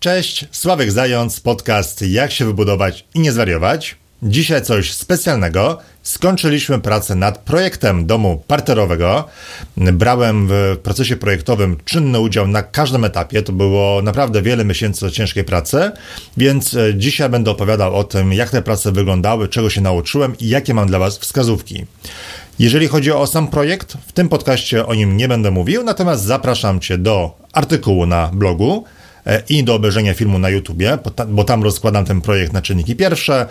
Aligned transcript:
Cześć, 0.00 0.44
Sławek 0.50 0.92
Zając, 0.92 1.40
podcast 1.40 2.02
Jak 2.02 2.32
się 2.32 2.44
wybudować 2.44 3.04
i 3.14 3.20
nie 3.20 3.32
zwariować. 3.32 3.96
Dzisiaj 4.22 4.62
coś 4.62 4.92
specjalnego. 4.92 5.78
Skończyliśmy 6.02 6.80
pracę 6.80 7.14
nad 7.14 7.38
projektem 7.38 8.06
domu 8.06 8.42
parterowego. 8.46 9.24
Brałem 9.76 10.48
w 10.50 10.76
procesie 10.82 11.16
projektowym 11.16 11.76
czynny 11.84 12.20
udział 12.20 12.48
na 12.48 12.62
każdym 12.62 13.04
etapie. 13.04 13.42
To 13.42 13.52
było 13.52 14.02
naprawdę 14.02 14.42
wiele 14.42 14.64
miesięcy 14.64 15.10
ciężkiej 15.10 15.44
pracy, 15.44 15.90
więc 16.36 16.74
e, 16.74 16.94
dzisiaj 16.94 17.28
będę 17.28 17.50
opowiadał 17.50 17.96
o 17.96 18.04
tym, 18.04 18.32
jak 18.32 18.50
te 18.50 18.62
prace 18.62 18.92
wyglądały, 18.92 19.48
czego 19.48 19.70
się 19.70 19.80
nauczyłem 19.80 20.38
i 20.38 20.48
jakie 20.48 20.74
mam 20.74 20.88
dla 20.88 20.98
Was 20.98 21.18
wskazówki. 21.18 21.84
Jeżeli 22.58 22.88
chodzi 22.88 23.12
o 23.12 23.26
sam 23.26 23.48
projekt, 23.48 23.96
w 24.06 24.12
tym 24.12 24.28
podcaście 24.28 24.86
o 24.86 24.94
nim 24.94 25.16
nie 25.16 25.28
będę 25.28 25.50
mówił, 25.50 25.84
natomiast 25.84 26.24
zapraszam 26.24 26.80
Cię 26.80 26.98
do 26.98 27.36
artykułu 27.52 28.06
na 28.06 28.30
blogu 28.32 28.84
i 29.48 29.64
do 29.64 29.74
obejrzenia 29.74 30.14
filmu 30.14 30.38
na 30.38 30.48
YouTubie, 30.48 30.98
bo 31.28 31.44
tam 31.44 31.62
rozkładam 31.62 32.04
ten 32.04 32.20
projekt 32.20 32.52
na 32.52 32.62
czynniki 32.62 32.96
pierwsze, 32.96 33.46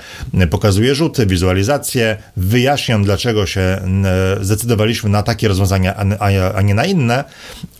pokazuję 0.49 0.95
rzuty, 0.95 1.25
wizualizacje, 1.25 2.17
wyjaśniam, 2.37 3.03
dlaczego 3.03 3.45
się 3.45 3.81
zdecydowaliśmy 4.41 5.09
na 5.09 5.23
takie 5.23 5.47
rozwiązania, 5.47 5.95
a 6.55 6.61
nie 6.61 6.73
na 6.75 6.85
inne 6.85 7.23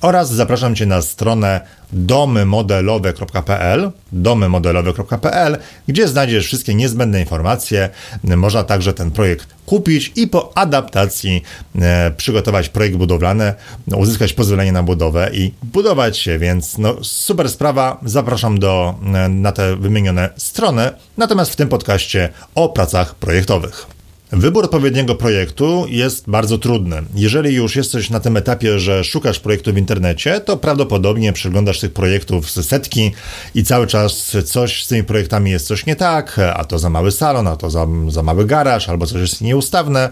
oraz 0.02 0.34
zapraszam 0.34 0.76
Cię 0.76 0.86
na 0.86 1.02
stronę 1.02 1.62
domymodelowe.pl 1.94 3.92
domymodelowe.pl, 4.12 5.58
gdzie 5.88 6.08
znajdziesz 6.08 6.46
wszystkie 6.46 6.76
niezbędne 6.76 7.20
informacje. 7.20 7.90
Można 8.24 8.64
także 8.64 8.94
ten 8.94 9.12
projekt 9.12 9.48
kupić 9.66 10.12
i 10.16 10.28
po 10.28 10.58
adaptacji 10.58 11.44
e, 11.82 12.12
przygotować 12.18 12.70
projekt 12.70 12.98
budowlany, 12.98 13.54
uzyskać 13.96 14.34
pozwolenie 14.34 14.72
na 14.72 14.84
budowę 14.84 15.30
i 15.34 15.54
budować 15.64 16.18
się, 16.18 16.40
więc 16.40 16.78
no, 16.78 17.04
super 17.04 17.50
sprawa. 17.50 18.00
Zapraszam 18.06 18.60
do, 18.60 18.96
e, 19.14 19.30
na 19.30 19.52
te 19.52 19.76
wymienione 19.76 20.30
strony. 20.38 20.92
Natomiast 21.18 21.52
w 21.52 21.56
tym 21.56 21.70
podcaście 21.70 22.30
o 22.56 22.70
pracach 22.70 23.16
projektowych. 23.16 23.95
Wybór 24.32 24.66
odpowiedniego 24.66 25.16
projektu 25.16 25.86
jest 25.90 26.30
bardzo 26.30 26.58
trudny. 26.58 27.04
Jeżeli 27.16 27.56
już 27.56 27.76
jesteś 27.76 28.10
na 28.10 28.20
tym 28.20 28.38
etapie, 28.38 28.80
że 28.80 29.04
szukasz 29.04 29.40
projektu 29.40 29.74
w 29.74 29.78
internecie, 29.78 30.40
to 30.40 30.58
prawdopodobnie 30.58 31.34
przeglądasz 31.34 31.80
tych 31.80 31.94
projektów 31.94 32.52
z 32.52 32.68
setki 32.68 33.12
i 33.56 33.64
cały 33.64 33.88
czas 33.88 34.38
coś 34.46 34.84
z 34.84 34.88
tymi 34.88 35.04
projektami 35.04 35.52
jest 35.52 35.68
coś 35.68 35.86
nie 35.86 35.96
tak, 35.96 36.40
a 36.54 36.64
to 36.64 36.80
za 36.80 36.90
mały 36.90 37.12
salon, 37.12 37.48
a 37.48 37.56
to 37.56 37.70
za, 37.70 37.88
za 38.10 38.24
mały 38.24 38.46
garaż, 38.46 38.90
albo 38.90 39.06
coś 39.06 39.22
jest 39.22 39.42
nieustawne. 39.42 40.10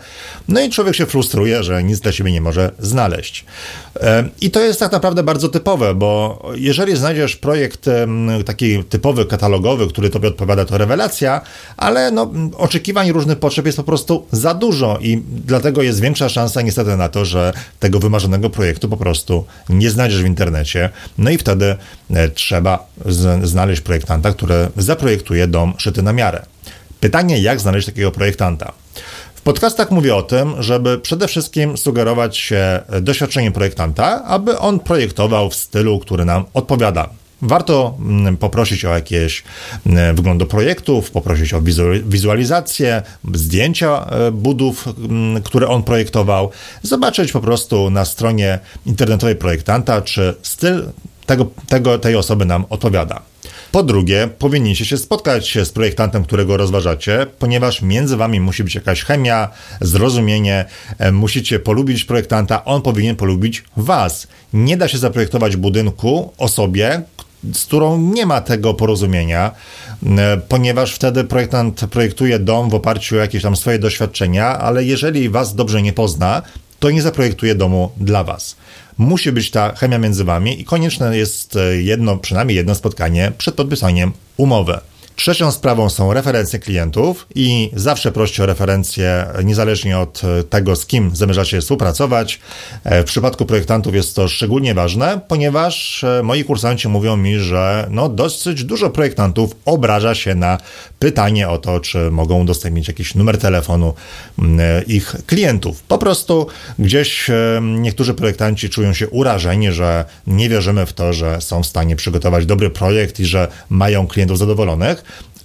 No 0.48 0.62
i 0.62 0.70
człowiek 0.70 0.96
się 0.96 1.06
frustruje, 1.06 1.64
że 1.64 1.84
nic 1.84 2.00
dla 2.00 2.12
siebie 2.12 2.32
nie 2.32 2.42
może 2.42 2.72
znaleźć. 2.80 3.46
E, 4.00 4.30
I 4.42 4.52
to 4.52 4.62
jest 4.62 4.80
tak 4.80 4.92
naprawdę 4.92 5.24
bardzo 5.24 5.50
typowe, 5.50 5.96
bo 5.96 6.42
jeżeli 6.56 6.96
znajdziesz 6.96 7.36
projekt 7.36 7.90
taki 8.46 8.84
typowy, 8.84 9.26
katalogowy, 9.26 9.88
który 9.88 10.10
tobie 10.10 10.28
odpowiada, 10.28 10.66
to 10.66 10.78
rewelacja, 10.78 11.42
ale 11.78 12.12
no, 12.12 12.32
oczekiwań 12.58 13.12
różnych 13.12 13.40
potrzeb 13.40 13.66
jest 13.66 13.78
po 13.78 13.84
prostu 13.84 14.03
prostu 14.06 14.28
za 14.32 14.54
dużo 14.54 14.98
i 15.02 15.22
dlatego 15.28 15.82
jest 15.82 16.02
większa 16.02 16.30
szansa 16.30 16.62
niestety 16.62 16.98
na 16.98 17.10
to, 17.10 17.26
że 17.26 17.54
tego 17.80 18.00
wymarzonego 18.00 18.50
projektu 18.50 18.90
po 18.90 18.98
prostu 18.98 19.46
nie 19.70 19.90
znajdziesz 19.90 20.24
w 20.24 20.26
internecie. 20.26 20.90
No 21.18 21.30
i 21.30 21.38
wtedy 21.38 21.76
e, 22.14 22.30
trzeba 22.30 22.88
znaleźć 23.44 23.82
projektanta, 23.82 24.32
który 24.32 24.70
zaprojektuje 24.78 25.48
dom 25.48 25.74
szyty 25.78 26.04
na 26.04 26.14
miarę. 26.14 26.46
Pytanie, 27.00 27.40
jak 27.40 27.60
znaleźć 27.60 27.86
takiego 27.86 28.12
projektanta? 28.12 28.72
W 29.36 29.42
podcastach 29.42 29.92
mówię 29.92 30.16
o 30.16 30.24
tym, 30.24 30.54
żeby 30.60 31.00
przede 31.00 31.28
wszystkim 31.28 31.78
sugerować 31.78 32.38
się 32.38 32.82
doświadczeniem 33.02 33.54
projektanta, 33.54 34.24
aby 34.24 34.60
on 34.60 34.80
projektował 34.80 35.50
w 35.50 35.56
stylu, 35.56 36.00
który 36.00 36.26
nam 36.26 36.46
odpowiada. 36.54 37.10
Warto 37.44 37.98
mm, 38.00 38.38
poprosić 38.38 38.86
o 38.86 38.96
jakieś 38.96 39.44
mm, 39.86 40.16
wyglądy 40.16 40.46
projektów, 40.46 41.12
poprosić 41.12 41.54
o 41.54 41.62
wizualizację, 42.06 43.02
zdjęcia 43.34 44.06
e, 44.06 44.32
budów, 44.32 44.88
mm, 44.88 45.44
które 45.44 45.68
on 45.68 45.84
projektował, 45.84 46.50
zobaczyć 46.82 47.32
po 47.32 47.42
prostu 47.42 47.90
na 47.90 48.06
stronie 48.06 48.60
internetowej 48.86 49.36
projektanta, 49.36 50.02
czy 50.02 50.36
styl 50.42 50.86
tego, 51.26 51.48
tego, 51.68 52.00
tej 52.00 52.16
osoby 52.16 52.46
nam 52.46 52.66
odpowiada. 52.70 53.22
Po 53.72 53.84
drugie, 53.84 54.30
powinniście 54.40 54.86
się 54.86 54.98
spotkać 54.98 55.58
z 55.64 55.70
projektantem, 55.70 56.24
którego 56.24 56.58
rozważacie, 56.58 57.26
ponieważ 57.40 57.82
między 57.82 58.18
wami 58.18 58.40
musi 58.40 58.64
być 58.64 58.76
jakaś 58.76 59.04
chemia, 59.04 59.50
zrozumienie, 59.82 60.66
e, 61.00 61.12
musicie 61.12 61.60
polubić 61.60 62.06
projektanta, 62.06 62.66
on 62.66 62.82
powinien 62.82 63.16
polubić 63.16 63.64
was. 63.78 64.28
Nie 64.54 64.78
da 64.78 64.88
się 64.88 64.98
zaprojektować 64.98 65.56
budynku 65.56 66.34
osobie, 66.38 67.02
z 67.54 67.66
którą 67.66 67.98
nie 67.98 68.26
ma 68.26 68.42
tego 68.42 68.74
porozumienia, 68.74 69.52
e, 70.18 70.38
ponieważ 70.38 70.94
wtedy 70.94 71.24
projektant 71.24 71.86
projektuje 71.92 72.40
dom 72.40 72.70
w 72.70 72.74
oparciu 72.76 73.16
o 73.16 73.20
jakieś 73.20 73.44
tam 73.44 73.56
swoje 73.56 73.80
doświadczenia, 73.80 74.60
ale 74.60 74.84
jeżeli 74.84 75.30
was 75.30 75.56
dobrze 75.56 75.82
nie 75.82 75.94
pozna, 75.94 76.42
to 76.80 76.92
nie 76.92 77.02
zaprojektuje 77.02 77.56
domu 77.56 77.92
dla 77.98 78.24
was. 78.24 78.56
Musi 78.98 79.32
być 79.32 79.52
ta 79.52 79.76
chemia 79.76 79.98
między 79.98 80.24
wami 80.24 80.62
i 80.62 80.66
konieczne 80.66 81.18
jest 81.18 81.56
e, 81.56 81.82
jedno, 81.82 82.18
przynajmniej 82.18 82.56
jedno 82.56 82.76
spotkanie 82.76 83.32
przed 83.38 83.56
podpisaniem 83.56 84.12
umowy. 84.38 84.80
Trzecią 85.16 85.52
sprawą 85.52 85.90
są 85.90 86.14
referencje 86.14 86.60
klientów 86.60 87.28
i 87.36 87.72
zawsze 87.74 88.12
proście 88.12 88.44
o 88.44 88.46
referencje 88.46 89.26
niezależnie 89.44 90.00
od 90.00 90.22
tego, 90.50 90.76
z 90.76 90.86
kim 90.86 91.16
zamierzacie 91.16 91.62
współpracować. 91.62 92.40
E, 92.84 93.02
w 93.02 93.06
przypadku 93.06 93.46
projektantów 93.46 93.96
jest 93.96 94.16
to 94.16 94.28
szczególnie 94.28 94.74
ważne, 94.74 95.22
ponieważ 95.28 96.04
e, 96.04 96.24
moi 96.24 96.44
kursanci 96.44 96.88
mówią 96.88 97.18
mi, 97.18 97.40
że 97.40 97.88
no 97.90 98.10
dosyć 98.10 98.64
dużo 98.64 98.90
projektantów 98.90 99.56
obraża 99.66 100.16
się 100.16 100.36
na 100.36 100.58
pytanie 101.00 101.50
o 101.50 101.58
to, 101.58 101.80
czy 101.80 102.12
mogą 102.12 102.42
udostępnić 102.42 102.88
jakiś 102.88 103.16
numer 103.16 103.38
telefonu 103.38 103.94
e, 104.40 104.84
ich 104.84 105.16
klientów. 105.26 105.84
Po 105.84 105.98
prostu 105.98 106.48
gdzieś 106.80 107.30
niektórzy 107.62 108.14
projektanci 108.14 108.70
czują 108.70 108.94
się 108.94 109.10
urażeni, 109.10 109.72
że 109.72 110.06
nie 110.28 110.50
wierzymy 110.50 110.86
w 110.86 110.94
to, 110.94 111.14
że 111.14 111.42
są 111.42 111.64
w 111.64 111.68
stanie 111.68 111.96
przygotować 111.96 112.46
dobry 112.46 112.70
projekt 112.70 113.20
i 113.20 113.26
że 113.26 113.48
mają 113.70 114.08
klientów 114.08 114.38
zadowolonych 114.38 115.04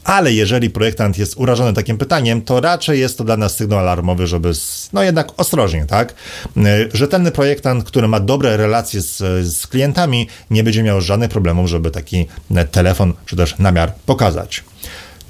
ale 0.08 0.32
jeżeli 0.32 0.70
projektant 0.70 1.18
jest 1.18 1.36
urażony 1.36 1.72
takim 1.72 1.98
pytaniem, 1.98 2.42
to 2.42 2.60
raczej 2.60 3.00
jest 3.00 3.18
to 3.18 3.24
dla 3.24 3.36
nas 3.36 3.56
sygnał 3.56 3.78
alarmowy, 3.78 4.26
żeby 4.26 4.52
no 4.92 5.02
jednak 5.02 5.28
ostrożnie, 5.36 5.86
tak? 5.86 6.14
Rzetelny 6.92 7.30
projektant, 7.30 7.84
który 7.84 8.08
ma 8.08 8.20
dobre 8.20 8.56
relacje 8.56 9.00
z, 9.00 9.16
z 9.56 9.66
klientami, 9.66 10.28
nie 10.50 10.64
będzie 10.64 10.82
miał 10.82 11.00
żadnych 11.00 11.30
problemów, 11.30 11.68
żeby 11.68 11.90
taki 11.90 12.26
telefon 12.70 13.12
czy 13.26 13.36
też 13.36 13.58
namiar 13.58 13.94
pokazać. 14.06 14.64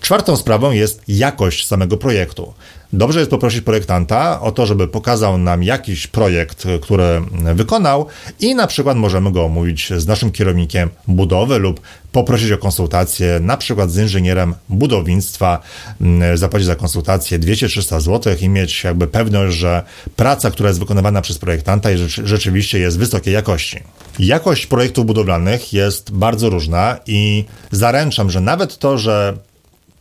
Czwartą 0.01 0.37
sprawą 0.37 0.71
jest 0.71 1.03
jakość 1.09 1.67
samego 1.67 1.97
projektu. 1.97 2.55
Dobrze 2.93 3.19
jest 3.19 3.31
poprosić 3.31 3.61
projektanta 3.61 4.41
o 4.41 4.53
to, 4.53 4.67
żeby 4.67 4.89
pokazał 4.89 5.39
nam 5.39 5.63
jakiś 5.63 6.07
projekt, 6.07 6.65
który 6.83 7.23
wykonał 7.55 8.07
i 8.41 8.55
na 8.55 8.67
przykład 8.67 8.97
możemy 8.97 9.33
go 9.33 9.45
omówić 9.45 9.93
z 9.97 10.07
naszym 10.07 10.31
kierownikiem 10.31 10.91
budowy 11.09 11.59
lub 11.59 11.81
poprosić 12.13 12.53
o 12.53 12.59
konsultację 12.59 13.41
na 13.41 13.57
przykład 13.57 13.91
z 13.91 13.99
inżynierem 13.99 14.55
budownictwa, 14.69 15.61
mm, 16.01 16.37
zapłacić 16.37 16.67
za 16.67 16.77
konsultację 16.77 17.39
200-300 17.39 18.01
zł 18.01 18.35
i 18.41 18.49
mieć 18.49 18.85
jakby 18.85 19.07
pewność, 19.07 19.57
że 19.57 19.83
praca, 20.17 20.51
która 20.51 20.69
jest 20.69 20.81
wykonywana 20.81 21.23
przez 21.23 21.39
projektanta 21.39 21.89
rzeczywiście 22.25 22.79
jest 22.79 22.99
wysokiej 22.99 23.35
jakości. 23.35 23.79
Jakość 24.19 24.67
projektów 24.67 25.07
budowlanych 25.07 25.73
jest 25.73 26.13
bardzo 26.13 26.51
różna 26.51 26.97
i 27.07 27.45
zaręczam, 27.71 28.31
że 28.31 28.41
nawet 28.41 28.79
to, 28.79 28.99
że 28.99 29.37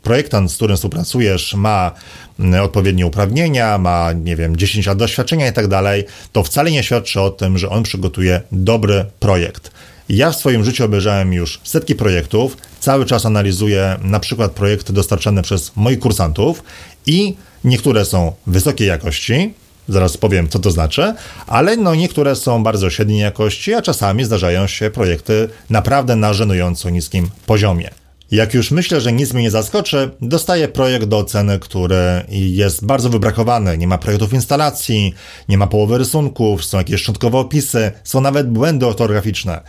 projektant, 0.04 0.52
z 0.52 0.56
którym 0.56 0.76
współpracujesz, 0.76 1.54
ma 1.54 1.92
mm, 2.40 2.64
odpowiednie 2.64 3.06
uprawnienia, 3.06 3.78
ma, 3.78 4.14
nie 4.14 4.36
wiem, 4.36 4.58
10 4.58 4.86
lat 4.86 4.98
doświadczenia 4.98 5.48
i 5.48 5.54
tak 5.54 5.68
dalej, 5.68 6.06
to 6.32 6.44
wcale 6.44 6.72
nie 6.72 6.84
świadczy 6.84 7.22
o 7.22 7.30
tym, 7.30 7.58
że 7.58 7.70
on 7.70 7.84
przygotuje 7.84 8.42
dobry 8.52 9.06
projekt. 9.20 9.72
Ja 10.10 10.32
w 10.32 10.36
swoim 10.36 10.64
życiu 10.64 10.86
obejrzałem 10.86 11.34
już 11.34 11.60
setki 11.64 11.96
projektów, 11.96 12.58
cały 12.80 13.06
czas 13.06 13.26
analizuję 13.26 13.98
na 14.02 14.20
przykład 14.20 14.52
projekty 14.52 14.94
dostarczane 14.94 15.42
przez 15.42 15.72
moich 15.76 16.00
kursantów 16.00 16.64
i 17.06 17.36
niektóre 17.64 18.06
są 18.06 18.34
wysokiej 18.48 18.88
jakości, 18.88 19.54
zaraz 19.90 20.18
powiem 20.18 20.50
co 20.50 20.60
to 20.60 20.72
znaczy, 20.72 21.14
ale 21.48 21.78
no 21.78 21.96
niektóre 21.96 22.36
są 22.36 22.64
bardzo 22.64 22.90
średniej 22.90 23.20
jakości, 23.20 23.74
a 23.74 23.82
czasami 23.82 24.26
zdarzają 24.26 24.68
się 24.68 24.90
projekty 24.90 25.50
naprawdę 25.70 26.16
na 26.16 26.34
żenująco 26.34 26.90
niskim 26.90 27.30
poziomie. 27.46 27.90
Jak 28.32 28.54
już 28.54 28.72
myślę, 28.72 29.02
że 29.02 29.12
nic 29.12 29.34
mnie 29.34 29.44
nie 29.44 29.52
zaskoczy, 29.52 30.12
dostaję 30.22 30.68
projekt 30.68 31.06
do 31.06 31.18
oceny, 31.18 31.60
który 31.60 32.24
jest 32.30 32.86
bardzo 32.86 33.10
wybrakowany. 33.10 33.78
Nie 33.78 33.88
ma 33.88 33.98
projektów 33.98 34.34
instalacji, 34.34 35.14
nie 35.50 35.58
ma 35.58 35.68
połowy 35.68 35.98
rysunków, 35.98 36.66
są 36.66 36.78
jakieś 36.78 37.02
szczątkowe 37.02 37.38
opisy, 37.38 37.92
są 38.04 38.22
nawet 38.22 38.50
błędy 38.50 38.86
ortograficzne. 38.86 39.62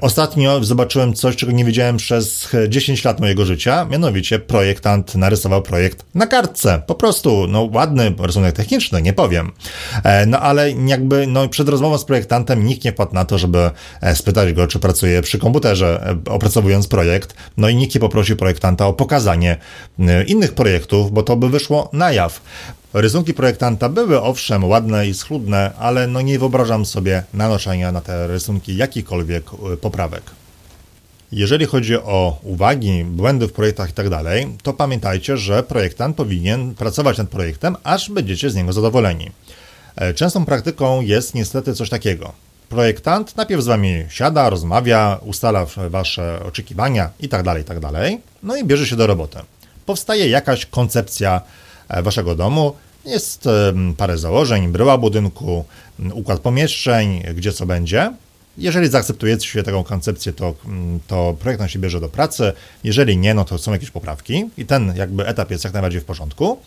Ostatnio 0.00 0.64
zobaczyłem 0.64 1.14
coś, 1.14 1.36
czego 1.36 1.52
nie 1.52 1.64
wiedziałem 1.64 1.96
przez 1.96 2.48
10 2.68 3.04
lat 3.04 3.20
mojego 3.20 3.44
życia, 3.44 3.84
mianowicie 3.84 4.38
projektant 4.38 5.14
narysował 5.14 5.62
projekt 5.62 6.04
na 6.14 6.26
kartce. 6.26 6.82
Po 6.86 6.94
prostu, 6.94 7.46
no 7.48 7.68
ładny 7.72 8.14
rysunek 8.18 8.56
techniczny, 8.56 9.02
nie 9.02 9.12
powiem. 9.12 9.52
E, 10.04 10.26
no 10.26 10.40
ale 10.40 10.70
jakby, 10.70 11.26
no 11.26 11.48
przed 11.48 11.68
rozmową 11.68 11.98
z 11.98 12.04
projektantem 12.04 12.66
nikt 12.66 12.84
nie 12.84 12.92
wpadł 12.92 13.14
na 13.14 13.24
to, 13.24 13.38
żeby 13.38 13.70
e, 14.00 14.16
spytać 14.16 14.52
go, 14.52 14.66
czy 14.66 14.78
pracuje 14.78 15.22
przy 15.22 15.38
komputerze, 15.38 16.16
e, 16.26 16.30
opracowując 16.30 16.88
projekt. 16.88 17.34
No 17.56 17.69
i 17.70 17.76
nikt 17.76 17.94
nie 17.94 18.00
poprosił 18.00 18.36
projektanta 18.36 18.86
o 18.86 18.92
pokazanie 18.92 19.56
y, 19.98 20.24
innych 20.24 20.54
projektów, 20.54 21.12
bo 21.12 21.22
to 21.22 21.36
by 21.36 21.48
wyszło 21.48 21.90
na 21.92 22.12
jaw. 22.12 22.40
Rysunki 22.94 23.34
projektanta 23.34 23.88
były 23.88 24.22
owszem 24.22 24.64
ładne 24.64 25.08
i 25.08 25.14
schludne, 25.14 25.72
ale 25.78 26.06
no 26.06 26.20
nie 26.20 26.38
wyobrażam 26.38 26.86
sobie 26.86 27.22
nanoszenia 27.34 27.92
na 27.92 28.00
te 28.00 28.26
rysunki 28.26 28.76
jakichkolwiek 28.76 29.44
y, 29.72 29.76
poprawek. 29.76 30.22
Jeżeli 31.32 31.66
chodzi 31.66 31.96
o 31.96 32.40
uwagi, 32.42 33.04
błędy 33.04 33.48
w 33.48 33.52
projektach 33.52 33.90
i 33.90 33.92
tak 33.92 34.06
to 34.62 34.72
pamiętajcie, 34.72 35.36
że 35.36 35.62
projektant 35.62 36.16
powinien 36.16 36.74
pracować 36.74 37.18
nad 37.18 37.28
projektem, 37.28 37.76
aż 37.84 38.10
będziecie 38.10 38.50
z 38.50 38.54
niego 38.54 38.72
zadowoleni. 38.72 39.30
E, 39.96 40.14
częstą 40.14 40.44
praktyką 40.44 41.00
jest 41.00 41.34
niestety 41.34 41.74
coś 41.74 41.88
takiego 41.88 42.32
projektant 42.70 43.36
najpierw 43.36 43.62
z 43.62 43.66
wami 43.66 44.04
siada, 44.08 44.50
rozmawia, 44.50 45.18
ustala 45.22 45.66
wasze 45.88 46.40
oczekiwania 46.44 47.10
itd., 47.20 47.44
tak 47.44 47.58
itd., 47.58 47.80
tak 47.92 48.20
no 48.42 48.56
i 48.56 48.64
bierze 48.64 48.86
się 48.86 48.96
do 48.96 49.06
roboty. 49.06 49.38
Powstaje 49.86 50.28
jakaś 50.28 50.66
koncepcja 50.66 51.40
e, 51.88 52.02
waszego 52.02 52.34
domu, 52.34 52.74
jest 53.04 53.48
parę 53.96 54.18
założeń, 54.18 54.68
bryła 54.68 54.98
budynku, 54.98 55.64
układ 56.12 56.40
pomieszczeń, 56.40 57.22
gdzie 57.34 57.52
co 57.52 57.66
będzie. 57.66 58.12
Jeżeli 58.58 58.88
zaakceptujecie 58.88 59.62
taką 59.62 59.84
koncepcję, 59.84 60.32
to, 60.32 60.54
to 61.06 61.36
projektant 61.40 61.70
się 61.70 61.78
bierze 61.78 62.00
do 62.00 62.08
pracy. 62.08 62.52
Jeżeli 62.84 63.16
nie, 63.16 63.34
no 63.34 63.44
to 63.44 63.58
są 63.58 63.72
jakieś 63.72 63.90
poprawki 63.90 64.50
i 64.58 64.66
ten 64.66 64.96
jakby 64.96 65.26
etap 65.26 65.50
jest 65.50 65.64
jak 65.64 65.72
najbardziej 65.72 66.00
w 66.00 66.04
porządku. 66.04 66.58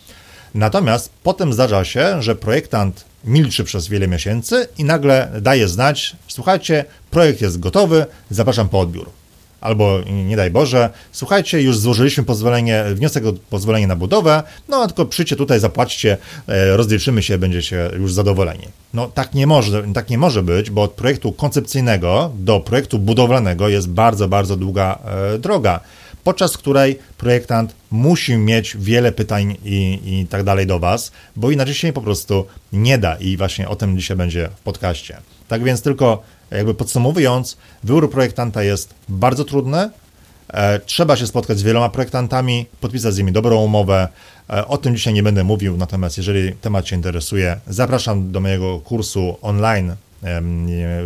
Natomiast 0.54 1.10
potem 1.22 1.52
zdarza 1.52 1.84
się, 1.84 2.22
że 2.22 2.36
projektant 2.36 3.04
milczy 3.24 3.64
przez 3.64 3.88
wiele 3.88 4.08
miesięcy 4.08 4.68
i 4.78 4.84
nagle 4.84 5.30
daje 5.40 5.68
znać, 5.68 6.16
słuchajcie, 6.28 6.84
projekt 7.10 7.40
jest 7.40 7.60
gotowy, 7.60 8.06
zapraszam 8.30 8.68
po 8.68 8.80
odbiór. 8.80 9.10
Albo 9.60 9.98
nie 10.26 10.36
daj 10.36 10.50
Boże, 10.50 10.90
słuchajcie, 11.12 11.62
już 11.62 11.78
złożyliśmy 11.78 12.24
pozwolenie, 12.24 12.84
wniosek 12.94 13.26
o 13.26 13.32
pozwolenie 13.50 13.86
na 13.86 13.96
budowę, 13.96 14.42
no 14.68 14.86
tylko 14.86 15.06
przyjdźcie 15.06 15.36
tutaj, 15.36 15.60
zapłaćcie, 15.60 16.16
e, 16.48 16.76
rozliczymy 16.76 17.22
się, 17.22 17.38
będziecie 17.38 17.90
już 17.98 18.12
zadowoleni. 18.12 18.68
No 18.94 19.06
tak 19.06 19.34
nie 19.34 19.46
może, 19.46 19.82
tak 19.94 20.10
nie 20.10 20.18
może 20.18 20.42
być, 20.42 20.70
bo 20.70 20.82
od 20.82 20.92
projektu 20.92 21.32
koncepcyjnego 21.32 22.32
do 22.38 22.60
projektu 22.60 22.98
budowlanego 22.98 23.68
jest 23.68 23.88
bardzo, 23.88 24.28
bardzo 24.28 24.56
długa 24.56 24.98
e, 25.34 25.38
droga 25.38 25.80
podczas 26.24 26.56
której 26.56 26.98
projektant 27.18 27.74
musi 27.90 28.36
mieć 28.36 28.76
wiele 28.76 29.12
pytań 29.12 29.56
i, 29.64 30.00
i 30.04 30.26
tak 30.26 30.42
dalej 30.42 30.66
do 30.66 30.78
Was, 30.78 31.12
bo 31.36 31.50
inaczej 31.50 31.74
się 31.74 31.92
po 31.92 32.02
prostu 32.02 32.46
nie 32.72 32.98
da 32.98 33.16
i 33.16 33.36
właśnie 33.36 33.68
o 33.68 33.76
tym 33.76 33.96
dzisiaj 33.96 34.16
będzie 34.16 34.48
w 34.56 34.60
podcaście. 34.60 35.16
Tak 35.48 35.64
więc 35.64 35.82
tylko 35.82 36.22
jakby 36.50 36.74
podsumowując, 36.74 37.56
wybór 37.84 38.10
projektanta 38.10 38.62
jest 38.62 38.94
bardzo 39.08 39.44
trudny, 39.44 39.90
e, 40.48 40.80
Trzeba 40.80 41.16
się 41.16 41.26
spotkać 41.26 41.58
z 41.58 41.62
wieloma 41.62 41.88
projektantami, 41.88 42.66
podpisać 42.80 43.14
z 43.14 43.18
nimi 43.18 43.32
dobrą 43.32 43.56
umowę. 43.56 44.08
E, 44.50 44.66
o 44.66 44.78
tym 44.78 44.96
dzisiaj 44.96 45.14
nie 45.14 45.22
będę 45.22 45.44
mówił, 45.44 45.76
natomiast 45.76 46.16
jeżeli 46.16 46.52
temat 46.52 46.84
Cię 46.84 46.96
interesuje, 46.96 47.60
zapraszam 47.66 48.32
do 48.32 48.40
mojego 48.40 48.80
kursu 48.80 49.36
online 49.42 49.96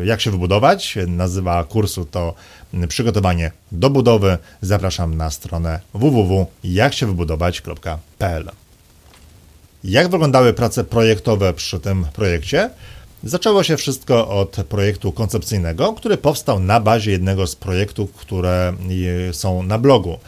jak 0.05 0.20
się 0.20 0.31
wybudować. 0.31 0.99
Nazywa 1.06 1.65
kursu 1.65 2.05
to 2.05 2.35
przygotowanie 2.88 3.53
do 3.73 3.91
budowy. 3.91 4.38
Zapraszam 4.62 5.17
na 5.17 5.31
stronę 5.31 5.81
www.jaksiewybudować.pl. 5.94 8.50
Jak 9.85 10.09
wyglądały 10.09 10.53
prace 10.53 10.85
projektowe 10.85 11.53
przy 11.53 11.81
tym 11.81 12.06
projekcie? 12.12 12.70
Zaczęło 13.25 13.62
się 13.62 13.76
wszystko 13.76 14.29
od 14.29 14.56
projektu 14.69 15.12
koncepcyjnego, 15.12 15.93
który 15.93 16.17
powstał 16.17 16.61
na 16.61 16.81
bazie 16.81 17.11
jednego 17.11 17.47
z 17.47 17.56
projektów, 17.56 18.12
które 18.12 18.73
są 19.32 19.62
na 19.62 19.79
blogu. 19.79 20.19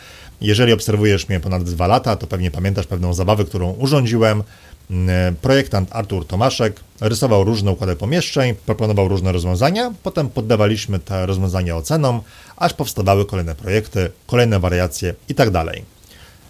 Jeżeli 0.41 0.73
obserwujesz 0.73 1.29
mnie 1.29 1.41
ponad 1.41 1.65
dwa 1.65 1.87
lata, 1.87 2.17
to 2.17 2.27
pewnie 2.27 2.51
pamiętasz 2.51 2.87
pewną 2.87 3.15
zabawę, 3.15 3.45
którą 3.45 3.73
urządziłem. 3.73 4.43
Mm, 4.91 5.37
projektant 5.37 5.89
Artur 5.93 6.27
Tomaszek 6.27 6.81
rysował 7.01 7.45
różne 7.45 7.71
układy 7.71 7.97
pomieszczeń, 7.97 8.55
proponował 8.67 9.09
różne 9.09 9.33
rozwiązania, 9.33 9.93
potem 10.03 10.29
poddawaliśmy 10.29 10.99
te 10.99 11.27
rozwiązania 11.27 11.77
ocenom, 11.77 12.21
aż 12.57 12.75
powstawały 12.75 13.27
kolejne 13.27 13.55
projekty, 13.55 14.11
kolejne 14.27 14.61
wariacje 14.61 15.15
itd. 15.29 15.53
Tak 15.53 15.77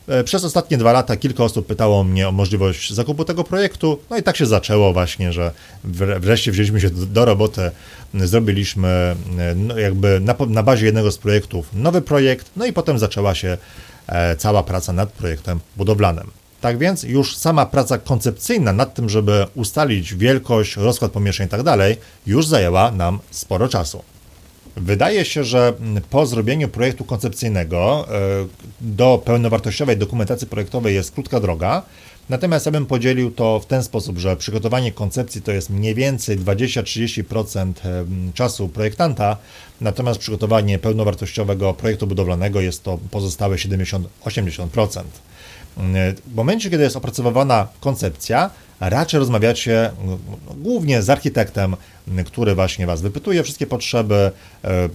e, 0.08 0.24
przez 0.24 0.44
ostatnie 0.44 0.78
dwa 0.78 0.92
lata 0.92 1.16
kilka 1.16 1.44
osób 1.44 1.66
pytało 1.66 2.04
mnie 2.04 2.28
o 2.28 2.32
możliwość 2.32 2.92
zakupu 2.92 3.24
tego 3.24 3.44
projektu, 3.44 3.98
no 4.10 4.16
i 4.16 4.22
tak 4.22 4.36
się 4.36 4.46
zaczęło 4.46 4.92
właśnie, 4.92 5.32
że 5.32 5.52
wreszcie 6.20 6.52
wzięliśmy 6.52 6.80
się 6.80 6.90
do, 6.90 7.24
roboty, 7.24 7.70
zrobiliśmy 8.14 9.16
no 9.56 9.78
jakby 9.78 10.20
na, 10.20 10.34
na 10.48 10.62
bazie 10.62 10.86
jednego 10.86 11.12
z 11.12 11.18
projektów 11.18 11.68
nowy 11.72 12.02
projekt, 12.02 12.50
no 12.56 12.66
i 12.66 12.72
potem 12.72 12.98
zaczęła 12.98 13.34
się 13.34 13.58
e, 14.06 14.36
cała 14.36 14.62
praca 14.62 14.92
nad 14.92 15.12
projektem 15.12 15.60
budowlanym. 15.76 16.39
Tak 16.60 16.78
więc 16.78 17.02
już 17.02 17.36
sama 17.36 17.66
praca 17.66 17.98
koncepcyjna 17.98 18.72
nad 18.72 18.94
tym, 18.94 19.08
żeby 19.08 19.46
ustalić 19.54 20.14
wielkość, 20.14 20.76
rozkład 20.76 21.12
pomieszczeń 21.12 21.46
i 21.46 21.50
tak 21.50 21.60
już 22.26 22.46
zajęła 22.46 22.90
nam 22.90 23.18
sporo 23.30 23.68
czasu. 23.68 24.02
Wydaje 24.76 25.24
się, 25.24 25.44
że 25.44 25.72
po 26.10 26.26
zrobieniu 26.26 26.68
projektu 26.68 27.04
koncepcyjnego 27.04 28.06
e, 28.08 28.46
do 28.80 29.22
pełnowartościowej 29.24 29.96
dokumentacji 29.96 30.46
projektowej 30.46 30.94
jest 30.94 31.12
krótka 31.12 31.40
droga, 31.40 31.82
natomiast 32.28 32.66
ja 32.66 32.72
bym 32.72 32.86
podzielił 32.86 33.30
to 33.30 33.60
w 33.60 33.66
ten 33.66 33.82
sposób, 33.82 34.18
że 34.18 34.36
przygotowanie 34.36 34.92
koncepcji 34.92 35.42
to 35.42 35.52
jest 35.52 35.70
mniej 35.70 35.94
więcej 35.94 36.38
20-30% 36.38 37.72
e, 37.84 38.04
czasu 38.34 38.68
projektanta, 38.68 39.36
natomiast 39.80 40.20
przygotowanie 40.20 40.78
pełnowartościowego 40.78 41.74
projektu 41.74 42.06
budowlanego 42.06 42.60
jest 42.60 42.82
to 42.82 42.98
pozostałe 43.10 43.56
70-80%. 43.56 45.02
W 45.76 46.34
momencie, 46.34 46.70
kiedy 46.70 46.82
jest 46.82 46.96
opracowywana 46.96 47.68
koncepcja, 47.80 48.50
raczej 48.80 49.20
rozmawiacie 49.20 49.90
głównie 50.56 51.02
z 51.02 51.10
architektem, 51.10 51.76
który 52.26 52.54
właśnie 52.54 52.86
Was 52.86 53.02
wypytuje 53.02 53.42
wszystkie 53.42 53.66
potrzeby, 53.66 54.30
e, 54.64 54.88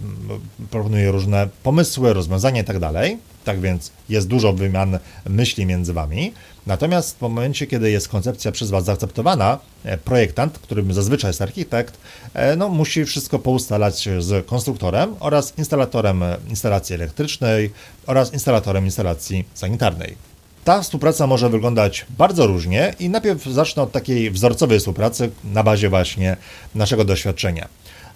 proponuje 0.69 1.11
różne 1.11 1.49
pomysły, 1.63 2.13
rozwiązania 2.13 2.61
itd. 2.61 2.89
Tak, 2.93 3.11
tak 3.43 3.61
więc 3.61 3.91
jest 4.09 4.27
dużo 4.27 4.53
wymian 4.53 4.99
myśli 5.29 5.65
między 5.65 5.93
Wami. 5.93 6.33
Natomiast 6.67 7.17
w 7.17 7.21
momencie, 7.21 7.67
kiedy 7.67 7.91
jest 7.91 8.07
koncepcja 8.09 8.51
przez 8.51 8.69
Was 8.69 8.85
zaakceptowana, 8.85 9.59
e, 9.83 9.97
projektant, 9.97 10.59
którym 10.59 10.93
zazwyczaj 10.93 11.29
jest 11.29 11.41
architekt, 11.41 11.97
e, 12.33 12.55
no, 12.55 12.69
musi 12.69 13.05
wszystko 13.05 13.39
poustalać 13.39 14.09
z 14.19 14.45
konstruktorem 14.45 15.15
oraz 15.19 15.53
instalatorem 15.57 16.23
instalacji 16.49 16.95
elektrycznej 16.95 17.71
oraz 18.07 18.33
instalatorem 18.33 18.85
instalacji 18.85 19.45
sanitarnej. 19.53 20.34
Ta 20.65 20.81
współpraca 20.81 21.27
może 21.27 21.49
wyglądać 21.49 22.05
bardzo 22.17 22.47
różnie 22.47 22.93
i 22.99 23.09
najpierw 23.09 23.45
zacznę 23.45 23.83
od 23.83 23.91
takiej 23.91 24.31
wzorcowej 24.31 24.79
współpracy 24.79 25.29
na 25.43 25.63
bazie 25.63 25.89
właśnie 25.89 26.37
naszego 26.75 27.05
doświadczenia. 27.05 27.67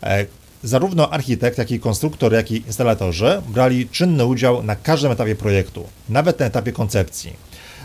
E, 0.03 0.25
zarówno 0.63 1.09
architekt, 1.09 1.57
jak 1.57 1.71
i 1.71 1.79
konstruktor, 1.79 2.33
jak 2.33 2.51
i 2.51 2.55
instalatorzy 2.55 3.41
brali 3.47 3.89
czynny 3.89 4.25
udział 4.25 4.63
na 4.63 4.75
każdym 4.75 5.11
etapie 5.11 5.35
projektu, 5.35 5.87
nawet 6.09 6.39
na 6.39 6.45
etapie 6.45 6.71
koncepcji. 6.71 7.33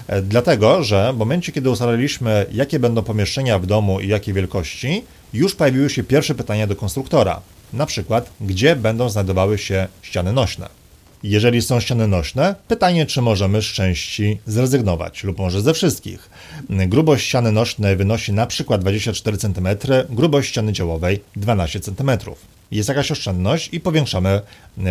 E, 0.06 0.22
dlatego, 0.22 0.82
że 0.82 1.12
w 1.12 1.16
momencie, 1.16 1.52
kiedy 1.52 1.70
ustaliliśmy, 1.70 2.46
jakie 2.52 2.78
będą 2.78 3.02
pomieszczenia 3.02 3.58
w 3.58 3.66
domu 3.66 4.00
i 4.00 4.08
jakiej 4.08 4.34
wielkości, 4.34 5.04
już 5.32 5.54
pojawiły 5.54 5.90
się 5.90 6.04
pierwsze 6.04 6.34
pytania 6.34 6.66
do 6.66 6.76
konstruktora. 6.76 7.40
Na 7.72 7.86
przykład, 7.86 8.30
gdzie 8.40 8.76
będą 8.76 9.08
znajdowały 9.08 9.58
się 9.58 9.88
ściany 10.02 10.32
nośne. 10.32 10.83
Jeżeli 11.26 11.62
są 11.62 11.80
ściany 11.80 12.08
nośne, 12.08 12.54
pytanie, 12.68 13.06
czy 13.06 13.22
możemy 13.22 13.62
z 13.62 13.64
części 13.64 14.38
zrezygnować 14.46 15.24
lub 15.24 15.38
może 15.38 15.62
ze 15.62 15.74
wszystkich. 15.74 16.30
Grubość 16.70 17.26
ściany 17.26 17.52
nośnej 17.52 17.96
wynosi 17.96 18.32
przykład 18.46 18.80
24 18.80 19.36
cm, 19.36 19.68
grubość 20.10 20.48
ściany 20.48 20.72
działowej 20.72 21.20
12 21.36 21.80
cm. 21.80 22.10
jest 22.70 22.88
jakaś 22.88 23.10
oszczędność 23.10 23.68
i 23.72 23.80
powiększamy 23.80 24.40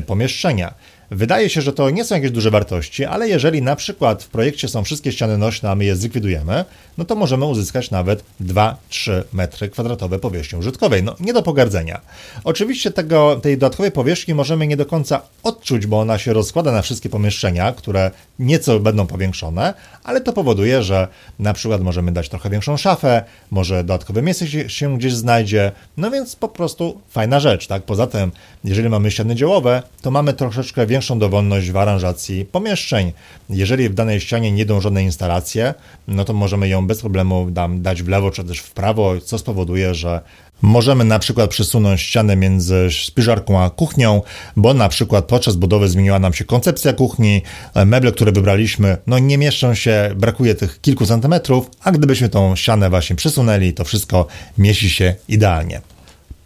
pomieszczenia. 0.06 0.74
Wydaje 1.16 1.50
się, 1.50 1.62
że 1.62 1.74
to 1.74 1.90
nie 1.90 2.06
są 2.06 2.16
jakieś 2.16 2.32
duże 2.32 2.52
wartości, 2.52 3.06
ale 3.06 3.30
jeżeli 3.30 3.62
na 3.62 3.76
przykład 3.76 4.24
w 4.24 4.28
projekcie 4.28 4.68
są 4.68 4.84
wszystkie 4.84 5.12
ściany 5.12 5.38
nośne, 5.38 5.72
a 5.72 5.76
my 5.76 5.86
je 5.86 5.96
zlikwidujemy, 5.96 6.66
no 6.98 7.06
to 7.06 7.16
możemy 7.16 7.46
uzyskać 7.46 7.92
nawet 7.92 8.24
2-3 8.42 9.24
metry 9.34 9.70
kwadratowe 9.70 10.20
powierzchni 10.20 10.60
użytkowej. 10.60 11.04
No 11.04 11.16
nie 11.20 11.34
do 11.34 11.44
pogardzenia. 11.44 12.02
Oczywiście 12.44 12.92
tego, 12.92 13.36
tej 13.36 13.58
dodatkowej 13.58 13.92
powierzchni 13.92 14.34
możemy 14.34 14.68
nie 14.68 14.78
do 14.78 14.86
końca 14.86 15.22
odczuć, 15.44 15.86
bo 15.88 16.00
ona 16.00 16.18
się 16.18 16.34
rozkłada 16.34 16.72
na 16.72 16.82
wszystkie 16.82 17.10
pomieszczenia, 17.10 17.72
które 17.72 18.12
nieco 18.40 18.80
będą 18.80 19.08
powiększone, 19.08 19.74
ale 20.04 20.22
to 20.22 20.34
powoduje, 20.34 20.84
że 20.84 21.08
na 21.40 21.54
przykład 21.54 21.82
możemy 21.82 22.12
dać 22.12 22.30
trochę 22.30 22.50
większą 22.50 22.78
szafę, 22.78 23.24
może 23.52 23.84
dodatkowe 23.84 24.22
miejsce 24.22 24.48
się, 24.48 24.70
się 24.70 24.98
gdzieś 24.98 25.14
znajdzie, 25.14 25.72
no 25.98 26.12
więc 26.12 26.36
po 26.36 26.50
prostu 26.50 27.02
fajna 27.10 27.40
rzecz, 27.40 27.68
tak? 27.68 27.84
Poza 27.84 28.08
tym, 28.08 28.32
jeżeli 28.64 28.90
mamy 28.90 29.12
ściany 29.12 29.36
działowe, 29.36 29.84
to 30.02 30.12
mamy 30.12 30.34
troszeczkę 30.34 30.86
większą 30.86 31.03
dowolność 31.12 31.72
w 31.72 31.78
aranżacji 31.78 32.46
pomieszczeń. 32.46 33.12
Jeżeli 33.50 33.90
w 33.90 33.94
danej 33.94 34.22
ścianie 34.22 34.52
nie 34.52 34.62
idą 34.62 34.82
żadne 34.82 35.04
instalacje, 35.04 35.74
no 36.08 36.26
to 36.26 36.34
możemy 36.34 36.68
ją 36.70 36.88
bez 36.88 37.02
problemu 37.02 37.48
dać 37.78 38.04
w 38.04 38.08
lewo 38.08 38.32
czy 38.32 38.44
też 38.44 38.60
w 38.60 38.72
prawo, 38.72 39.22
co 39.22 39.38
spowoduje, 39.38 39.96
że 39.96 40.22
Możemy 40.64 41.04
na 41.04 41.20
przykład 41.20 41.50
przesunąć 41.50 42.02
ścianę 42.02 42.36
między 42.36 42.88
spiżarką 43.06 43.64
a 43.64 43.70
kuchnią, 43.70 44.22
bo 44.56 44.74
na 44.74 44.90
przykład 44.90 45.26
podczas 45.26 45.56
budowy 45.56 45.90
zmieniła 45.90 46.20
nam 46.20 46.34
się 46.34 46.46
koncepcja 46.46 46.94
kuchni, 46.94 47.42
meble, 47.86 48.12
które 48.12 48.32
wybraliśmy, 48.32 48.98
no 49.08 49.20
nie 49.20 49.38
mieszczą 49.38 49.74
się, 49.74 50.12
brakuje 50.16 50.56
tych 50.56 50.82
kilku 50.82 51.06
centymetrów, 51.06 51.70
a 51.84 51.92
gdybyśmy 51.92 52.30
tą 52.30 52.56
ścianę 52.56 52.90
właśnie 52.90 53.16
przesunęli, 53.16 53.74
to 53.74 53.84
wszystko 53.84 54.28
mieści 54.58 54.90
się 54.90 55.16
idealnie. 55.28 55.82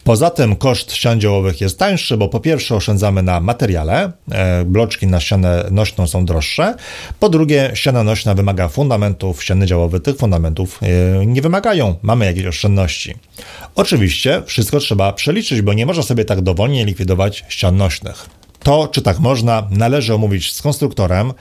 Poza 0.08 0.30
tym 0.30 0.56
koszt 0.56 0.94
ścian 0.94 1.22
działowych 1.22 1.62
jest 1.62 1.80
tańszy, 1.80 2.18
bo 2.18 2.30
po 2.30 2.40
pierwsze 2.40 2.76
oszczędzamy 2.76 3.24
na 3.24 3.40
materiale, 3.40 4.12
e, 4.32 4.66
bloczki 4.66 5.08
na 5.08 5.20
ścianę 5.20 5.66
nośną 5.72 6.08
są 6.08 6.26
droższe, 6.26 6.76
po 7.20 7.30
drugie 7.30 7.72
ściana 7.74 8.04
nośna 8.04 8.34
wymaga 8.34 8.68
fundamentów, 8.68 9.44
ściany 9.44 9.66
działowe 9.66 10.00
tych 10.00 10.18
fundamentów 10.18 10.80
e, 10.82 11.26
nie 11.26 11.42
wymagają, 11.42 11.96
mamy 12.02 12.26
jakieś 12.26 12.46
oszczędności. 12.46 13.16
Oczywiście 13.76 14.42
wszystko 14.46 14.80
trzeba 14.80 15.14
przeliczyć, 15.14 15.62
bo 15.62 15.74
nie 15.74 15.86
można 15.86 16.04
sobie 16.04 16.26
tak 16.26 16.42
dowolnie 16.42 16.86
likwidować 16.86 17.46
ścian 17.50 17.78
nośnych. 17.78 18.30
To, 18.60 18.88
czy 18.88 19.02
tak 19.02 19.20
można, 19.20 19.68
należy 19.72 20.14
omówić 20.14 20.54
z 20.54 20.62
konstruktorem. 20.62 21.34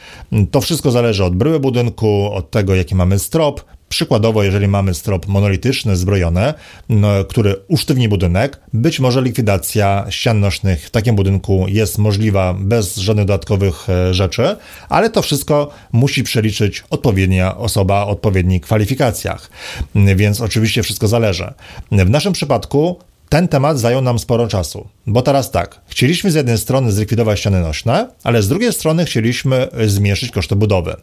To 0.50 0.60
wszystko 0.60 0.90
zależy 0.90 1.24
od 1.24 1.36
bryły 1.36 1.60
budynku, 1.60 2.32
od 2.32 2.50
tego, 2.50 2.74
jaki 2.74 2.94
mamy 2.94 3.18
strop, 3.18 3.60
Przykładowo, 3.96 4.42
jeżeli 4.42 4.68
mamy 4.68 4.94
strop 4.94 5.26
monolityczny, 5.26 5.96
zbrojony, 5.96 6.54
no, 6.88 7.24
który 7.24 7.56
usztywni 7.68 8.08
budynek, 8.08 8.60
być 8.72 9.00
może 9.00 9.22
likwidacja 9.22 10.06
ścian 10.10 10.40
nośnych 10.40 10.86
w 10.86 10.90
takim 10.90 11.16
budynku 11.16 11.66
jest 11.68 11.98
możliwa 11.98 12.54
bez 12.54 12.96
żadnych 12.96 13.26
dodatkowych 13.26 13.90
e, 13.90 14.14
rzeczy, 14.14 14.56
ale 14.88 15.10
to 15.10 15.22
wszystko 15.22 15.70
musi 15.92 16.22
przeliczyć 16.22 16.84
odpowiednia 16.90 17.56
osoba 17.56 18.04
o 18.04 18.08
odpowiednich 18.08 18.62
kwalifikacjach. 18.62 19.50
Więc 19.94 20.40
oczywiście 20.40 20.82
wszystko 20.82 21.08
zależy. 21.08 21.52
W 21.92 22.10
naszym 22.10 22.32
przypadku 22.32 22.98
ten 23.28 23.48
temat 23.48 23.78
zajął 23.78 24.02
nam 24.02 24.18
sporo 24.18 24.48
czasu, 24.48 24.88
bo 25.06 25.22
teraz 25.22 25.50
tak, 25.50 25.80
chcieliśmy 25.86 26.30
z 26.30 26.34
jednej 26.34 26.58
strony 26.58 26.92
zlikwidować 26.92 27.40
ściany 27.40 27.60
nośne, 27.60 28.08
ale 28.24 28.42
z 28.42 28.48
drugiej 28.48 28.72
strony 28.72 29.04
chcieliśmy 29.04 29.68
zmniejszyć 29.86 30.30
koszty 30.30 30.56
budowy. 30.56 30.96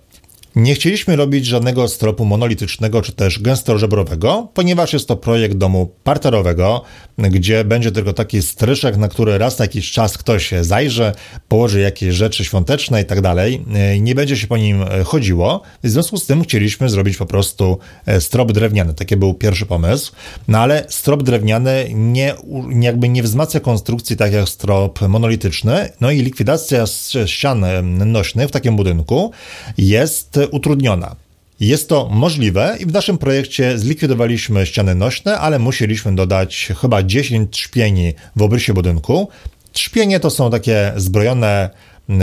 Nie 0.55 0.75
chcieliśmy 0.75 1.15
robić 1.15 1.45
żadnego 1.45 1.87
stropu 1.87 2.25
monolitycznego 2.25 3.01
czy 3.01 3.11
też 3.11 3.39
gęstożebrowego, 3.39 4.47
ponieważ 4.53 4.93
jest 4.93 5.07
to 5.07 5.15
projekt 5.15 5.55
domu 5.55 5.91
parterowego, 6.03 6.81
gdzie 7.17 7.63
będzie 7.63 7.91
tylko 7.91 8.13
taki 8.13 8.41
stryszek, 8.41 8.97
na 8.97 9.07
który 9.07 9.37
raz 9.37 9.59
na 9.59 9.65
jakiś 9.65 9.91
czas 9.91 10.17
ktoś 10.17 10.51
zajrzy, 10.61 11.11
położy 11.47 11.79
jakieś 11.79 12.15
rzeczy 12.15 12.45
świąteczne 12.45 13.01
i 13.01 13.05
tak 13.05 13.21
dalej. 13.21 13.65
Nie 13.99 14.15
będzie 14.15 14.37
się 14.37 14.47
po 14.47 14.57
nim 14.57 14.85
chodziło. 15.05 15.61
W 15.83 15.89
związku 15.89 16.17
z 16.17 16.25
tym 16.25 16.43
chcieliśmy 16.43 16.89
zrobić 16.89 17.17
po 17.17 17.25
prostu 17.25 17.77
e, 18.05 18.21
strop 18.21 18.51
drewniany. 18.51 18.93
Taki 18.93 19.17
był 19.17 19.33
pierwszy 19.33 19.65
pomysł. 19.65 20.11
No 20.47 20.59
ale 20.59 20.85
strop 20.89 21.23
drewniany 21.23 21.87
nie, 21.93 22.35
jakby 22.79 23.09
nie 23.09 23.23
wzmacnia 23.23 23.59
konstrukcji 23.59 24.17
tak 24.17 24.33
jak 24.33 24.49
strop 24.49 25.01
monolityczny. 25.01 25.89
No 26.01 26.11
i 26.11 26.21
likwidacja 26.21 26.85
ścian 27.25 27.65
nośnych 28.11 28.47
w 28.47 28.51
takim 28.51 28.75
budynku 28.75 29.31
jest 29.77 30.42
utrudniona. 30.47 31.15
Jest 31.59 31.89
to 31.89 32.09
możliwe 32.11 32.77
i 32.79 32.85
w 32.85 32.93
naszym 32.93 33.17
projekcie 33.17 33.77
zlikwidowaliśmy 33.77 34.65
ściany 34.65 34.95
nośne, 34.95 35.39
ale 35.39 35.59
musieliśmy 35.59 36.15
dodać 36.15 36.71
chyba 36.81 37.03
10 37.03 37.51
trzpieni 37.51 38.13
w 38.35 38.41
obrysie 38.41 38.73
budynku. 38.73 39.29
Trzpienie 39.71 40.19
to 40.19 40.29
są 40.29 40.51
takie 40.51 40.93
zbrojone, 40.95 41.69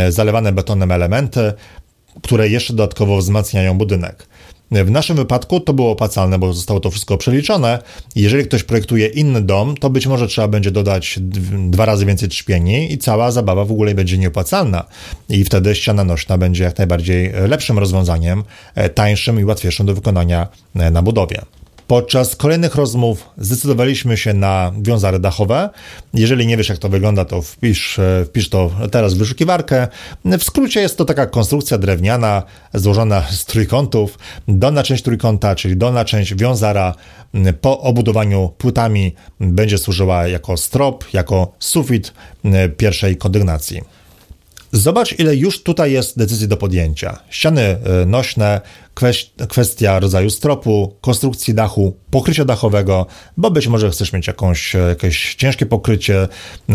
zalewane 0.09 0.53
betonem 0.53 0.93
elementy, 0.93 1.53
które 2.23 2.49
jeszcze 2.49 2.73
dodatkowo 2.73 3.17
wzmacniają 3.17 3.79
budynek. 3.79 4.27
W 4.71 4.91
naszym 4.91 5.17
wypadku 5.17 5.61
to 5.61 5.73
było 5.73 5.91
opłacalne, 5.91 6.39
bo 6.39 6.53
zostało 6.53 6.81
to 6.81 6.91
wszystko 6.91 7.19
przeliczone. 7.19 7.83
Jeżeli 8.17 8.45
ktoś 8.45 8.63
projektuje 8.63 9.07
inny 9.07 9.43
dom, 9.43 9.77
to 9.77 9.91
być 9.91 10.07
może 10.07 10.27
trzeba 10.27 10.49
będzie 10.49 10.71
dodać 10.71 11.19
dwa 11.69 11.85
razy 11.85 12.07
więcej 12.07 12.29
trzpieni 12.29 12.93
i 12.93 12.99
cała 12.99 13.31
zabawa 13.31 13.65
w 13.65 13.73
ogóle 13.73 13.95
będzie 13.95 14.19
nieopłacalna. 14.19 14.85
I 15.29 15.45
wtedy 15.45 15.75
ściana 15.75 16.05
nośna 16.05 16.39
będzie 16.39 16.65
jak 16.65 16.79
najbardziej 16.79 17.33
lepszym 17.49 17.79
rozwiązaniem, 17.79 18.45
e, 18.75 18.89
tańszym 18.89 19.41
i 19.41 19.45
łatwiejszym 19.45 19.87
do 19.87 19.95
wykonania 19.95 20.49
e, 20.75 20.91
na 20.91 21.03
budowie. 21.03 21.43
Podczas 21.91 22.37
kolejnych 22.37 22.75
rozmów 22.75 23.29
zdecydowaliśmy 23.39 24.17
się 24.17 24.35
na 24.35 24.73
wiązary 24.83 25.19
dachowe. 25.19 25.71
Jeżeli 26.15 26.47
nie 26.47 26.57
wiesz, 26.57 26.69
jak 26.69 26.79
to 26.79 26.89
wygląda, 26.89 27.25
to 27.25 27.43
wpisz, 27.43 27.99
e, 27.99 28.25
wpisz 28.25 28.49
to 28.49 28.71
teraz 28.91 29.15
w 29.15 29.19
wyszukiwarkę. 29.19 29.89
W 30.25 30.45
skrócie 30.45 30.81
jest 30.81 30.99
to 30.99 31.05
taka 31.05 31.27
konstrukcja 31.27 31.79
drewniana 31.79 32.43
złożona 32.75 33.23
z 33.31 33.45
trójkątów. 33.45 34.19
Dolna 34.49 34.83
część 34.83 35.03
trójkąta, 35.03 35.55
czyli 35.55 35.77
dolna 35.77 36.05
część 36.05 36.35
wiązara 36.35 36.95
po 37.61 37.81
obudowaniu 37.81 38.51
płytami 38.59 39.15
będzie 39.41 39.79
służyła 39.79 40.29
jako 40.29 40.57
strop, 40.57 41.05
jako 41.13 41.53
sufit 41.59 42.13
pierwszej 42.77 43.17
kondygnacji. 43.17 43.81
Zobacz, 44.73 45.19
ile 45.19 45.37
już 45.37 45.63
tutaj 45.63 45.93
jest 45.93 46.19
decyzji 46.19 46.49
do 46.49 46.57
podjęcia. 46.57 47.19
Ściany 47.31 47.63
e, 47.63 48.07
nośne, 48.07 48.61
kwestia 49.49 50.01
rodzaju 50.01 50.31
stropu, 50.31 50.95
konstrukcji 51.01 51.55
dachu, 51.55 51.97
pokrycia 52.11 52.45
dachowego, 52.45 53.07
bo 53.37 53.51
być 53.51 53.67
może 53.67 53.91
chcesz 53.91 54.13
mieć 54.13 54.27
jakąś, 54.27 54.75
e, 54.75 54.79
jakieś 54.79 55.35
ciężkie 55.35 55.67
pokrycie, 55.67 56.29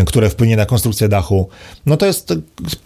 które 0.06 0.30
wpłynie 0.30 0.58
na 0.58 0.66
konstrukcję 0.66 1.10
dachu. 1.10 1.50
No 1.86 1.98
to 1.98 2.06
jest 2.06 2.34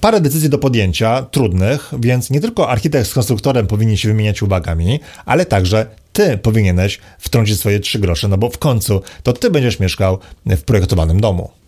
parę 0.02 0.22
decyzji 0.22 0.50
do 0.50 0.58
podjęcia, 0.58 1.22
trudnych, 1.22 1.92
więc 2.00 2.30
nie 2.30 2.42
tylko 2.42 2.70
architekt 2.70 3.10
z 3.10 3.14
konstruktorem 3.14 3.68
powinni 3.68 3.98
się 3.98 4.08
wymieniać 4.08 4.42
uwagami, 4.42 5.00
ale 5.26 5.46
także 5.46 5.86
ty 6.14 6.38
powinieneś 6.38 7.00
wtrącić 7.20 7.60
swoje 7.60 7.80
trzy 7.80 8.00
grosze, 8.00 8.28
no 8.28 8.38
bo 8.38 8.50
w 8.50 8.58
końcu 8.58 9.02
to 9.24 9.34
ty 9.34 9.50
będziesz 9.50 9.80
mieszkał 9.80 10.20
w 10.46 10.62
projektowanym 10.62 11.22
domu. 11.22 11.59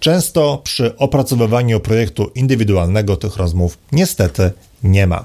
Często 0.00 0.60
przy 0.64 0.96
opracowywaniu 0.96 1.80
projektu 1.80 2.30
indywidualnego 2.34 3.16
tych 3.16 3.36
rozmów 3.36 3.78
niestety 3.92 4.50
nie 4.82 5.06
ma. 5.06 5.24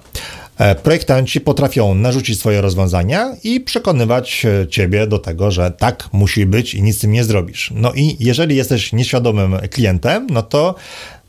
E, 0.58 0.76
projektanci 0.76 1.42
potrafią 1.42 1.96
narzucić 1.96 2.40
swoje 2.40 2.62
rozwiązania 2.62 3.36
i 3.44 3.60
przekonywać 3.60 4.46
e, 4.46 4.68
ciebie 4.68 5.08
do 5.08 5.20
tego, 5.20 5.52
że 5.52 5.72
tak 5.72 6.10
musi 6.14 6.46
być 6.46 6.74
i 6.74 6.82
nic 6.82 6.98
z 6.98 7.00
tym 7.00 7.12
nie 7.12 7.24
zrobisz. 7.24 7.74
No 7.76 7.94
i 7.94 8.18
jeżeli 8.20 8.56
jesteś 8.56 8.94
nieświadomym 8.94 9.58
klientem, 9.72 10.28
no 10.30 10.42
to 10.42 10.76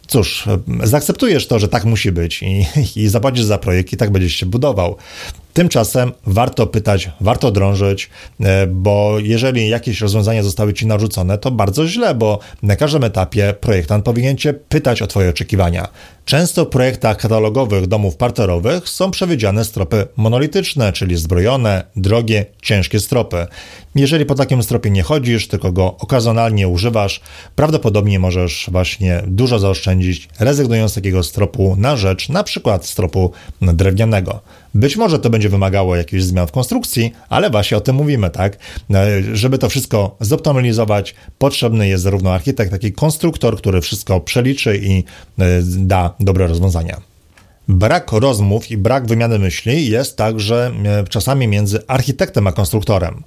cóż, 0.07 0.45
zaakceptujesz 0.85 1.47
to, 1.47 1.59
że 1.59 1.69
tak 1.69 1.85
musi 1.85 2.13
być 2.13 2.43
i, 2.43 2.67
i 3.01 3.09
zapłacisz 3.09 3.45
za 3.45 3.59
projekt 3.59 3.93
i 3.93 3.97
tak 3.97 4.11
będziesz 4.11 4.35
się 4.35 4.47
budował. 4.47 4.97
Tymczasem 5.61 6.13
warto 6.27 6.67
pytać, 6.67 7.11
warto 7.21 7.51
drążyć, 7.51 8.11
e, 8.41 8.67
bo 8.67 9.17
jeżeli 9.19 9.69
jakieś 9.69 10.01
rozwiązania 10.01 10.43
zostały 10.43 10.75
ci 10.75 10.87
narzucone, 10.87 11.39
to 11.39 11.51
bardzo 11.51 11.87
źle, 11.87 12.15
bo 12.15 12.39
na 12.63 12.77
każdym 12.77 13.05
etapie 13.05 13.55
projektant 13.61 14.05
powinien 14.05 14.37
cię 14.37 14.55
pytać 14.55 15.03
o 15.03 15.07
twoje 15.07 15.31
oczekiwania. 15.31 15.89
Często 16.25 16.65
w 16.65 16.69
projektach 16.69 17.17
katalogowych 17.17 17.87
domów 17.87 18.17
parterowych 18.17 18.89
są 18.89 19.11
przewidziane 19.11 19.65
stropy 19.65 20.07
monolityczne, 20.17 20.93
czyli 20.93 21.17
zbrojone, 21.17 21.85
drogie, 21.97 22.47
ciężkie 22.63 23.01
stropy. 23.01 23.47
Jeżeli 23.95 24.25
po 24.27 24.35
takim 24.35 24.63
stropie 24.63 24.91
nie 24.91 25.03
chodzisz, 25.03 25.49
tylko 25.49 25.73
go 25.73 25.97
okazjonalnie 25.97 26.69
używasz, 26.69 27.21
prawdopodobnie 27.57 28.19
możesz 28.19 28.69
właśnie 28.73 29.23
dużo 29.27 29.59
zaoszczędzić, 29.59 30.29
rezygnując 30.39 30.93
z 30.93 30.95
takiego 30.95 31.23
stropu 31.23 31.77
na 31.79 31.97
rzecz 31.97 32.29
na 32.29 32.45
przykład 32.45 32.87
stropu 32.87 33.33
drewnianego. 33.61 34.41
Być 34.75 34.97
może 34.97 35.19
to 35.19 35.31
będzie 35.31 35.49
wymagało 35.49 35.97
jakichś 35.97 36.23
zmian 36.23 36.47
w 36.47 36.53
konstrukcji, 36.53 37.13
ale 37.29 37.51
właśnie 37.51 37.77
o 37.77 37.81
tym 37.81 37.97
mówimy, 37.97 38.31
tak? 38.31 38.59
E, 38.95 39.23
żeby 39.37 39.59
to 39.59 39.69
wszystko 39.69 40.17
zoptymalizować, 40.21 41.15
potrzebny 41.39 41.89
jest 41.89 42.03
zarówno 42.03 42.33
architekt, 42.33 42.73
jak 42.73 42.85
i 42.85 42.93
konstruktor, 42.93 43.57
który 43.57 43.81
wszystko 43.81 44.21
przeliczy 44.21 44.77
i 44.77 44.99
e, 44.99 45.05
da 45.63 46.15
dobre 46.21 46.47
rozwiązania. 46.47 47.01
Brak 47.69 48.13
rozmów 48.13 48.71
i 48.71 48.77
brak 48.77 49.07
wymiany 49.07 49.39
myśli 49.39 49.91
jest 49.91 50.17
także 50.17 50.73
e, 50.85 51.05
czasami 51.05 51.49
między 51.49 51.87
architektem 51.87 52.47
a 52.47 52.53
konstruktorem. 52.53 53.23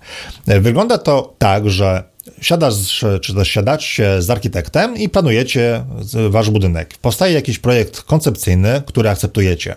Wygląda 0.48 0.98
to 0.98 1.34
tak, 1.38 1.70
że 1.70 2.04
siadasz, 2.42 3.06
czy 3.22 3.36
też 3.36 3.48
siadacie 3.48 4.22
z 4.22 4.30
architektem 4.30 4.98
i 4.98 5.10
planujecie 5.10 5.86
wasz 6.30 6.50
budynek. 6.50 6.98
Powstaje 7.02 7.34
jakiś 7.34 7.60
projekt 7.60 8.02
koncepcyjny, 8.02 8.82
który 8.86 9.10
akceptujecie. 9.10 9.76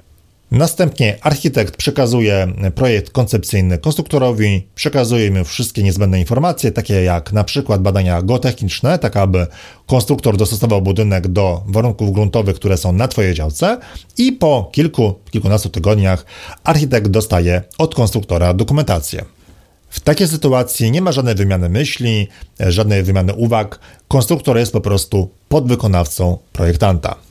Następnie 0.50 1.18
architekt 1.20 1.76
przekazuje 1.76 2.48
projekt 2.74 3.10
koncepcyjny 3.10 3.78
konstruktorowi, 3.78 4.66
przekazuje 4.74 5.30
mu 5.30 5.44
wszystkie 5.44 5.82
niezbędne 5.82 6.20
informacje, 6.20 6.72
takie 6.72 7.02
jak 7.02 7.32
na 7.32 7.44
przykład 7.44 7.82
badania 7.82 8.22
geotechniczne, 8.22 8.98
tak 8.98 9.16
aby 9.16 9.46
konstruktor 9.86 10.36
dostosował 10.36 10.82
budynek 10.82 11.28
do 11.28 11.62
warunków 11.66 12.12
gruntowych, 12.12 12.56
które 12.56 12.76
są 12.76 12.92
na 12.92 13.08
Twojej 13.08 13.34
działce 13.34 13.78
i 14.18 14.32
po 14.32 14.68
kilku, 14.72 15.14
kilkunastu 15.30 15.68
tygodniach 15.68 16.24
architekt 16.64 17.08
dostaje 17.08 17.62
od 17.78 17.94
konstruktora 17.94 18.54
dokumentację. 18.54 19.24
W 19.88 20.00
takiej 20.00 20.28
sytuacji 20.28 20.90
nie 20.90 21.02
ma 21.02 21.12
żadnej 21.12 21.34
wymiany 21.34 21.68
myśli, 21.68 22.28
żadnej 22.60 23.02
wymiany 23.02 23.34
uwag. 23.34 23.80
Konstruktor 24.08 24.58
jest 24.58 24.72
po 24.72 24.80
prostu 24.80 25.30
podwykonawcą 25.48 26.38
projektanta. 26.52 27.25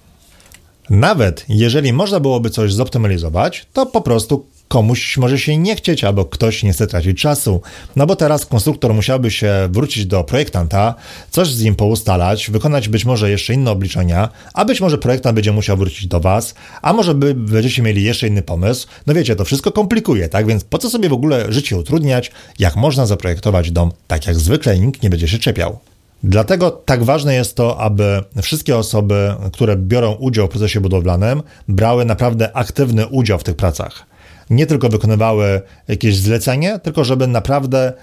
Nawet 0.90 1.46
jeżeli 1.50 1.94
można 1.94 2.20
byłoby 2.20 2.50
coś 2.50 2.74
zoptymalizować, 2.74 3.66
to 3.74 3.86
po 3.86 4.02
prostu 4.02 4.46
komuś 4.68 5.18
może 5.18 5.40
się 5.40 5.58
nie 5.58 5.76
chcieć, 5.76 6.04
albo 6.04 6.26
ktoś 6.26 6.64
nie 6.64 6.74
chce 6.74 6.88
tracić 6.88 7.22
czasu. 7.22 7.62
No 7.96 8.06
bo 8.06 8.16
teraz 8.16 8.46
konstruktor 8.46 8.94
musiałby 8.94 9.32
się 9.32 9.70
wrócić 9.72 10.06
do 10.06 10.24
projektanta, 10.24 10.96
coś 11.32 11.48
z 11.48 11.64
nim 11.64 11.76
poustalać, 11.76 12.50
wykonać 12.50 12.90
być 12.90 13.06
może 13.06 13.30
jeszcze 13.30 13.54
inne 13.54 13.72
obliczenia, 13.72 14.30
a 14.54 14.66
być 14.66 14.82
może 14.82 14.98
projektant 14.98 15.36
będzie 15.36 15.52
musiał 15.52 15.78
wrócić 15.78 16.08
do 16.08 16.20
Was, 16.20 16.56
a 16.82 16.94
może 16.94 17.14
by 17.14 17.34
będziecie 17.34 17.82
mieli 17.82 18.04
jeszcze 18.04 18.28
inny 18.28 18.42
pomysł. 18.42 18.88
No 19.08 19.14
wiecie, 19.14 19.36
to 19.36 19.46
wszystko 19.46 19.72
komplikuje, 19.72 20.30
tak? 20.30 20.48
Więc 20.48 20.64
po 20.64 20.78
co 20.78 20.90
sobie 20.90 21.10
w 21.10 21.14
ogóle 21.14 21.54
życie 21.54 21.78
utrudniać, 21.78 22.32
jak 22.60 22.76
można 22.76 23.06
zaprojektować 23.06 23.72
dom 23.72 23.92
tak 24.08 24.28
jak 24.28 24.36
zwykle 24.36 24.76
i 24.76 24.82
nikt 24.82 25.04
nie 25.04 25.10
będzie 25.10 25.28
się 25.28 25.40
czepiał. 25.40 25.80
Dlatego 26.28 26.72
tak 26.72 27.04
ważne 27.04 27.36
jest 27.36 27.56
to, 27.56 27.80
aby 27.80 28.24
wszystkie 28.42 28.78
osoby, 28.78 29.36
które 29.54 29.76
biorą 29.76 30.12
udział 30.14 30.48
w 30.48 30.50
procesie 30.50 30.82
budowlanym, 30.82 31.44
brały 31.68 32.06
naprawdę 32.06 32.58
aktywny 32.58 33.08
udział 33.08 33.40
w 33.40 33.44
tych 33.44 33.56
pracach. 33.56 34.06
Nie 34.50 34.66
tylko 34.66 34.90
wykonywały 34.90 35.62
jakieś 35.88 36.18
zlecenie, 36.18 36.80
tylko 36.80 37.04
żeby 37.04 37.28
naprawdę 37.28 37.94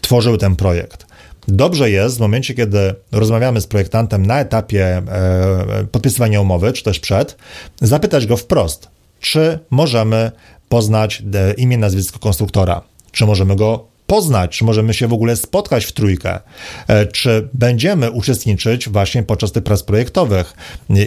tworzyły 0.00 0.38
ten 0.38 0.56
projekt. 0.56 1.06
Dobrze 1.48 1.90
jest 1.90 2.16
w 2.16 2.20
momencie, 2.20 2.54
kiedy 2.54 2.94
rozmawiamy 3.12 3.60
z 3.60 3.66
projektantem 3.66 4.26
na 4.26 4.40
etapie 4.40 5.02
e, 5.08 5.86
podpisywania 5.92 6.40
umowy, 6.40 6.72
czy 6.72 6.84
też 6.84 7.00
przed, 7.00 7.36
zapytać 7.82 8.26
go 8.26 8.36
wprost, 8.36 8.88
czy 9.20 9.58
możemy 9.70 10.30
poznać 10.68 11.22
e, 11.34 11.52
imię, 11.52 11.78
nazwisko 11.78 12.18
konstruktora, 12.18 12.82
czy 13.12 13.26
możemy 13.26 13.56
go 13.56 13.93
poznać, 14.06 14.58
czy 14.58 14.64
możemy 14.64 14.94
się 14.94 15.08
w 15.08 15.12
ogóle 15.12 15.36
spotkać 15.36 15.84
w 15.84 15.92
trójkę, 15.92 16.40
e, 16.88 17.06
czy 17.06 17.48
będziemy 17.54 18.10
uczestniczyć 18.10 18.88
właśnie 18.88 19.22
podczas 19.22 19.52
tych 19.52 19.64
prac 19.64 19.82
projektowych, 19.82 20.54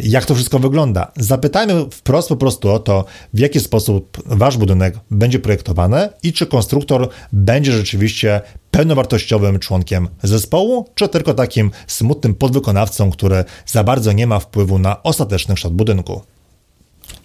jak 0.04 0.26
to 0.26 0.36
wszystko 0.36 0.60
wygląda. 0.60 1.12
Zapytajmy 1.16 1.86
wprost 1.92 2.30
po 2.30 2.38
prostu 2.38 2.72
o 2.72 2.80
to, 2.80 3.06
w 3.34 3.40
jaki 3.40 3.60
sposób 3.60 4.18
wasz 4.26 4.58
budynek 4.58 5.00
będzie 5.12 5.40
projektowany 5.40 6.10
i 6.24 6.34
czy 6.34 6.46
konstruktor 6.46 7.10
będzie 7.32 7.72
rzeczywiście 7.72 8.42
pełnowartościowym 8.72 9.60
członkiem 9.60 10.08
zespołu, 10.24 10.90
czy 10.96 11.10
tylko 11.10 11.34
takim 11.34 11.72
smutnym 11.88 12.36
podwykonawcą, 12.36 13.12
który 13.12 13.44
za 13.66 13.84
bardzo 13.84 14.12
nie 14.12 14.28
ma 14.28 14.40
wpływu 14.40 14.80
na 14.80 15.04
ostateczny 15.04 15.56
kształt 15.56 15.74
budynku. 15.74 16.22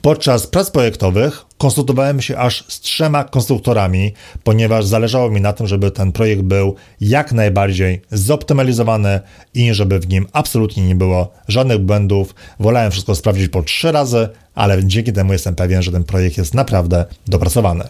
Podczas 0.02 0.46
prac 0.46 0.70
projektowych 0.70 1.44
konsultowałem 1.58 2.20
się 2.20 2.38
aż 2.38 2.64
z 2.68 2.80
trzema 2.80 3.24
konstruktorami, 3.24 4.12
ponieważ 4.44 4.84
zależało 4.84 5.30
mi 5.30 5.40
na 5.40 5.52
tym, 5.52 5.66
żeby 5.66 5.90
ten 5.90 6.12
projekt 6.12 6.42
był 6.42 6.74
jak 7.00 7.32
najbardziej 7.32 8.02
zoptymalizowany 8.10 9.20
i 9.54 9.74
żeby 9.74 9.98
w 9.98 10.08
nim 10.08 10.26
absolutnie 10.32 10.86
nie 10.86 10.94
było 10.94 11.32
żadnych 11.48 11.78
błędów. 11.78 12.34
Wolałem 12.60 12.90
wszystko 12.90 13.14
sprawdzić 13.14 13.48
po 13.48 13.62
trzy 13.62 13.92
razy, 13.92 14.28
ale 14.54 14.84
dzięki 14.84 15.12
temu 15.12 15.32
jestem 15.32 15.54
pewien, 15.54 15.82
że 15.82 15.92
ten 15.92 16.04
projekt 16.04 16.38
jest 16.38 16.54
naprawdę 16.54 17.04
dopracowany. 17.26 17.84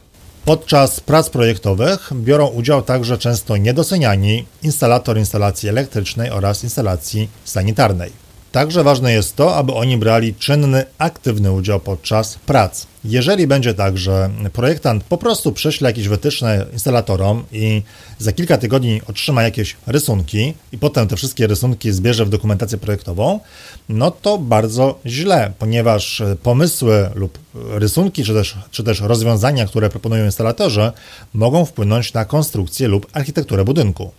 Podczas 0.44 1.00
prac 1.00 1.30
projektowych 1.30 2.10
biorą 2.14 2.46
udział 2.46 2.82
także 2.82 3.18
często 3.18 3.56
niedoceniani 3.56 4.44
instalator 4.62 5.18
instalacji 5.18 5.68
elektrycznej 5.68 6.30
oraz 6.30 6.64
instalacji 6.64 7.28
sanitarnej. 7.44 8.31
Także 8.52 8.84
ważne 8.84 9.12
jest 9.12 9.36
to, 9.36 9.56
aby 9.56 9.72
oni 9.72 9.96
brali 9.96 10.34
czynny, 10.34 10.84
aktywny 10.98 11.52
udział 11.52 11.80
podczas 11.80 12.38
prac. 12.46 12.86
Jeżeli 13.04 13.46
będzie 13.46 13.74
tak, 13.74 13.98
że 13.98 14.30
projektant 14.52 15.04
po 15.04 15.18
prostu 15.18 15.52
prześle 15.52 15.90
jakieś 15.90 16.08
wytyczne 16.08 16.66
instalatorom 16.72 17.44
i 17.52 17.82
za 18.18 18.32
kilka 18.32 18.58
tygodni 18.58 19.00
otrzyma 19.08 19.42
jakieś 19.42 19.76
rysunki 19.86 20.54
i 20.72 20.78
potem 20.78 21.08
te 21.08 21.16
wszystkie 21.16 21.46
rysunki 21.46 21.92
zbierze 21.92 22.24
w 22.24 22.28
dokumentację 22.28 22.78
projektową, 22.78 23.40
no 23.88 24.10
to 24.10 24.38
bardzo 24.38 24.98
źle, 25.06 25.52
ponieważ 25.58 26.22
pomysły 26.42 27.10
lub 27.14 27.38
rysunki, 27.54 28.24
czy 28.24 28.34
też, 28.34 28.56
czy 28.70 28.84
też 28.84 29.00
rozwiązania, 29.00 29.66
które 29.66 29.90
proponują 29.90 30.24
instalatorzy, 30.24 30.92
mogą 31.34 31.64
wpłynąć 31.64 32.12
na 32.12 32.24
konstrukcję 32.24 32.88
lub 32.88 33.06
architekturę 33.12 33.64
budynku. 33.64 34.10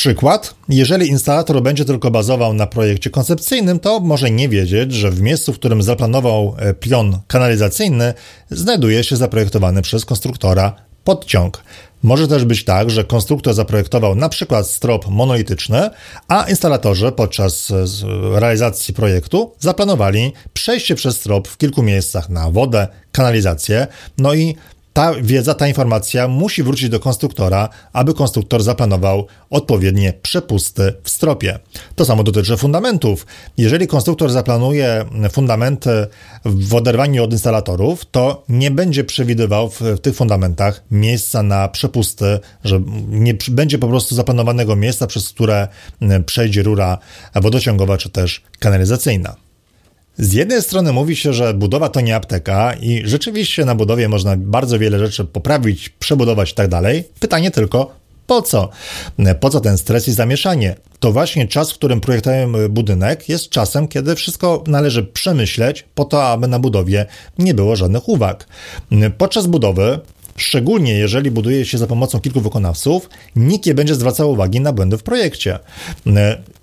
Przykład, 0.00 0.54
jeżeli 0.68 1.08
instalator 1.08 1.62
będzie 1.62 1.84
tylko 1.84 2.10
bazował 2.10 2.54
na 2.54 2.66
projekcie 2.66 3.10
koncepcyjnym, 3.10 3.78
to 3.78 4.00
może 4.00 4.30
nie 4.30 4.48
wiedzieć, 4.48 4.92
że 4.92 5.10
w 5.10 5.20
miejscu, 5.20 5.52
w 5.52 5.58
którym 5.58 5.82
zaplanował 5.82 6.54
e, 6.58 6.74
pion 6.74 7.18
kanalizacyjny, 7.26 8.14
znajduje 8.50 9.04
się 9.04 9.16
zaprojektowany 9.16 9.82
przez 9.82 10.04
konstruktora 10.04 10.74
podciąg. 11.04 11.62
Może 12.02 12.28
też 12.28 12.44
być 12.44 12.64
tak, 12.64 12.90
że 12.90 13.04
konstruktor 13.04 13.54
zaprojektował 13.54 14.14
na 14.14 14.28
przykład 14.28 14.66
strop 14.66 15.08
monolityczny, 15.08 15.90
a 16.28 16.44
instalatorzy 16.48 17.12
podczas 17.12 17.70
e, 17.70 17.84
realizacji 18.40 18.94
projektu 18.94 19.52
zaplanowali 19.58 20.32
przejście 20.52 20.94
przez 20.94 21.16
strop 21.16 21.48
w 21.48 21.56
kilku 21.56 21.82
miejscach 21.82 22.28
na 22.28 22.50
wodę, 22.50 22.88
kanalizację, 23.12 23.86
no 24.18 24.34
i 24.34 24.56
ta 24.92 25.14
wiedza, 25.22 25.54
ta 25.54 25.68
informacja 25.68 26.28
musi 26.28 26.62
wrócić 26.62 26.88
do 26.88 27.00
konstruktora, 27.00 27.68
aby 27.92 28.14
konstruktor 28.14 28.62
zaplanował 28.62 29.26
odpowiednie 29.50 30.12
przepusty 30.22 30.94
w 31.02 31.10
stropie. 31.10 31.58
To 31.94 32.04
samo 32.04 32.22
dotyczy 32.22 32.56
fundamentów. 32.56 33.26
Jeżeli 33.56 33.86
konstruktor 33.86 34.30
zaplanuje 34.30 35.04
fundamenty 35.32 36.06
w 36.44 36.74
oderwaniu 36.74 37.24
od 37.24 37.32
instalatorów, 37.32 38.04
to 38.10 38.44
nie 38.48 38.70
będzie 38.70 39.04
przewidywał 39.04 39.70
w, 39.70 39.80
tych 40.02 40.16
fundamentach 40.16 40.82
miejsca 40.90 41.42
na 41.42 41.68
przepusty, 41.68 42.38
że 42.64 42.80
nie 43.08 43.34
będzie 43.48 43.78
po 43.78 43.88
prostu 43.88 44.14
zaplanowanego 44.14 44.76
miejsca, 44.76 45.06
przez 45.06 45.28
które 45.28 45.68
przejdzie 46.26 46.62
rura 46.62 46.98
wodociągowa 47.34 47.98
czy 47.98 48.10
też 48.10 48.42
kanalizacyjna. 48.58 49.49
Z 50.20 50.32
jednej 50.32 50.62
strony 50.62 50.92
mówi 50.92 51.16
się, 51.16 51.32
że 51.32 51.54
budowa 51.54 51.88
to 51.88 52.00
nie 52.00 52.16
apteka 52.16 52.74
i 52.74 53.02
rzeczywiście 53.04 53.64
na 53.64 53.74
budowie 53.74 54.08
można 54.08 54.36
bardzo 54.36 54.78
wiele 54.78 54.98
rzeczy 54.98 55.24
poprawić, 55.24 55.88
przebudować 55.88 56.52
i 56.52 56.54
tak 56.54 56.68
dalej. 56.68 57.04
Pytanie 57.20 57.50
tylko, 57.50 57.92
po 58.26 58.42
co? 58.42 58.68
Po 59.40 59.50
co 59.50 59.60
ten 59.60 59.78
stres 59.78 60.08
i 60.08 60.12
zamieszanie? 60.12 60.74
To 60.98 61.12
właśnie 61.12 61.48
czas, 61.48 61.72
w 61.72 61.74
którym 61.74 62.00
projektujemy 62.00 62.68
budynek, 62.68 63.28
jest 63.28 63.48
czasem, 63.48 63.88
kiedy 63.88 64.14
wszystko 64.14 64.64
należy 64.66 65.02
przemyśleć 65.02 65.84
po 65.94 66.04
to, 66.04 66.26
aby 66.26 66.48
na 66.48 66.58
budowie 66.58 67.06
nie 67.38 67.54
było 67.54 67.76
żadnych 67.76 68.08
uwag. 68.08 68.46
Podczas 69.18 69.46
budowy 69.46 70.00
Szczególnie 70.36 70.92
jeżeli 70.92 71.30
buduje 71.30 71.64
się 71.64 71.78
za 71.78 71.86
pomocą 71.86 72.20
kilku 72.20 72.40
wykonawców, 72.40 73.10
nikt 73.36 73.66
nie 73.66 73.74
będzie 73.74 73.94
zwracał 73.94 74.30
uwagi 74.30 74.60
na 74.60 74.72
błędy 74.72 74.98
w 74.98 75.02
projekcie. 75.02 75.58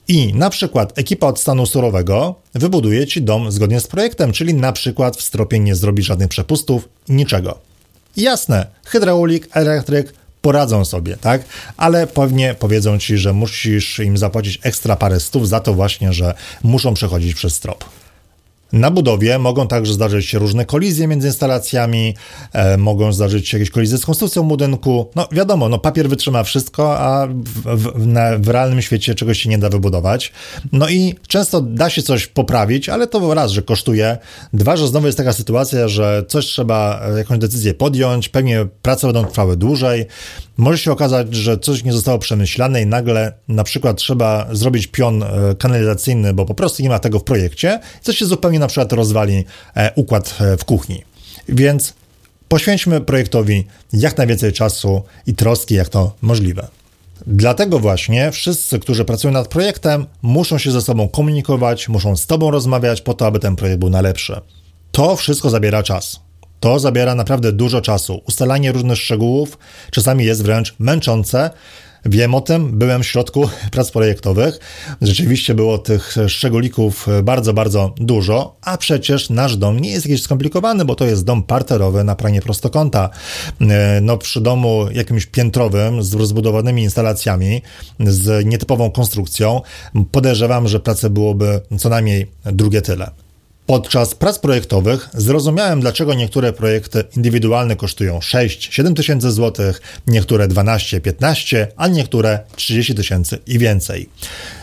I 0.08 0.34
na 0.34 0.50
przykład 0.50 1.00
ekipa 1.00 1.28
od 1.28 1.40
stanu 1.40 1.66
surowego 1.66 2.36
wybuduje 2.54 3.08
ci 3.08 3.22
dom 3.22 3.52
zgodnie 3.52 3.80
z 3.80 3.88
projektem, 3.88 4.32
czyli 4.32 4.54
na 4.54 4.72
przykład 4.72 5.18
w 5.18 5.22
stropie 5.22 5.60
nie 5.60 5.76
zrobi 5.76 6.04
żadnych 6.04 6.30
przepustów, 6.30 6.90
niczego. 7.10 7.58
Jasne, 8.18 8.68
hydraulik, 8.86 9.50
elektryk 9.52 10.14
poradzą 10.42 10.86
sobie, 10.86 11.18
tak? 11.18 11.42
Ale 11.78 12.08
pewnie 12.08 12.56
powiedzą 12.60 13.00
ci, 13.00 13.18
że 13.18 13.34
musisz 13.34 14.00
im 14.00 14.18
zapłacić 14.18 14.60
ekstra 14.64 14.96
parę 14.96 15.20
stów 15.20 15.50
za 15.50 15.60
to 15.60 15.74
właśnie, 15.74 16.14
że 16.14 16.34
muszą 16.64 16.94
przechodzić 16.94 17.36
przez 17.36 17.56
strop. 17.56 17.84
Na 18.74 18.92
budowie 18.92 19.40
mogą 19.40 19.68
także 19.68 19.94
zdarzyć 19.94 20.26
się 20.26 20.40
różne 20.40 20.66
kolizje 20.66 21.08
między 21.08 21.28
instalacjami, 21.28 22.16
e, 22.54 22.78
mogą 22.78 23.14
zdarzyć 23.14 23.50
się 23.50 23.58
jakieś 23.58 23.72
kolizje 23.72 23.98
z 23.98 24.06
konstrukcją 24.06 24.44
budynku. 24.44 25.12
No 25.16 25.28
wiadomo, 25.32 25.70
no 25.70 25.80
papier 25.80 26.10
wytrzyma 26.10 26.44
wszystko, 26.44 27.00
a 27.00 27.28
w, 27.28 27.78
w, 27.78 28.08
na, 28.08 28.38
w, 28.38 28.48
realnym 28.48 28.82
świecie 28.82 29.16
czegoś 29.16 29.42
się 29.42 29.50
nie 29.50 29.58
da 29.58 29.70
wybudować. 29.70 30.32
No 30.72 30.90
i 30.90 31.16
często 31.28 31.62
da 31.62 31.90
się 31.90 32.02
coś 32.02 32.28
poprawić, 32.28 32.90
ale 32.90 33.08
to 33.08 33.34
raz, 33.34 33.52
że 33.52 33.62
kosztuje. 33.62 34.18
Dwa, 34.54 34.78
że 34.78 34.88
znowu 34.88 35.06
jest 35.06 35.18
taka 35.18 35.34
sytuacja, 35.34 35.88
że 35.88 36.24
coś 36.28 36.46
trzeba, 36.46 37.02
e, 37.14 37.18
jakąś 37.18 37.38
decyzję 37.38 37.74
podjąć, 37.74 38.30
pewnie 38.30 38.66
prace 38.82 39.08
będą 39.08 39.26
trwały 39.26 39.58
dłużej. 39.58 40.06
Może 40.58 40.78
się 40.78 40.92
okazać, 40.92 41.36
że 41.36 41.58
coś 41.58 41.84
nie 41.84 41.94
zostało 41.94 42.20
przemyślane 42.20 42.82
i 42.82 42.86
nagle 42.86 43.34
na 43.48 43.64
przykład 43.64 43.98
trzeba 43.98 44.48
zrobić 44.52 44.88
pion 44.88 45.24
e, 45.24 45.28
kanalizacyjny, 45.58 46.34
bo 46.34 46.46
po 46.46 46.54
prostu 46.54 46.84
nie 46.84 46.90
ma 46.90 47.00
tego 47.00 47.20
w 47.20 47.24
projekcie, 47.24 47.80
coś 48.02 48.18
się 48.18 48.26
zupełnie 48.26 48.57
na 48.60 48.68
przykład 48.68 48.94
rozwali 48.94 49.46
e, 49.76 49.92
układ 49.96 50.38
e, 50.40 50.58
w 50.58 50.66
kuchni. 50.66 51.04
Więc 51.50 51.94
poświęćmy 52.48 53.02
projektowi 53.02 53.68
jak 53.94 54.18
najwięcej 54.18 54.54
czasu 54.54 55.04
i 55.28 55.36
troski, 55.36 55.76
jak 55.76 55.90
to 55.90 56.14
możliwe. 56.22 56.68
Dlatego 57.28 57.80
właśnie 57.80 58.32
wszyscy, 58.32 58.80
którzy 58.80 59.06
pracują 59.06 59.34
nad 59.34 59.48
projektem, 59.48 60.06
muszą 60.22 60.58
się 60.58 60.72
ze 60.72 60.82
sobą 60.82 61.08
komunikować, 61.08 61.90
muszą 61.90 62.18
z 62.18 62.26
Tobą 62.28 62.52
rozmawiać 62.52 63.02
po 63.02 63.14
to, 63.14 63.26
aby 63.26 63.40
ten 63.40 63.56
projekt 63.56 63.80
był 63.80 63.90
najlepszy. 63.90 64.42
To 64.92 65.16
wszystko 65.16 65.50
zabiera 65.50 65.84
czas. 65.84 66.20
To 66.60 66.80
zabiera 66.80 67.16
naprawdę 67.16 67.52
dużo 67.52 67.82
czasu. 67.82 68.22
Ustalanie 68.28 68.72
różnych 68.72 68.98
szczegółów 68.98 69.58
czasami 69.92 70.26
jest 70.26 70.44
wręcz 70.44 70.76
męczące, 70.80 71.50
Wiem 72.08 72.36
o 72.36 72.42
tym, 72.42 72.72
byłem 72.78 73.04
w 73.04 73.08
środku 73.08 73.50
prac 73.72 73.92
projektowych. 73.92 74.60
Rzeczywiście 75.02 75.54
było 75.54 75.78
tych 75.78 76.16
szczególików 76.28 77.08
bardzo, 77.24 77.54
bardzo 77.54 77.94
dużo, 77.98 78.56
a 78.62 78.78
przecież 78.78 79.30
nasz 79.30 79.58
dom 79.58 79.80
nie 79.80 79.92
jest 79.92 80.06
jakiś 80.06 80.24
skomplikowany, 80.24 80.86
bo 80.86 80.96
to 80.96 81.06
jest 81.06 81.26
dom 81.26 81.44
parterowy 81.44 82.04
na 82.04 82.16
pranie 82.16 82.42
prostokąta. 82.42 83.10
E, 83.62 84.00
no 84.02 84.18
przy 84.18 84.42
domu 84.42 84.86
jakimś 84.92 85.26
piętrowym 85.26 86.04
z 86.04 86.14
rozbudowanymi 86.14 86.84
instalacjami, 86.84 87.62
z 88.00 88.46
nietypową 88.46 88.92
konstrukcją, 88.92 89.62
podejrzewam, 90.12 90.68
że 90.68 90.80
prace 90.80 91.10
byłoby 91.10 91.62
co 91.80 91.90
najmniej 91.90 92.32
drugie 92.46 92.82
tyle. 92.82 93.27
Podczas 93.68 94.16
prac 94.16 94.40
projektowych 94.40 95.10
zrozumiałem, 95.14 95.82
dlaczego 95.82 96.14
niektóre 96.14 96.54
projekty 96.54 97.04
indywidualne 97.18 97.76
kosztują 97.76 98.20
6-7 98.20 98.94
tysięcy 98.94 99.32
złotych, 99.32 99.82
niektóre 100.08 100.48
12-15, 100.48 101.68
a 101.78 101.88
niektóre 101.88 102.40
30 102.56 102.96
tysięcy 102.96 103.40
i 103.48 103.60
więcej. 103.60 104.10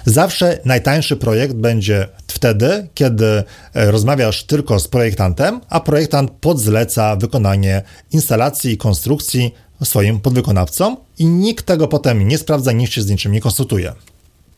Zawsze 0.04 0.58
najtańszy 0.64 1.16
projekt 1.16 1.54
będzie 1.54 2.08
wtedy, 2.26 2.88
kiedy 2.94 3.26
e, 3.26 3.44
rozmawiasz 3.90 4.44
tylko 4.44 4.80
z 4.80 4.88
projektantem, 4.88 5.60
a 5.68 5.80
projektant 5.80 6.30
podzleca 6.30 7.16
wykonanie 7.16 7.82
instalacji 8.12 8.72
i 8.72 8.76
konstrukcji 8.76 9.54
swoim 9.84 10.20
podwykonawcom 10.20 10.96
i 11.18 11.26
nikt 11.26 11.66
tego 11.66 11.88
potem 11.88 12.28
nie 12.28 12.38
sprawdza, 12.38 12.72
nikt 12.72 12.92
się 12.92 13.02
z 13.02 13.10
niczym 13.10 13.32
nie 13.32 13.40
konsultuje. 13.40 13.92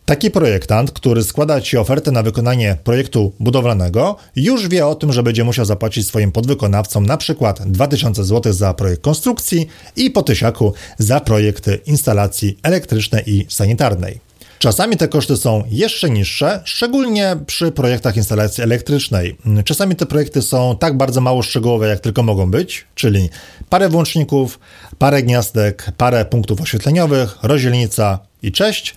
Taki 0.06 0.30
projektant, 0.30 0.90
który 0.90 1.24
składa 1.24 1.60
Ci 1.60 1.76
ofertę 1.76 2.10
na 2.10 2.22
wykonanie 2.22 2.76
projektu 2.84 3.32
budowlanego, 3.40 4.16
już 4.36 4.68
wie 4.68 4.86
o 4.86 4.94
tym, 4.94 5.12
że 5.12 5.22
będzie 5.22 5.44
musiał 5.44 5.64
zapłacić 5.64 6.06
swoim 6.06 6.32
podwykonawcom 6.32 7.06
na 7.06 7.16
przykład 7.16 7.70
2000 7.70 8.24
zł 8.24 8.52
za 8.52 8.74
projekt 8.74 9.02
konstrukcji 9.02 9.66
i 9.96 10.10
po 10.10 10.22
tysiaku 10.22 10.72
za 10.98 11.20
projekty 11.20 11.80
instalacji 11.86 12.58
elektrycznej 12.62 13.22
i 13.30 13.46
sanitarnej. 13.48 14.20
Czasami 14.58 14.96
te 14.96 15.08
koszty 15.08 15.36
są 15.36 15.64
jeszcze 15.70 16.10
niższe, 16.10 16.62
szczególnie 16.64 17.36
przy 17.46 17.72
projektach 17.72 18.16
instalacji 18.16 18.64
elektrycznej. 18.64 19.36
Czasami 19.64 19.96
te 19.96 20.06
projekty 20.06 20.42
są 20.42 20.76
tak 20.80 20.96
bardzo 20.96 21.20
mało 21.20 21.42
szczegółowe, 21.42 21.88
jak 21.88 22.00
tylko 22.00 22.22
mogą 22.22 22.50
być, 22.50 22.84
czyli 22.94 23.30
parę 23.68 23.88
włączników, 23.88 24.58
parę 24.98 25.22
gniazdek, 25.22 25.86
parę 25.96 26.24
punktów 26.24 26.60
oświetleniowych, 26.60 27.36
rozdzielnica 27.42 28.18
i 28.42 28.52
cześć, 28.52 28.94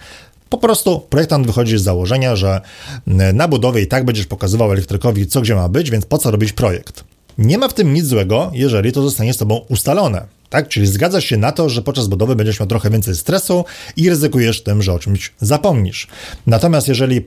po 0.49 0.57
prostu 0.57 0.99
projektant 0.99 1.47
wychodzi 1.47 1.77
z 1.77 1.83
założenia, 1.83 2.35
że 2.35 2.61
e, 3.07 3.33
na 3.33 3.47
budowie 3.47 3.81
i 3.81 3.87
tak 3.87 4.05
będziesz 4.05 4.25
pokazywał 4.25 4.71
elektrykowi, 4.71 5.27
co 5.27 5.41
gdzie 5.41 5.55
ma 5.55 5.69
być, 5.69 5.91
więc 5.91 6.05
po 6.05 6.17
co 6.17 6.31
robić 6.31 6.53
projekt? 6.53 7.03
Nie 7.37 7.57
ma 7.57 7.67
w 7.67 7.73
tym 7.73 7.93
nic 7.93 8.05
złego, 8.05 8.51
jeżeli 8.53 8.91
to 8.91 9.01
zostanie 9.01 9.33
z 9.33 9.37
tobą 9.37 9.65
ustalone. 9.69 10.25
Tak? 10.49 10.67
Czyli 10.67 10.87
zgadzasz 10.87 11.25
się 11.25 11.37
na 11.37 11.51
to, 11.51 11.69
że 11.69 11.81
podczas 11.81 12.07
budowy 12.07 12.35
będziesz 12.35 12.59
miał 12.59 12.67
trochę 12.67 12.89
więcej 12.89 13.15
stresu 13.15 13.65
i 13.97 14.09
ryzykujesz 14.09 14.63
tym, 14.63 14.81
że 14.81 14.93
o 14.93 14.99
czymś 14.99 15.33
zapomnisz. 15.39 16.07
Natomiast 16.47 16.87
jeżeli 16.87 17.17
e, 17.17 17.21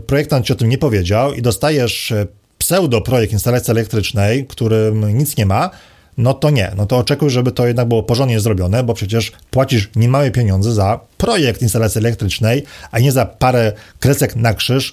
projektant 0.00 0.46
ci 0.46 0.52
o 0.52 0.56
tym 0.56 0.68
nie 0.68 0.78
powiedział 0.78 1.32
i 1.32 1.42
dostajesz 1.42 2.12
e, 2.12 2.26
pseudo 2.58 3.00
projekt 3.00 3.32
instalacji 3.32 3.70
elektrycznej, 3.70 4.46
którym 4.46 5.18
nic 5.18 5.36
nie 5.36 5.46
ma, 5.46 5.70
no 6.18 6.34
to 6.34 6.50
nie. 6.50 6.72
No 6.76 6.86
to 6.86 6.98
oczekuj, 6.98 7.30
żeby 7.30 7.52
to 7.52 7.66
jednak 7.66 7.88
było 7.88 8.02
porządnie 8.02 8.40
zrobione, 8.40 8.82
bo 8.82 8.94
przecież 8.94 9.32
płacisz 9.50 9.90
niemałe 9.96 10.30
pieniądze 10.30 10.72
za 10.72 11.00
projekt 11.16 11.62
instalacji 11.62 11.98
elektrycznej, 11.98 12.64
a 12.90 12.98
nie 12.98 13.12
za 13.12 13.26
parę 13.26 13.72
kresek 14.00 14.36
na 14.36 14.54
krzyż, 14.54 14.92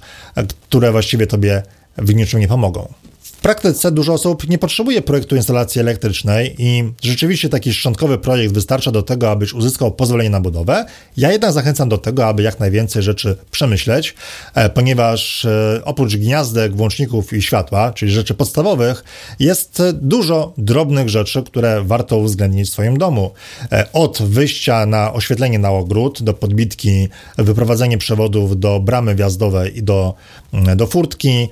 które 0.68 0.92
właściwie 0.92 1.28
tobie 1.28 1.64
w 1.98 2.16
niczym 2.16 2.40
nie 2.40 2.48
pomogą. 2.48 2.94
W 3.40 3.42
praktyce 3.42 3.92
dużo 3.92 4.14
osób 4.14 4.50
nie 4.50 4.58
potrzebuje 4.58 5.02
projektu 5.02 5.36
instalacji 5.36 5.82
elektrycznej 5.82 6.56
i 6.58 6.84
rzeczywiście 7.04 7.50
taki 7.50 7.74
szczątkowy 7.74 8.18
projekt 8.18 8.54
wystarcza 8.54 8.92
do 8.92 9.04
tego, 9.04 9.32
abyś 9.32 9.54
uzyskał 9.54 9.92
pozwolenie 9.92 10.30
na 10.30 10.42
budowę. 10.42 10.86
Ja 11.18 11.32
jednak 11.32 11.52
zachęcam 11.52 11.90
do 11.90 11.98
tego, 11.98 12.26
aby 12.26 12.44
jak 12.44 12.60
najwięcej 12.60 13.04
rzeczy 13.04 13.36
przemyśleć, 13.52 14.16
e, 14.56 14.70
ponieważ 14.70 15.46
e, 15.46 15.82
oprócz 15.86 16.16
gniazdek, 16.16 16.76
włączników 16.76 17.34
i 17.34 17.42
światła, 17.42 17.94
czyli 17.94 18.12
rzeczy 18.12 18.34
podstawowych, 18.34 19.04
jest 19.40 19.82
dużo 19.94 20.54
drobnych 20.58 21.10
rzeczy, 21.10 21.44
które 21.44 21.84
warto 21.84 22.18
uwzględnić 22.18 22.70
w 22.70 22.72
swoim 22.72 22.98
domu. 22.98 23.32
E, 23.72 23.86
od 23.94 24.22
wyjścia 24.22 24.86
na 24.86 25.14
oświetlenie 25.14 25.60
na 25.60 25.70
ogród, 25.72 26.24
do 26.24 26.34
podbitki, 26.34 27.08
wyprowadzenie 27.38 27.98
przewodów 27.98 28.60
do 28.60 28.80
bramy 28.80 29.16
wjazdowej 29.16 29.78
i 29.78 29.84
do, 29.84 30.14
do 30.76 30.88
furtki, 30.88 31.50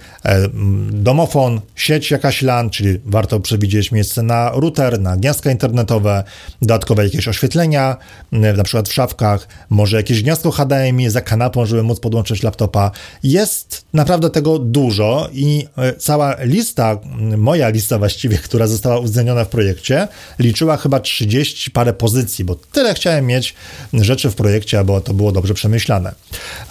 domofon, 0.91 1.61
sieć 1.75 2.11
jakaś 2.11 2.41
LAN, 2.41 2.69
czyli 2.69 2.99
warto 3.05 3.39
przewidzieć 3.39 3.91
miejsce 3.91 4.23
na 4.23 4.51
router, 4.53 4.99
na 4.99 5.17
gniazdka 5.17 5.51
internetowe, 5.51 6.23
dodatkowe 6.61 7.03
jakieś 7.03 7.27
oświetlenia, 7.27 7.97
na 8.31 8.63
przykład 8.63 8.89
w 8.89 8.93
szafkach, 8.93 9.47
może 9.69 9.97
jakieś 9.97 10.23
gniazdko 10.23 10.51
HDMI 10.51 11.09
za 11.09 11.21
kanapą, 11.21 11.65
żeby 11.65 11.83
móc 11.83 11.99
podłączyć 11.99 12.43
laptopa. 12.43 12.91
Jest 13.23 13.85
naprawdę 13.93 14.29
tego 14.29 14.59
dużo 14.59 15.29
i 15.33 15.67
e, 15.77 15.93
cała 15.93 16.35
lista, 16.39 16.97
moja 17.37 17.69
lista 17.69 17.97
właściwie, 17.97 18.37
która 18.37 18.67
została 18.67 18.99
uwzględniona 18.99 19.45
w 19.45 19.49
projekcie, 19.49 20.07
liczyła 20.39 20.77
chyba 20.77 20.99
30 20.99 21.71
parę 21.71 21.93
pozycji, 21.93 22.45
bo 22.45 22.55
tyle 22.55 22.93
chciałem 22.93 23.25
mieć 23.25 23.55
rzeczy 23.93 24.29
w 24.29 24.35
projekcie, 24.35 24.79
aby 24.79 25.01
to 25.03 25.13
było 25.13 25.31
dobrze 25.31 25.53
przemyślane. 25.53 26.13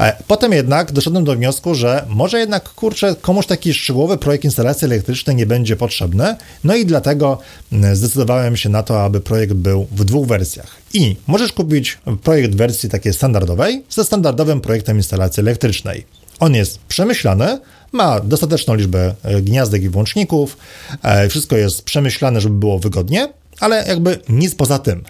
E, 0.01 0.17
potem 0.27 0.53
jednak 0.53 0.93
doszedłem 0.93 1.25
do 1.25 1.37
wniosku, 1.37 1.75
że 1.75 2.07
może 2.17 2.39
jednak, 2.39 2.69
kurczę, 2.69 3.15
komuś 3.21 3.47
taki 3.47 3.75
szczegółowy 3.75 4.19
projekt 4.19 4.45
instalacji 4.45 4.85
elektryczny 4.85 5.35
nie 5.35 5.47
będzie 5.47 5.77
potrzebny. 5.77 6.37
No 6.65 6.77
i 6.77 6.87
dlatego 6.87 7.39
mm, 7.73 7.97
zdecydowałem 7.97 8.57
się 8.57 8.69
na 8.69 8.83
to, 8.83 9.03
aby 9.03 9.21
projekt 9.21 9.53
był 9.53 9.87
w 9.93 10.05
dwóch 10.05 10.27
wersjach. 10.27 10.77
I 10.95 11.17
możesz 11.27 11.53
kupić 11.53 11.99
projekt 12.23 12.55
wersji 12.55 12.89
takiej 12.89 13.13
standardowej 13.13 13.85
ze 13.91 14.05
standardowym 14.05 14.61
projektem 14.61 14.97
instalacji 14.97 15.41
elektrycznej. 15.41 16.07
On 16.41 16.55
jest 16.55 16.79
przemyślany, 16.79 17.61
ma 17.93 18.21
dostateczną 18.21 18.75
liczbę 18.75 19.15
e, 19.23 19.43
gniazdek 19.43 19.83
i 19.83 19.89
włączników, 19.89 20.57
e, 21.03 21.29
wszystko 21.29 21.57
jest 21.57 21.83
przemyślane, 21.83 22.41
żeby 22.41 22.55
było 22.55 22.79
wygodnie, 22.79 23.29
ale 23.61 23.85
jakby 23.89 24.19
nic 24.29 24.55
poza 24.55 24.79
tym. 24.79 25.05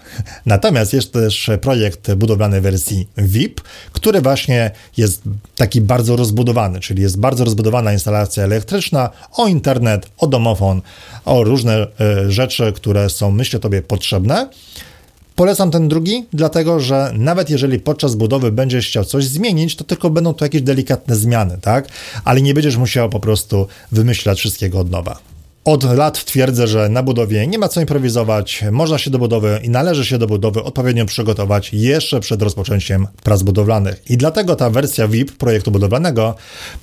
Natomiast 0.45 0.93
jest 0.93 1.13
też 1.13 1.49
projekt 1.61 2.13
budowlany 2.13 2.61
wersji 2.61 3.07
VIP, 3.17 3.61
który 3.91 4.21
właśnie 4.21 4.71
jest 4.97 5.21
taki 5.55 5.81
bardzo 5.81 6.15
rozbudowany, 6.15 6.79
czyli 6.79 7.01
jest 7.01 7.19
bardzo 7.19 7.45
rozbudowana 7.45 7.93
instalacja 7.93 8.43
elektryczna, 8.43 9.09
o 9.31 9.47
internet, 9.47 10.09
o 10.17 10.27
domofon, 10.27 10.81
o 11.25 11.43
różne 11.43 11.87
e, 11.99 12.31
rzeczy, 12.31 12.73
które 12.75 13.09
są, 13.09 13.31
myślę, 13.31 13.59
Tobie 13.59 13.81
potrzebne. 13.81 14.49
Polecam 15.35 15.71
ten 15.71 15.87
drugi, 15.87 16.25
dlatego 16.33 16.79
że 16.79 17.11
nawet 17.15 17.49
jeżeli 17.49 17.79
podczas 17.79 18.15
budowy 18.15 18.51
będziesz 18.51 18.87
chciał 18.87 19.05
coś 19.05 19.25
zmienić, 19.25 19.75
to 19.75 19.83
tylko 19.83 20.09
będą 20.09 20.33
to 20.33 20.45
jakieś 20.45 20.61
delikatne 20.61 21.15
zmiany, 21.15 21.57
tak? 21.61 21.87
Ale 22.25 22.41
nie 22.41 22.53
będziesz 22.53 22.77
musiał 22.77 23.09
po 23.09 23.19
prostu 23.19 23.67
wymyślać 23.91 24.39
wszystkiego 24.39 24.79
od 24.79 24.91
nowa. 24.91 25.36
Od 25.67 25.83
lat 25.83 26.25
twierdzę, 26.25 26.67
że 26.67 26.89
na 26.89 27.03
budowie 27.03 27.47
nie 27.47 27.59
ma 27.59 27.67
co 27.67 27.81
improwizować, 27.81 28.63
można 28.71 28.97
się 28.97 29.09
do 29.09 29.19
budowy 29.19 29.59
i 29.63 29.69
należy 29.69 30.05
się 30.05 30.17
do 30.17 30.27
budowy 30.27 30.63
odpowiednio 30.63 31.05
przygotować 31.05 31.73
jeszcze 31.73 32.19
przed 32.19 32.41
rozpoczęciem 32.41 33.07
prac 33.23 33.43
budowlanych. 33.43 34.11
I 34.11 34.17
dlatego 34.17 34.55
ta 34.55 34.69
wersja 34.69 35.07
VIP 35.07 35.37
projektu 35.37 35.71
budowlanego 35.71 36.35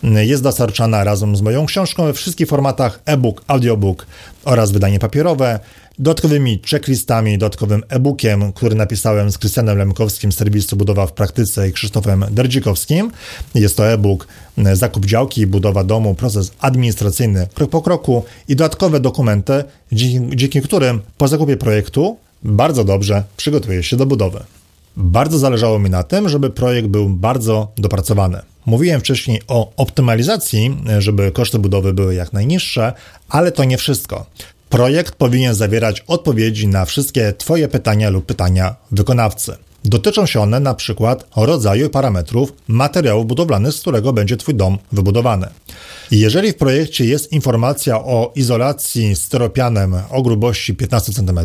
jest 0.02 0.42
dostarczana 0.42 1.04
razem 1.04 1.36
z 1.36 1.42
moją 1.42 1.66
książką 1.66 2.04
we 2.04 2.12
wszystkich 2.12 2.48
formatach 2.48 3.00
e-book, 3.04 3.44
audiobook 3.46 4.06
oraz 4.44 4.72
wydanie 4.72 4.98
papierowe 4.98 5.60
dodatkowymi 5.98 6.60
checklistami, 6.70 7.38
dodatkowym 7.38 7.82
e-bookiem, 7.88 8.52
który 8.52 8.74
napisałem 8.74 9.30
z 9.30 9.38
Krystianem 9.38 9.78
Lemkowskim 9.78 10.32
z 10.32 10.36
serwisu 10.36 10.76
Budowa 10.76 11.06
w 11.06 11.12
Praktyce 11.12 11.68
i 11.68 11.72
Krzysztofem 11.72 12.24
Derdzikowskim. 12.30 13.10
Jest 13.54 13.76
to 13.76 13.92
e-book 13.92 14.26
e, 14.58 14.76
Zakup 14.76 15.06
działki, 15.06 15.46
budowa 15.46 15.84
domu, 15.84 16.14
proces 16.14 16.52
administracyjny 16.60 17.46
krok 17.54 17.70
po 17.70 17.82
kroku 17.82 18.24
i 18.48 18.56
dodatkowe 18.56 19.00
dokumenty, 19.00 19.64
dzięki, 19.92 20.36
dzięki 20.36 20.62
którym 20.62 21.00
po 21.18 21.28
zakupie 21.28 21.56
projektu 21.56 22.16
bardzo 22.42 22.84
dobrze 22.84 23.24
przygotuje 23.36 23.82
się 23.82 23.96
do 23.96 24.06
budowy. 24.06 24.40
Bardzo 24.96 25.38
zależało 25.38 25.78
mi 25.78 25.90
na 25.90 26.02
tym, 26.02 26.28
żeby 26.28 26.50
projekt 26.50 26.88
był 26.88 27.08
bardzo 27.08 27.72
dopracowany. 27.78 28.38
Mówiłem 28.66 29.00
wcześniej 29.00 29.40
o 29.48 29.72
optymalizacji, 29.76 30.76
e, 30.88 31.02
żeby 31.02 31.32
koszty 31.32 31.58
budowy 31.58 31.94
były 31.94 32.14
jak 32.14 32.32
najniższe, 32.32 32.92
ale 33.28 33.52
to 33.52 33.64
nie 33.64 33.78
wszystko. 33.78 34.26
Projekt 34.74 35.14
powinien 35.14 35.54
zawierać 35.54 36.04
odpowiedzi 36.06 36.68
na 36.68 36.84
wszystkie 36.84 37.32
Twoje 37.38 37.68
pytania 37.68 38.10
lub 38.10 38.26
pytania 38.26 38.76
wykonawcy. 38.90 39.56
Dotyczą 39.84 40.26
się 40.26 40.40
one 40.40 40.60
na 40.60 40.74
przykład 40.74 41.26
rodzaju 41.36 41.90
parametrów 41.90 42.52
materiału 42.68 43.24
budowlanych, 43.24 43.72
z 43.72 43.80
którego 43.80 44.12
będzie 44.12 44.36
Twój 44.36 44.54
dom 44.54 44.78
wybudowany. 44.92 45.46
Jeżeli 46.10 46.52
w 46.52 46.56
projekcie 46.56 47.04
jest 47.04 47.32
informacja 47.32 47.98
o 47.98 48.32
izolacji 48.34 49.16
styropianem 49.16 49.96
o 50.10 50.22
grubości 50.22 50.74
15 50.74 51.12
cm, 51.12 51.40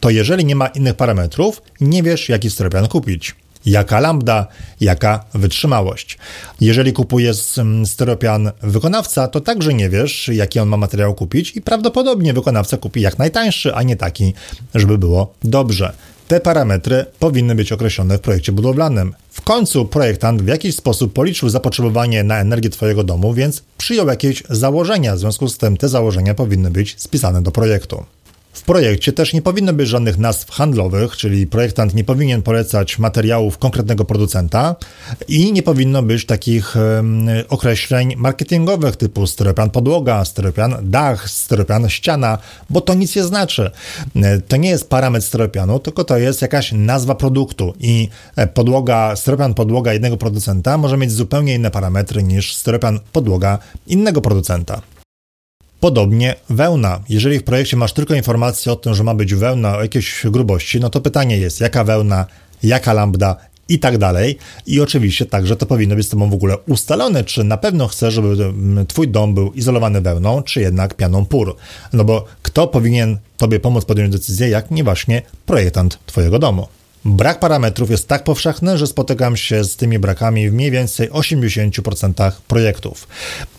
to 0.00 0.10
jeżeli 0.10 0.44
nie 0.44 0.56
ma 0.56 0.66
innych 0.66 0.94
parametrów, 0.94 1.62
nie 1.80 2.02
wiesz 2.02 2.28
jaki 2.28 2.50
styropian 2.50 2.88
kupić 2.88 3.34
jaka 3.70 4.00
lambda, 4.00 4.46
jaka 4.80 5.24
wytrzymałość. 5.34 6.18
Jeżeli 6.60 6.92
kupujesz 6.92 7.58
mm, 7.58 7.86
styropian 7.86 8.50
wykonawca, 8.62 9.28
to 9.28 9.40
także 9.40 9.74
nie 9.74 9.88
wiesz, 9.90 10.30
jaki 10.32 10.60
on 10.60 10.68
ma 10.68 10.76
materiał 10.76 11.14
kupić 11.14 11.56
i 11.56 11.60
prawdopodobnie 11.62 12.32
wykonawca 12.32 12.76
kupi 12.76 13.00
jak 13.00 13.18
najtańszy, 13.18 13.74
a 13.74 13.82
nie 13.82 13.96
taki, 13.96 14.34
żeby 14.74 14.98
było 14.98 15.34
dobrze. 15.42 15.92
Te 16.28 16.40
parametry 16.40 17.06
powinny 17.18 17.54
być 17.54 17.72
określone 17.72 18.18
w 18.18 18.20
projekcie 18.20 18.52
budowlanym. 18.52 19.14
W 19.30 19.40
końcu 19.40 19.84
projektant 19.84 20.42
w 20.42 20.46
jakiś 20.46 20.76
sposób 20.76 21.12
policzył 21.12 21.48
zapotrzebowanie 21.48 22.24
na 22.24 22.40
energię 22.40 22.70
Twojego 22.70 23.04
domu, 23.04 23.34
więc 23.34 23.62
przyjął 23.78 24.08
jakieś 24.08 24.42
założenia, 24.50 25.14
w 25.14 25.18
związku 25.18 25.48
z 25.48 25.58
tym 25.58 25.76
te 25.76 25.88
założenia 25.88 26.34
powinny 26.34 26.70
być 26.70 26.94
spisane 26.98 27.42
do 27.42 27.50
projektu. 27.50 28.04
W 28.58 28.62
projekcie 28.62 29.12
też 29.12 29.32
nie 29.32 29.42
powinno 29.42 29.72
być 29.72 29.88
żadnych 29.88 30.18
nazw 30.18 30.50
handlowych, 30.50 31.16
czyli 31.16 31.46
projektant 31.46 31.94
nie 31.94 32.04
powinien 32.04 32.42
polecać 32.42 32.98
materiałów 32.98 33.58
konkretnego 33.58 34.04
producenta 34.04 34.76
i 35.28 35.52
nie 35.52 35.62
powinno 35.62 36.02
być 36.02 36.26
takich 36.26 36.76
um, 36.76 37.26
określeń 37.48 38.14
marketingowych 38.16 38.96
typu 38.96 39.26
styropian 39.26 39.70
podłoga, 39.70 40.24
styropian 40.24 40.76
dach, 40.82 41.30
styropian 41.30 41.88
ściana, 41.88 42.38
bo 42.70 42.80
to 42.80 42.94
nic 42.94 43.16
nie 43.16 43.24
znaczy. 43.24 43.70
To 44.48 44.56
nie 44.56 44.68
jest 44.68 44.90
parametr 44.90 45.26
styropianu, 45.26 45.78
tylko 45.78 46.04
to 46.04 46.18
jest 46.18 46.42
jakaś 46.42 46.72
nazwa 46.72 47.14
produktu 47.14 47.74
i 47.80 48.08
e, 48.36 48.46
podłoga, 48.46 49.16
styropian 49.16 49.54
podłoga 49.54 49.92
jednego 49.92 50.16
producenta 50.16 50.78
może 50.78 50.96
mieć 50.96 51.12
zupełnie 51.12 51.54
inne 51.54 51.70
parametry 51.70 52.22
niż 52.22 52.54
styropian 52.54 53.00
podłoga 53.12 53.58
innego 53.86 54.20
producenta. 54.20 54.82
Podobnie 55.80 56.34
wełna. 56.50 57.00
Jeżeli 57.08 57.38
w 57.38 57.44
projekcie 57.44 57.76
masz 57.76 57.92
tylko 57.92 58.14
informację 58.14 58.72
o 58.72 58.76
tym, 58.76 58.94
że 58.94 59.04
ma 59.04 59.14
być 59.14 59.34
wełna 59.34 59.76
o 59.76 59.82
jakiejś 59.82 60.22
grubości, 60.24 60.80
no 60.80 60.90
to 60.90 61.00
pytanie 61.00 61.38
jest, 61.38 61.60
jaka 61.60 61.84
wełna, 61.84 62.26
jaka 62.62 62.92
lambda 62.92 63.36
i 63.68 63.78
tak 63.78 63.98
dalej. 63.98 64.38
I 64.66 64.80
oczywiście 64.80 65.26
także 65.26 65.56
to 65.56 65.66
powinno 65.66 65.96
być 65.96 66.06
z 66.06 66.10
tobą 66.10 66.30
w 66.30 66.34
ogóle 66.34 66.58
ustalone, 66.58 67.24
czy 67.24 67.44
na 67.44 67.56
pewno 67.56 67.88
chcesz, 67.88 68.14
żeby 68.14 68.44
mm, 68.44 68.86
twój 68.86 69.08
dom 69.08 69.34
był 69.34 69.52
izolowany 69.52 70.00
wełną, 70.00 70.42
czy 70.42 70.60
jednak 70.60 70.94
pianą 70.94 71.26
pur. 71.26 71.56
No 71.92 72.04
bo 72.04 72.24
kto 72.42 72.66
powinien 72.66 73.18
tobie 73.36 73.60
pomóc 73.60 73.84
podjąć 73.84 74.12
decyzję, 74.12 74.48
jak 74.48 74.70
nie 74.70 74.84
właśnie 74.84 75.22
projektant 75.46 75.98
twojego 76.06 76.38
domu. 76.38 76.66
Brak 77.04 77.40
parametrów 77.40 77.90
jest 77.90 78.08
tak 78.08 78.24
powszechny, 78.24 78.78
że 78.78 78.86
spotykam 78.86 79.36
się 79.36 79.64
z 79.64 79.76
tymi 79.76 79.98
brakami 79.98 80.50
w 80.50 80.52
mniej 80.52 80.70
więcej 80.70 81.10
80% 81.10 82.32
projektów. 82.48 83.08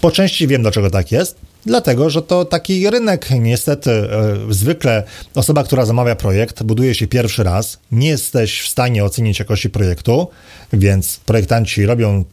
Po 0.01 0.11
części 0.11 0.47
wiem, 0.47 0.61
dlaczego 0.61 0.89
tak 0.89 1.11
jest, 1.11 1.35
Dlatego, 1.65 2.09
że 2.09 2.21
to 2.21 2.45
taki 2.45 2.89
rynek, 2.89 3.29
niestety, 3.39 3.91
e, 3.91 4.37
zwykle 4.49 5.03
osoba, 5.35 5.63
która 5.63 5.85
zamawia 5.85 6.15
projekt, 6.15 6.63
buduje 6.63 6.95
się 6.95 7.07
pierwszy 7.07 7.43
raz, 7.43 7.79
nie 7.91 8.09
jesteś 8.09 8.61
w 8.61 8.67
stanie 8.67 9.03
ocenić 9.03 9.39
jakości 9.39 9.69
projektu, 9.69 10.27
więc 10.73 11.19
projektanci 11.25 11.85
robią 11.85 12.23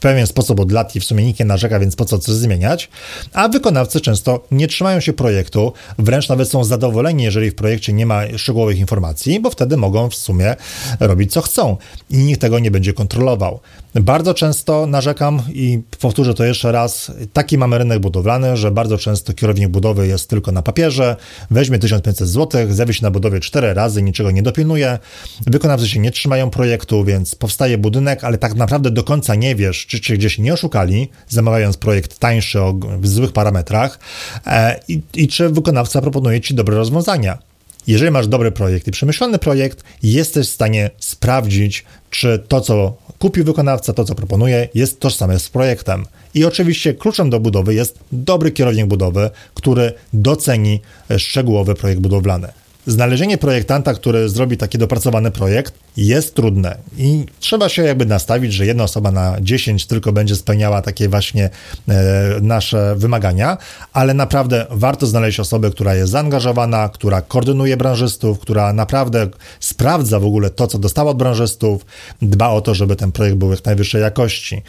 pewien 0.00 0.26
sposób 0.26 0.60
od 0.60 0.72
lat 0.72 0.96
i 0.96 1.00
w 1.00 1.04
sumie 1.04 1.24
nikt 1.24 1.40
nie 1.40 1.46
narzeka, 1.46 1.80
więc 1.80 1.96
po 1.96 2.04
co 2.04 2.18
coś 2.18 2.34
zmieniać, 2.34 2.88
a 3.32 3.48
wykonawcy 3.48 4.00
często 4.00 4.44
nie 4.50 4.68
trzymają 4.68 5.00
się 5.00 5.12
projektu, 5.12 5.72
wręcz 5.98 6.28
nawet 6.28 6.48
są 6.48 6.64
zadowoleni, 6.64 7.22
jeżeli 7.22 7.50
w 7.50 7.54
projekcie 7.54 7.92
nie 7.92 8.06
ma 8.06 8.38
szczegółowych 8.38 8.78
informacji, 8.78 9.40
bo 9.40 9.50
wtedy 9.50 9.76
mogą 9.76 10.10
w 10.10 10.14
sumie 10.14 10.56
robić 11.00 11.32
co 11.32 11.40
chcą 11.40 11.76
i 12.10 12.16
nikt 12.18 12.40
tego 12.40 12.58
nie 12.58 12.70
będzie 12.70 12.92
kontrolował. 12.92 13.60
Bardzo 13.94 14.34
często 14.34 14.86
narzekam 14.86 15.42
i 15.52 15.80
powtórzę 16.00 16.34
to 16.34 16.44
jeszcze 16.44 16.72
raz, 16.72 17.12
taki 17.32 17.58
mamy 17.58 17.78
rynek 17.78 17.98
budowlany, 17.98 18.56
że 18.56 18.70
bardzo 18.70 18.98
często 18.98 19.32
kierownik 19.32 19.68
budowy 19.68 20.06
jest 20.06 20.28
tylko 20.28 20.52
na 20.52 20.62
papierze, 20.62 21.16
weźmie 21.50 21.78
1500 21.78 22.28
zł, 22.28 22.66
zjawi 22.70 22.94
się 22.94 23.02
na 23.02 23.10
budowie 23.10 23.40
4 23.40 23.74
razy, 23.74 24.02
niczego 24.02 24.30
nie 24.30 24.42
dopilnuje, 24.42 24.98
wykonawcy 25.46 25.88
się 25.88 26.00
nie 26.00 26.10
trzymają 26.10 26.50
projektu, 26.50 27.04
więc 27.04 27.34
powstaje 27.34 27.78
budynek, 27.78 28.24
ale 28.24 28.38
tak 28.38 28.54
naprawdę 28.54 28.90
do 28.90 29.04
końca 29.04 29.34
nie 29.34 29.54
wiesz, 29.54 29.86
czy 29.90 30.00
cię 30.00 30.14
gdzieś 30.14 30.38
nie 30.38 30.52
oszukali, 30.52 31.08
zamawiając 31.28 31.76
projekt 31.76 32.18
tańszy 32.18 32.60
o 32.60 32.74
złych 33.02 33.32
parametrach 33.32 33.98
e, 34.46 34.80
i, 34.88 35.00
i 35.14 35.28
czy 35.28 35.48
wykonawca 35.48 36.00
proponuje 36.00 36.40
ci 36.40 36.54
dobre 36.54 36.76
rozwiązania. 36.76 37.38
Jeżeli 37.86 38.10
masz 38.10 38.28
dobry 38.28 38.52
projekt 38.52 38.88
i 38.88 38.90
przemyślany 38.90 39.38
projekt, 39.38 39.84
jesteś 40.02 40.48
w 40.48 40.50
stanie 40.50 40.90
sprawdzić, 40.98 41.84
czy 42.10 42.44
to, 42.48 42.60
co 42.60 42.96
kupił 43.18 43.44
wykonawca, 43.44 43.92
to, 43.92 44.04
co 44.04 44.14
proponuje, 44.14 44.68
jest 44.74 45.00
tożsame 45.00 45.38
z 45.38 45.48
projektem. 45.48 46.06
I 46.34 46.44
oczywiście 46.44 46.94
kluczem 46.94 47.30
do 47.30 47.40
budowy 47.40 47.74
jest 47.74 47.98
dobry 48.12 48.50
kierownik 48.50 48.86
budowy, 48.86 49.30
który 49.54 49.92
doceni 50.12 50.80
szczegółowy 51.18 51.74
projekt 51.74 52.00
budowlany. 52.00 52.48
Znalezienie 52.90 53.38
projektanta, 53.38 53.94
który 53.94 54.28
zrobi 54.28 54.56
taki 54.56 54.78
dopracowany 54.78 55.30
projekt, 55.30 55.74
jest 55.96 56.34
trudne 56.34 56.76
i 56.98 57.26
trzeba 57.40 57.68
się 57.68 57.82
jakby 57.82 58.06
nastawić, 58.06 58.52
że 58.52 58.66
jedna 58.66 58.84
osoba 58.84 59.10
na 59.10 59.36
10 59.40 59.86
tylko 59.86 60.12
będzie 60.12 60.36
spełniała 60.36 60.82
takie 60.82 61.08
właśnie 61.08 61.50
e, 61.88 62.00
nasze 62.42 62.94
wymagania, 62.96 63.58
ale 63.92 64.14
naprawdę 64.14 64.66
warto 64.70 65.06
znaleźć 65.06 65.40
osobę, 65.40 65.70
która 65.70 65.94
jest 65.94 66.12
zaangażowana, 66.12 66.88
która 66.88 67.22
koordynuje 67.22 67.76
branżystów, 67.76 68.38
która 68.38 68.72
naprawdę 68.72 69.28
sprawdza 69.60 70.20
w 70.20 70.24
ogóle 70.24 70.50
to, 70.50 70.66
co 70.66 70.78
dostała 70.78 71.10
od 71.10 71.18
branżystów, 71.18 71.86
dba 72.22 72.48
o 72.48 72.60
to, 72.60 72.74
żeby 72.74 72.96
ten 72.96 73.12
projekt 73.12 73.36
był 73.36 73.50
jak 73.50 73.64
najwyższej 73.64 74.02
jakości. 74.02 74.62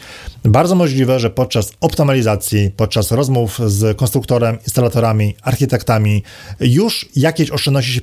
Bardzo 0.44 0.74
możliwe, 0.74 1.20
że 1.20 1.30
podczas 1.30 1.72
optymalizacji, 1.80 2.70
podczas 2.76 3.10
rozmów 3.10 3.60
z 3.66 3.96
konstruktorem, 3.96 4.58
instalatorami, 4.58 5.34
architektami 5.42 6.22
już 6.60 7.08
jakieś 7.16 7.50
oszczędności 7.50 7.92
się 7.92 8.00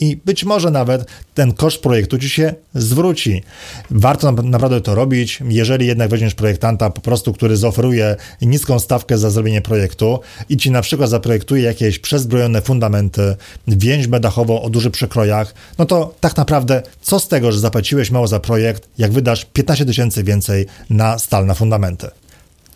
i 0.00 0.16
być 0.16 0.44
może 0.44 0.70
nawet 0.70 1.04
ten 1.34 1.52
koszt 1.52 1.82
projektu 1.82 2.18
ci 2.18 2.30
się 2.30 2.54
zwróci. 2.74 3.42
Warto 3.90 4.32
naprawdę 4.32 4.80
to 4.80 4.94
robić. 4.94 5.42
Jeżeli 5.48 5.86
jednak 5.86 6.10
weźmiesz 6.10 6.34
projektanta 6.34 6.90
po 6.90 7.00
prostu, 7.00 7.32
który 7.32 7.56
zaoferuje 7.56 8.16
niską 8.42 8.78
stawkę 8.78 9.18
za 9.18 9.30
zrobienie 9.30 9.62
projektu 9.62 10.20
i 10.48 10.56
ci 10.56 10.70
na 10.70 10.82
przykład 10.82 11.10
zaprojektuje 11.10 11.62
jakieś 11.62 11.98
przezbrojone 11.98 12.62
fundamenty, 12.62 13.36
więźbę 13.68 14.20
dachową 14.20 14.62
o 14.62 14.70
dużych 14.70 14.92
przekrojach, 14.92 15.54
no 15.78 15.86
to 15.86 16.14
tak 16.20 16.36
naprawdę 16.36 16.82
co 17.02 17.20
z 17.20 17.28
tego, 17.28 17.52
że 17.52 17.60
zapłaciłeś 17.60 18.10
mało 18.10 18.26
za 18.26 18.40
projekt, 18.40 18.88
jak 18.98 19.12
wydasz 19.12 19.44
15 19.52 19.84
tysięcy 19.84 20.24
więcej 20.24 20.66
na 20.90 21.18
stal 21.18 21.46
na 21.46 21.54
fundamenty. 21.54 22.08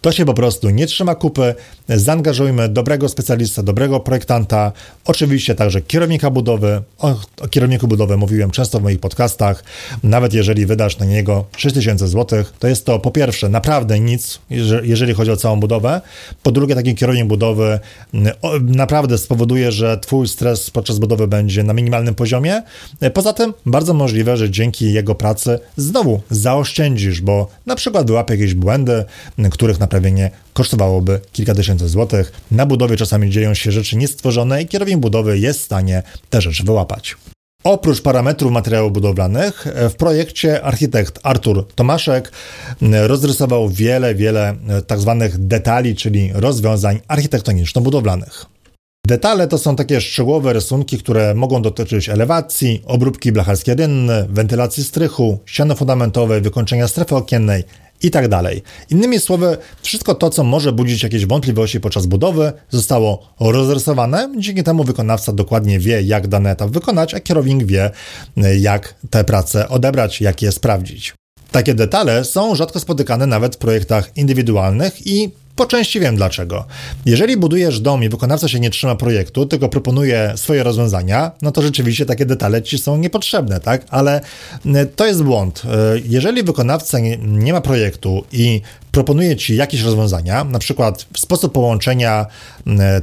To 0.00 0.12
się 0.12 0.24
po 0.24 0.34
prostu 0.34 0.70
nie 0.70 0.87
trzyma 0.87 1.14
kupy. 1.14 1.54
Zaangażujmy 1.88 2.68
dobrego 2.68 3.08
specjalista, 3.08 3.62
dobrego 3.62 4.00
projektanta, 4.00 4.72
oczywiście 5.04 5.54
także 5.54 5.80
kierownika 5.80 6.30
budowy. 6.30 6.82
O, 6.98 7.16
o 7.40 7.48
kierowniku 7.48 7.88
budowy 7.88 8.16
mówiłem 8.16 8.50
często 8.50 8.80
w 8.80 8.82
moich 8.82 9.00
podcastach. 9.00 9.64
Nawet 10.02 10.34
jeżeli 10.34 10.66
wydasz 10.66 10.98
na 10.98 11.06
niego 11.06 11.44
6000 11.56 12.08
zł, 12.08 12.44
to 12.58 12.68
jest 12.68 12.84
to 12.84 12.98
po 12.98 13.11
pierwsze 13.11 13.48
naprawdę 13.48 14.00
nic, 14.00 14.38
jeżeli 14.82 15.14
chodzi 15.14 15.30
o 15.30 15.37
całą 15.37 15.61
budowę. 15.61 16.00
Po 16.42 16.52
drugie, 16.52 16.74
taki 16.74 16.94
kierownik 16.94 17.26
budowy 17.26 17.78
naprawdę 18.62 19.18
spowoduje, 19.18 19.72
że 19.72 19.98
twój 19.98 20.28
stres 20.28 20.70
podczas 20.70 20.98
budowy 20.98 21.28
będzie 21.28 21.62
na 21.62 21.72
minimalnym 21.72 22.14
poziomie. 22.14 22.62
Poza 23.14 23.32
tym 23.32 23.54
bardzo 23.66 23.94
możliwe, 23.94 24.37
że 24.37 24.50
dzięki 24.50 24.92
jego 24.92 25.14
pracy 25.14 25.58
znowu 25.76 26.20
zaoszczędzisz, 26.30 27.20
bo 27.20 27.48
na 27.66 27.76
przykład 27.76 28.06
wyłapie 28.06 28.34
jakieś 28.34 28.54
błędy, 28.54 29.04
których 29.50 29.80
na 29.80 29.88
naprawienie 29.88 30.31
kosztowałoby 30.53 31.20
kilka 31.33 31.55
tysięcy 31.55 31.88
złotych. 31.88 32.33
Na 32.51 32.66
budowie 32.66 32.96
czasami 32.96 33.31
dzieją 33.31 33.55
się 33.55 33.72
rzeczy 33.72 33.96
niestworzone 33.96 34.62
i 34.62 34.66
kierownik 34.66 34.98
budowy 34.98 35.38
jest 35.38 35.61
w 35.61 35.64
stanie 35.64 36.03
te 36.31 36.40
rzeczy 36.40 36.64
wyłapać. 36.64 37.16
Oprócz 37.64 38.03
parametrów 38.03 38.53
materiałów 38.53 38.92
budowlanych, 38.92 39.66
w 39.90 39.94
projekcie 39.94 40.62
architekt 40.62 41.18
Artur 41.22 41.68
Tomaszek 41.74 42.33
rozrysował 43.07 43.68
wiele, 43.68 44.14
wiele 44.14 44.55
tak 44.87 45.01
zwanych 45.01 45.46
detali, 45.46 45.96
czyli 45.96 46.31
rozwiązań 46.35 47.01
architektoniczno-budowlanych. 47.09 48.46
Detale 49.07 49.48
to 49.48 49.59
są 49.59 49.77
takie 49.77 50.01
szczegółowe 50.01 50.53
rysunki, 50.53 50.98
które 50.98 51.35
mogą 51.35 51.62
dotyczyć 51.62 52.09
elewacji, 52.09 52.83
obróbki 52.87 53.33
blacharskiej 53.33 53.74
rynny, 53.74 54.27
wentylacji 54.31 54.85
strychu, 54.85 55.38
ściany 55.46 55.74
fundamentowej, 55.74 56.40
wykończenia 56.40 56.88
strefy 56.88 57.16
okiennej, 57.16 57.64
i 58.02 58.11
tak 58.11 58.28
dalej. 58.28 58.62
Innymi 58.90 59.20
słowy, 59.20 59.56
wszystko 59.82 60.14
to, 60.14 60.30
co 60.30 60.44
może 60.44 60.72
budzić 60.72 61.02
jakieś 61.02 61.26
wątpliwości 61.26 61.80
podczas 61.80 62.06
budowy, 62.06 62.52
zostało 62.70 63.34
rozrysowane. 63.40 64.34
Dzięki 64.38 64.62
temu 64.62 64.84
wykonawca 64.84 65.32
dokładnie 65.32 65.78
wie, 65.78 66.02
jak 66.02 66.26
dany 66.28 66.50
etap 66.50 66.70
wykonać, 66.70 67.14
a 67.14 67.20
kierownik 67.20 67.64
wie, 67.64 67.90
jak 68.61 68.94
te 69.11 69.24
prace 69.24 69.68
odebrać, 69.68 70.20
jak 70.20 70.42
je 70.42 70.52
sprawdzić. 70.52 71.14
Takie 71.50 71.74
detale 71.74 72.24
są 72.24 72.54
rzadko 72.54 72.80
spotykane 72.80 73.26
nawet 73.26 73.54
w 73.54 73.58
projektach 73.58 74.16
indywidualnych 74.16 75.06
i 75.06 75.30
Po 75.59 75.66
części 75.66 76.01
wiem 76.01 76.16
dlaczego. 76.16 76.64
Jeżeli 77.07 77.37
budujesz 77.37 77.81
dom 77.81 78.05
i 78.05 78.09
wykonawca 78.09 78.49
się 78.49 78.61
nie 78.61 78.71
trzyma 78.71 78.94
projektu, 78.94 79.47
tylko 79.47 79.68
proponuje 79.68 80.33
swoje 80.37 80.62
rozwiązania, 80.62 81.31
no 81.42 81.53
to 81.53 81.62
rzeczywiście 81.62 82.07
takie 82.07 82.27
detale 82.27 82.62
ci 82.62 82.79
są 82.79 82.97
niepotrzebne, 82.97 83.61
tak? 83.61 83.87
Ale 83.90 84.21
e, 84.66 84.87
to 84.87 85.07
jest 85.07 85.23
błąd. 85.23 85.62
E, 85.64 85.68
jeżeli 86.05 86.42
wykonawca 86.42 86.99
nie, 87.18 87.53
ma 87.53 87.61
projektu 87.61 88.25
i 88.33 88.61
proponuje 88.92 89.37
ci 89.37 89.57
jakieś 89.57 89.81
rozwiązania, 89.81 90.44
na 90.44 90.59
przykład 90.59 91.07
sposób 91.16 91.53
połączenia 91.53 92.27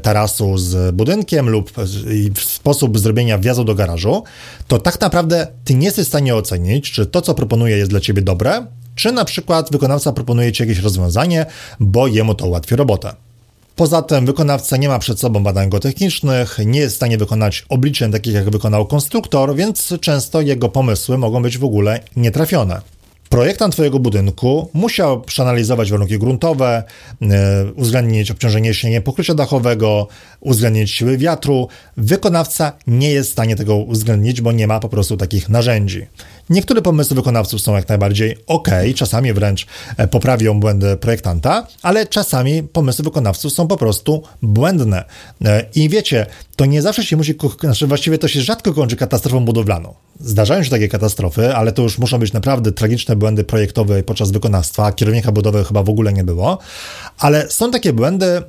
tarasu 0.01 0.57
z 0.57 0.95
budynkiem 0.95 1.49
lub 1.49 1.71
sposób 2.39 2.99
zrobienia 2.99 3.37
wjazdu 3.37 3.63
do 3.63 3.75
garażu, 3.75 4.23
to 4.67 4.79
tak 4.79 5.01
naprawdę 5.01 5.47
ty 5.65 5.75
nie 5.75 5.85
jesteś 5.85 6.05
w 6.05 6.07
stanie 6.07 6.35
ocenić, 6.35 6.91
czy 6.91 7.05
to, 7.05 7.21
co 7.21 7.33
proponuje, 7.33 7.77
jest 7.77 7.89
dla 7.89 7.99
ciebie 7.99 8.21
dobre, 8.21 8.65
czy 8.95 9.11
na 9.11 9.25
przykład 9.25 9.71
wykonawca 9.71 10.11
proponuje 10.11 10.51
ci 10.51 10.63
jakieś 10.63 10.79
rozwiązanie, 10.79 11.45
bo 11.79 12.07
jemu 12.07 12.35
to 12.35 12.47
ułatwi 12.47 12.75
robotę. 12.75 13.13
Poza 13.75 14.01
tym 14.01 14.25
wykonawca 14.25 14.77
nie 14.77 14.87
ma 14.87 14.99
przed 14.99 15.19
sobą 15.19 15.43
badań 15.43 15.69
geotechnicznych, 15.69 16.57
nie 16.65 16.79
jest 16.79 16.95
w 16.95 16.97
stanie 16.97 17.17
wykonać 17.17 17.65
obliczeń 17.69 18.11
takich 18.11 18.33
jak 18.33 18.49
wykonał 18.49 18.85
konstruktor, 18.85 19.55
więc 19.55 19.93
często 20.01 20.41
jego 20.41 20.69
pomysły 20.69 21.17
mogą 21.17 21.41
być 21.41 21.57
w 21.57 21.63
ogóle 21.63 21.99
nietrafione. 22.15 22.81
Projektant 23.29 23.73
Twojego 23.73 23.99
budynku 23.99 24.69
musiał 24.73 25.21
przeanalizować 25.21 25.91
warunki 25.91 26.19
gruntowe, 26.19 26.83
e, 27.21 27.25
uwzględnić 27.75 28.31
obciążenie 28.31 28.73
śniegiem 28.73 29.03
pokrycia 29.03 29.33
dachowego, 29.33 30.07
uwzględnić 30.39 30.91
siły 30.91 31.17
wiatru. 31.17 31.67
Wykonawca 31.97 32.71
nie 32.87 33.11
jest 33.11 33.29
w 33.29 33.33
stanie 33.33 33.55
tego 33.55 33.75
uwzględnić, 33.75 34.41
bo 34.41 34.51
nie 34.51 34.67
ma 34.67 34.79
po 34.79 34.89
prostu 34.89 35.17
takich 35.17 35.49
narzędzi. 35.49 36.07
Niektóre 36.49 36.81
pomysły 36.81 37.15
wykonawców 37.15 37.61
są 37.61 37.75
jak 37.75 37.89
najbardziej 37.89 38.37
ok, 38.47 38.67
czasami 38.95 39.33
wręcz 39.33 39.67
e, 39.97 40.07
poprawią 40.07 40.59
błędy 40.59 40.97
projektanta, 40.97 41.67
ale 41.81 42.07
czasami 42.07 42.63
pomysły 42.63 43.03
wykonawców 43.03 43.53
są 43.53 43.67
po 43.67 43.77
prostu 43.77 44.23
błędne. 44.41 45.03
E, 45.45 45.65
I 45.75 45.89
wiecie, 45.89 46.25
to 46.55 46.65
nie 46.65 46.81
zawsze 46.81 47.03
się 47.03 47.17
musi, 47.17 47.35
znaczy 47.59 47.87
właściwie 47.87 48.17
to 48.17 48.27
się 48.27 48.41
rzadko 48.41 48.73
kończy 48.73 48.95
katastrofą 48.95 49.45
budowlaną. 49.45 49.93
Zdarzają 50.19 50.63
się 50.63 50.69
takie 50.69 50.87
katastrofy, 50.87 51.55
ale 51.55 51.71
to 51.71 51.81
już 51.81 51.97
muszą 51.97 52.17
być 52.17 52.33
naprawdę 52.33 52.71
tragiczne 52.71 53.15
błędy 53.15 53.43
projektowe 53.43 54.03
podczas 54.03 54.31
wykonawstwa. 54.31 54.91
Kierownika 54.91 55.31
budowy 55.31 55.63
chyba 55.63 55.83
w 55.83 55.89
ogóle 55.89 56.13
nie 56.13 56.23
było, 56.23 56.57
ale 57.19 57.49
są 57.49 57.71
takie 57.71 57.93
błędy, 57.93 58.25
e, 58.25 58.43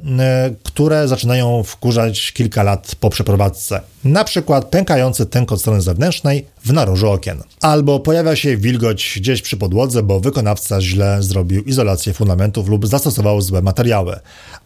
które 0.63 1.09
zaczynają 1.09 1.63
wkurzać 1.63 2.33
kilka 2.33 2.63
lat 2.63 2.95
po 3.01 3.11
przeprowadzce. 3.11 3.81
Na 4.05 4.25
przykład 4.25 4.65
pękający 4.65 5.27
tynk 5.27 5.53
od 5.53 5.61
strony 5.61 5.81
zewnętrznej 5.81 6.47
w 6.65 6.73
narożu 6.73 7.11
okien. 7.11 7.43
Albo 7.61 8.01
pojawia 8.01 8.37
się 8.37 8.57
wilgoć 8.57 9.19
gdzieś 9.21 9.43
przy 9.43 9.57
podłodze, 9.57 10.03
bo 10.03 10.21
wykonawca 10.21 10.81
źle 10.81 11.23
zrobił 11.23 11.63
izolację 11.63 12.13
fundamentów 12.13 12.69
lub 12.69 12.87
zastosował 12.87 13.41
złe 13.41 13.63
materiały. 13.63 14.17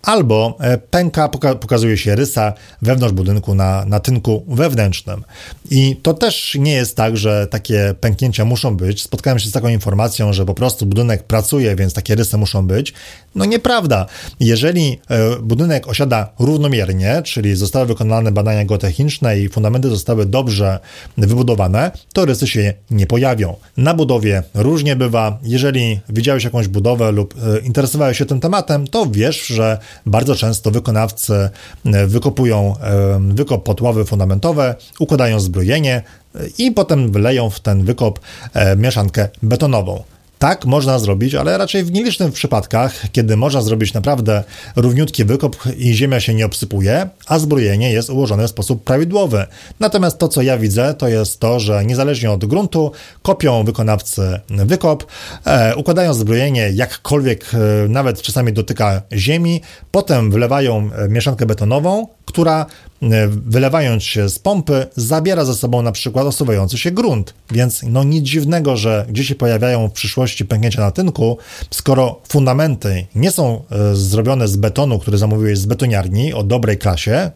Albo 0.03 0.57
e, 0.61 0.79
pęka, 0.79 1.29
pokazuje 1.61 1.97
się 1.97 2.17
rysa 2.17 2.53
wewnątrz 2.83 3.15
budynku 3.15 3.30
na, 3.55 3.85
na 3.85 4.01
tynku 4.01 4.45
wewnętrznym. 4.49 5.25
I 5.71 5.97
to 6.03 6.15
też 6.15 6.57
nie 6.61 6.73
jest 6.73 6.97
tak, 6.97 7.17
że 7.17 7.47
takie 7.47 7.95
pęknięcia 8.01 8.45
muszą 8.45 8.77
być. 8.77 9.03
Spotkałem 9.03 9.39
się 9.39 9.49
z 9.49 9.53
taką 9.53 9.69
informacją, 9.69 10.33
że 10.33 10.47
po 10.47 10.55
prostu 10.55 10.87
budynek 10.87 11.23
pracuje, 11.23 11.77
więc 11.77 11.95
takie 11.95 12.15
rysy 12.15 12.39
muszą 12.39 12.67
być. 12.67 12.93
No 13.35 13.45
nieprawda. 13.45 14.07
Jeżeli 14.41 14.99
e, 15.09 15.37
budynek 15.43 15.89
osiada 15.89 16.33
równomiernie, 16.39 17.23
czyli 17.25 17.57
zostały 17.57 17.87
wykonane 17.87 18.33
badania 18.33 18.65
geotechniczne 18.65 19.41
i 19.41 19.49
fundamenty 19.49 19.89
zostały 19.89 20.27
dobrze 20.27 20.79
wybudowane, 21.19 21.91
to 22.13 22.25
rysy 22.25 22.47
się 22.47 22.75
nie 22.91 23.07
pojawią. 23.07 23.57
Na 23.77 23.95
budowie 23.95 24.43
różnie 24.55 24.97
bywa. 24.97 25.39
Jeżeli 25.43 26.01
widziałeś 26.09 26.45
jakąś 26.45 26.69
budowę 26.69 27.13
lub 27.13 27.35
e, 27.35 27.59
interesowałeś 27.59 28.19
się 28.19 28.27
tym 28.27 28.41
tematem, 28.41 28.87
to 28.87 29.07
wiesz, 29.07 29.47
że 29.47 29.79
bardzo 30.07 30.35
często 30.35 30.71
wykonawcy 30.71 31.51
e, 31.85 32.07
wykopują 32.07 32.75
wykop 33.21 33.65
podłowy 33.65 34.05
fundamentowe, 34.05 34.75
układają 34.99 35.41
zbrojenie 35.41 36.03
i 36.59 36.73
potem 36.73 37.13
wleją 37.13 37.51
w 37.51 37.61
ten 37.61 37.85
wykop 37.85 38.21
mieszankę 38.77 39.29
betonową. 39.43 40.03
Tak, 40.41 40.67
można 40.67 40.99
zrobić, 40.99 41.35
ale 41.35 41.59
raczej 41.59 41.85
w 41.85 41.93
nielicznych 41.93 42.33
przypadkach, 42.33 42.95
kiedy 43.13 43.37
można 43.37 43.63
zrobić 43.63 43.95
naprawdę 43.95 44.45
równiutki 44.77 45.25
wykop 45.25 45.57
i 45.77 45.95
ziemia 45.95 46.21
się 46.21 46.35
nie 46.35 46.47
obsypuje, 46.47 47.09
a 47.27 47.39
zbrojenie 47.39 47.93
jest 47.93 48.11
ułożone 48.11 48.47
w 48.47 48.51
sposób 48.51 48.85
prawidłowy. 48.85 49.47
Natomiast 49.81 50.19
to, 50.19 50.29
co 50.29 50.43
ja 50.43 50.59
widzę, 50.59 50.95
to 50.95 51.09
jest 51.09 51.41
to, 51.41 51.61
że 51.61 51.85
niezależnie 51.85 52.31
od 52.31 52.45
gruntu 52.45 52.93
kopią 53.23 53.65
wykonawcy 53.65 54.41
wykop, 54.49 55.07
e, 55.45 55.77
układają 55.77 56.15
zbrojenie 56.15 56.71
jakkolwiek, 56.75 57.45
e, 57.55 57.89
nawet 57.89 58.23
czasami 58.23 58.53
dotyka 58.53 59.03
ziemi, 59.13 59.61
potem 59.91 60.31
wlewają 60.31 60.91
mieszankę 61.09 61.47
betonową, 61.47 62.07
która 62.33 62.67
E, 63.03 63.29
wylewając 63.29 64.03
się 64.03 64.29
z 64.29 64.39
pompy, 64.39 64.87
zabiera 64.97 65.45
ze 65.45 65.55
sobą 65.55 65.83
na 65.83 65.93
przykład 65.93 66.27
osuwający 66.27 66.79
się 66.79 66.91
grunt. 66.91 67.35
Więc 67.51 67.83
no 67.83 68.05
nic 68.05 68.25
dziwnego, 68.25 68.77
że 68.77 69.07
gdzieś 69.09 69.29
się 69.29 69.35
pojawiają 69.35 69.89
w 69.89 69.93
przyszłości 69.93 70.45
pęknięcia 70.45 70.81
na 70.81 70.91
tynku, 70.91 71.39
skoro 71.71 72.21
fundamenty 72.29 73.07
nie 73.15 73.31
są 73.31 73.63
e, 73.71 73.95
zrobione 73.95 74.49
z 74.49 74.57
betonu, 74.57 74.99
który 74.99 75.19
zamówiłeś 75.19 75.59
z 75.59 75.67
betoniarni 75.67 76.33
o 76.33 76.43
dobrej 76.43 76.79
klasie, 76.79 77.31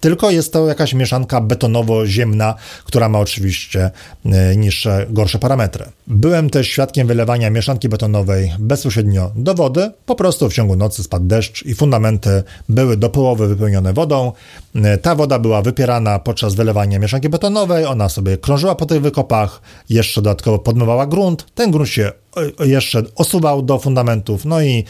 tylko 0.00 0.30
jest 0.30 0.52
to 0.52 0.66
jakaś 0.66 0.94
mieszanka 0.94 1.40
betonowo-ziemna, 1.40 2.54
która 2.84 3.08
ma 3.08 3.18
oczywiście 3.18 3.90
e, 4.24 4.56
niższe, 4.56 5.06
gorsze 5.10 5.38
parametry. 5.38 5.84
Byłem 6.06 6.50
też 6.50 6.68
świadkiem 6.68 7.06
wylewania 7.06 7.50
mieszanki 7.50 7.88
betonowej 7.88 8.52
bezpośrednio 8.58 9.30
do 9.36 9.54
wody, 9.54 9.90
po 10.06 10.14
prostu 10.14 10.48
w 10.48 10.52
ciągu 10.52 10.76
nocy 10.76 11.02
spadł 11.02 11.26
deszcz 11.26 11.66
i 11.66 11.74
fundamenty 11.74 12.42
były 12.68 12.96
do 12.96 13.10
połowy 13.10 13.48
wypełnione 13.48 13.92
wodą. 13.92 14.32
E, 14.74 14.98
ta 14.98 15.14
woda 15.14 15.38
była 15.38 15.62
wypierana 15.62 16.18
podczas 16.18 16.54
wylewania 16.54 16.98
mieszanki 16.98 17.28
betonowej, 17.28 17.84
ona 17.84 18.08
sobie 18.08 18.38
krążyła 18.38 18.74
po 18.74 18.86
tych 18.86 19.02
wykopach, 19.02 19.60
jeszcze 19.90 20.22
dodatkowo 20.22 20.58
podmywała 20.58 21.06
grunt, 21.06 21.46
ten 21.54 21.70
grunt 21.70 21.88
się 21.88 22.12
e, 22.60 22.66
jeszcze 22.66 23.02
osuwał 23.14 23.62
do 23.62 23.78
fundamentów, 23.78 24.44
no 24.44 24.62
i 24.62 24.84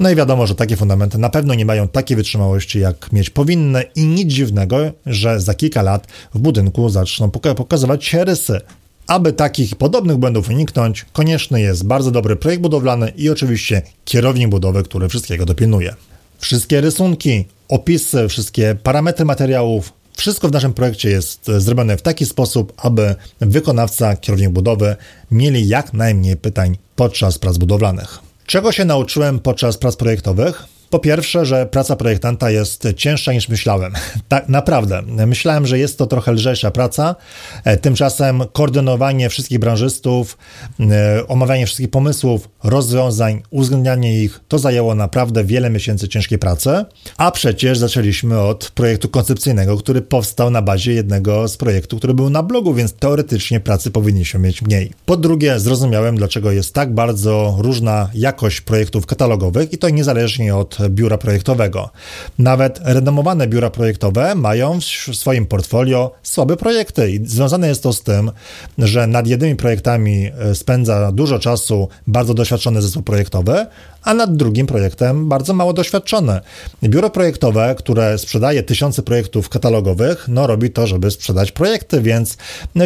no 0.00 0.10
i 0.10 0.14
wiadomo, 0.14 0.46
że 0.46 0.54
takie 0.54 0.76
fundamenty 0.76 1.18
na 1.18 1.30
pewno 1.30 1.54
nie 1.54 1.64
mają 1.64 1.88
takiej 1.88 2.16
wytrzymałości, 2.16 2.80
jak 2.80 3.12
mieć 3.12 3.30
powinny 3.30 3.84
i 3.94 4.06
nic 4.06 4.32
dziwnego, 4.32 4.78
że 5.06 5.40
za 5.40 5.54
kilka 5.54 5.82
lat 5.82 6.06
w 6.34 6.38
budynku 6.38 6.88
zaczną 6.88 7.30
pokazywać 7.30 8.04
się 8.04 8.24
rysy. 8.24 8.60
Aby 9.06 9.32
takich 9.32 9.76
podobnych 9.76 10.16
błędów 10.16 10.48
uniknąć, 10.48 11.06
konieczny 11.12 11.60
jest 11.60 11.84
bardzo 11.84 12.10
dobry 12.10 12.36
projekt 12.36 12.62
budowlany 12.62 13.12
i 13.16 13.30
oczywiście 13.30 13.82
kierownik 14.04 14.48
budowy, 14.48 14.82
który 14.82 15.08
wszystkiego 15.08 15.46
dopilnuje. 15.46 15.94
Wszystkie 16.38 16.80
rysunki, 16.80 17.44
opisy, 17.68 18.28
wszystkie 18.28 18.76
parametry 18.82 19.24
materiałów, 19.24 19.92
wszystko 20.16 20.48
w 20.48 20.52
naszym 20.52 20.72
projekcie 20.72 21.10
jest 21.10 21.46
zrobione 21.58 21.96
w 21.96 22.02
taki 22.02 22.26
sposób, 22.26 22.72
aby 22.76 23.14
wykonawca, 23.40 24.16
kierownik 24.16 24.50
budowy 24.50 24.96
mieli 25.30 25.68
jak 25.68 25.92
najmniej 25.92 26.36
pytań 26.36 26.78
podczas 26.96 27.38
prac 27.38 27.58
budowlanych. 27.58 28.18
Czego 28.46 28.72
się 28.72 28.84
nauczyłem 28.84 29.38
podczas 29.38 29.78
prac 29.78 29.96
projektowych? 29.96 30.75
Po 30.90 30.98
pierwsze, 30.98 31.46
że 31.46 31.66
praca 31.66 31.96
projektanta 31.96 32.50
jest 32.50 32.88
cięższa 32.96 33.32
niż 33.32 33.48
myślałem. 33.48 33.92
Tak 34.28 34.48
naprawdę. 34.48 35.02
Myślałem, 35.26 35.66
że 35.66 35.78
jest 35.78 35.98
to 35.98 36.06
trochę 36.06 36.32
lżejsza 36.32 36.70
praca. 36.70 37.16
E, 37.64 37.76
tymczasem 37.76 38.42
koordynowanie 38.52 39.28
wszystkich 39.28 39.58
branżystów, 39.58 40.38
e, 40.80 41.28
omawianie 41.28 41.66
wszystkich 41.66 41.90
pomysłów, 41.90 42.48
rozwiązań, 42.64 43.42
uwzględnianie 43.50 44.22
ich, 44.22 44.40
to 44.48 44.58
zajęło 44.58 44.94
naprawdę 44.94 45.44
wiele 45.44 45.70
miesięcy 45.70 46.08
ciężkiej 46.08 46.38
pracy. 46.38 46.84
A 47.16 47.30
przecież 47.30 47.78
zaczęliśmy 47.78 48.40
od 48.40 48.70
projektu 48.74 49.08
koncepcyjnego, 49.08 49.76
który 49.76 50.02
powstał 50.02 50.50
na 50.50 50.62
bazie 50.62 50.92
jednego 50.92 51.48
z 51.48 51.56
projektów, 51.56 51.98
który 51.98 52.14
był 52.14 52.30
na 52.30 52.42
blogu, 52.42 52.74
więc 52.74 52.92
teoretycznie 52.92 53.60
pracy 53.60 53.90
powinniśmy 53.90 54.40
mieć 54.40 54.62
mniej. 54.62 54.92
Po 55.06 55.16
drugie, 55.16 55.60
zrozumiałem, 55.60 56.16
dlaczego 56.16 56.52
jest 56.52 56.74
tak 56.74 56.94
bardzo 56.94 57.56
różna 57.58 58.10
jakość 58.14 58.60
projektów 58.60 59.06
katalogowych 59.06 59.72
i 59.72 59.78
to 59.78 59.90
niezależnie 59.90 60.56
od 60.56 60.75
biura 60.88 61.18
projektowego. 61.18 61.90
Nawet 62.38 62.80
renomowane 62.84 63.46
biura 63.46 63.70
projektowe 63.70 64.34
mają 64.34 64.80
w 64.80 65.16
swoim 65.16 65.46
portfolio 65.46 66.12
słabe 66.22 66.56
projekty 66.56 67.10
i 67.10 67.26
związane 67.26 67.68
jest 67.68 67.82
to 67.82 67.92
z 67.92 68.02
tym, 68.02 68.30
że 68.78 69.06
nad 69.06 69.26
jednymi 69.26 69.56
projektami 69.56 70.30
e, 70.38 70.54
spędza 70.54 71.12
dużo 71.12 71.38
czasu 71.38 71.88
bardzo 72.06 72.34
doświadczony 72.34 72.82
zespół 72.82 73.02
projektowy, 73.02 73.66
a 74.06 74.14
nad 74.14 74.36
drugim 74.36 74.66
projektem 74.66 75.28
bardzo 75.28 75.54
mało 75.54 75.72
doświadczone. 75.72 76.40
Biuro 76.84 77.10
projektowe, 77.10 77.74
które 77.78 78.18
sprzedaje 78.18 78.62
tysiące 78.62 79.02
projektów 79.02 79.48
katalogowych, 79.48 80.28
no 80.28 80.46
robi 80.46 80.70
to, 80.70 80.86
żeby 80.86 81.10
sprzedać 81.10 81.52
projekty, 81.52 82.00
więc 82.02 82.36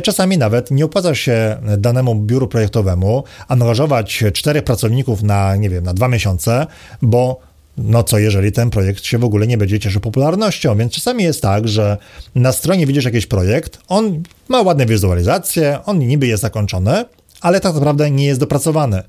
czasami 0.03 0.39
nawet 0.39 0.71
nie 0.71 0.85
opłaca 0.85 1.15
się 1.15 1.57
danemu 1.79 2.15
biuru 2.15 2.49
projektowemu 2.49 3.25
angażować 3.49 4.25
czterech 4.33 4.65
pracowników 4.65 5.23
na, 5.23 5.57
nie 5.57 5.71
wiem, 5.71 5.85
na 5.85 5.95
dwa 5.95 6.09
miesiące, 6.09 6.67
bo 7.03 7.50
no 7.85 8.03
co 8.03 8.19
jeżeli 8.19 8.53
ten 8.53 8.71
projekt 8.71 9.05
się 9.05 9.19
w 9.19 9.25
ogóle 9.25 9.47
nie 9.47 9.59
będzie 9.59 9.81
cieszył 9.81 10.01
popularnością? 10.01 10.77
Więc 10.77 10.93
czasami 10.93 11.25
jest 11.25 11.43
tak, 11.43 11.69
że 11.69 11.97
na 12.35 12.53
stronie 12.53 12.87
widzisz 12.87 13.05
jakiś 13.05 13.27
projekt, 13.27 13.79
on 13.89 14.23
ma 14.49 14.63
ładne 14.63 14.87
wizualizacje, 14.87 15.79
on 15.87 15.99
niby 15.99 16.27
jest 16.27 16.43
zakończony, 16.43 17.05
ale 17.41 17.61
tak 17.61 17.75
naprawdę 17.75 18.11
nie 18.11 18.27
jest 18.27 18.41
dopracowany. 18.41 19.03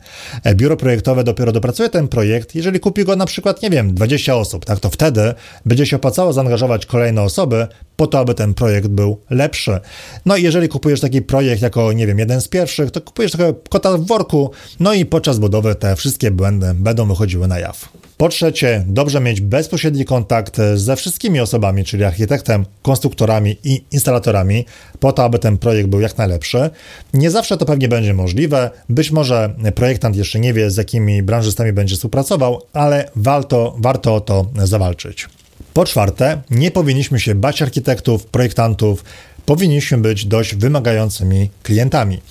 E, 0.43 0.55
biuro 0.55 0.77
projektowe 0.77 1.23
dopiero 1.23 1.51
dopracuje 1.51 1.89
ten 1.89 2.07
projekt, 2.07 2.55
jeżeli 2.55 2.79
kupi 2.79 3.05
go 3.05 3.15
na 3.15 3.25
przykład, 3.25 3.61
nie 3.61 3.69
wiem, 3.69 3.93
20 3.93 4.35
osób, 4.35 4.65
tak 4.65 4.79
to 4.79 4.89
wtedy 4.89 5.33
będzie 5.65 5.85
się 5.85 5.95
opłacało 5.95 6.33
zaangażować 6.33 6.85
kolejne 6.85 7.21
osoby 7.21 7.67
po 7.95 8.07
to, 8.07 8.19
aby 8.19 8.33
ten 8.33 8.53
projekt 8.53 8.87
był 8.87 9.21
lepszy. 9.29 9.79
No 10.25 10.37
i 10.37 10.43
jeżeli 10.43 10.67
kupujesz 10.67 10.99
taki 10.99 11.21
projekt 11.21 11.61
jako, 11.61 11.93
nie 11.93 12.07
wiem, 12.07 12.19
jeden 12.19 12.41
z 12.41 12.47
pierwszych, 12.47 12.91
to 12.91 13.01
kupujesz 13.01 13.31
takiego 13.31 13.53
kota 13.69 13.97
w 13.97 14.05
worku, 14.05 14.51
no 14.79 14.93
i 14.93 15.05
podczas 15.05 15.39
budowy 15.39 15.75
te 15.75 15.95
wszystkie 15.95 16.31
błędy 16.31 16.73
będą 16.73 17.07
wychodziły 17.07 17.47
na 17.47 17.59
jaw. 17.59 17.89
Po 18.21 18.29
trzecie, 18.29 18.83
dobrze 18.87 19.19
mieć 19.19 19.41
bezpośredni 19.41 20.05
kontakt 20.05 20.57
ze 20.75 20.95
wszystkimi 20.95 21.39
osobami, 21.39 21.83
czyli 21.85 22.03
architektem, 22.03 22.65
konstruktorami 22.81 23.57
i 23.63 23.83
instalatorami, 23.91 24.65
po 24.99 25.11
to, 25.11 25.23
aby 25.23 25.39
ten 25.39 25.57
projekt 25.57 25.89
był 25.89 25.99
jak 25.99 26.17
najlepszy. 26.17 26.69
Nie 27.13 27.31
zawsze 27.31 27.57
to 27.57 27.65
pewnie 27.65 27.87
będzie 27.87 28.13
możliwe. 28.13 28.69
Być 28.89 29.11
może 29.11 29.55
projektant 29.75 30.15
jeszcze 30.15 30.39
nie 30.39 30.53
wie, 30.53 30.71
z 30.71 30.77
jakimi 30.77 31.23
branżystami 31.23 31.73
będzie 31.73 31.95
współpracował, 31.95 32.61
ale 32.73 33.09
warto, 33.15 33.75
warto 33.79 34.15
o 34.15 34.21
to 34.21 34.45
zawalczyć. 34.55 35.27
Po 35.73 35.85
czwarte, 35.85 36.41
nie 36.49 36.71
powinniśmy 36.71 37.19
się 37.19 37.35
bać 37.35 37.61
architektów, 37.61 38.25
projektantów, 38.25 39.03
powinniśmy 39.45 39.97
być 39.97 40.25
dość 40.25 40.55
wymagającymi 40.55 41.49
klientami. 41.63 42.21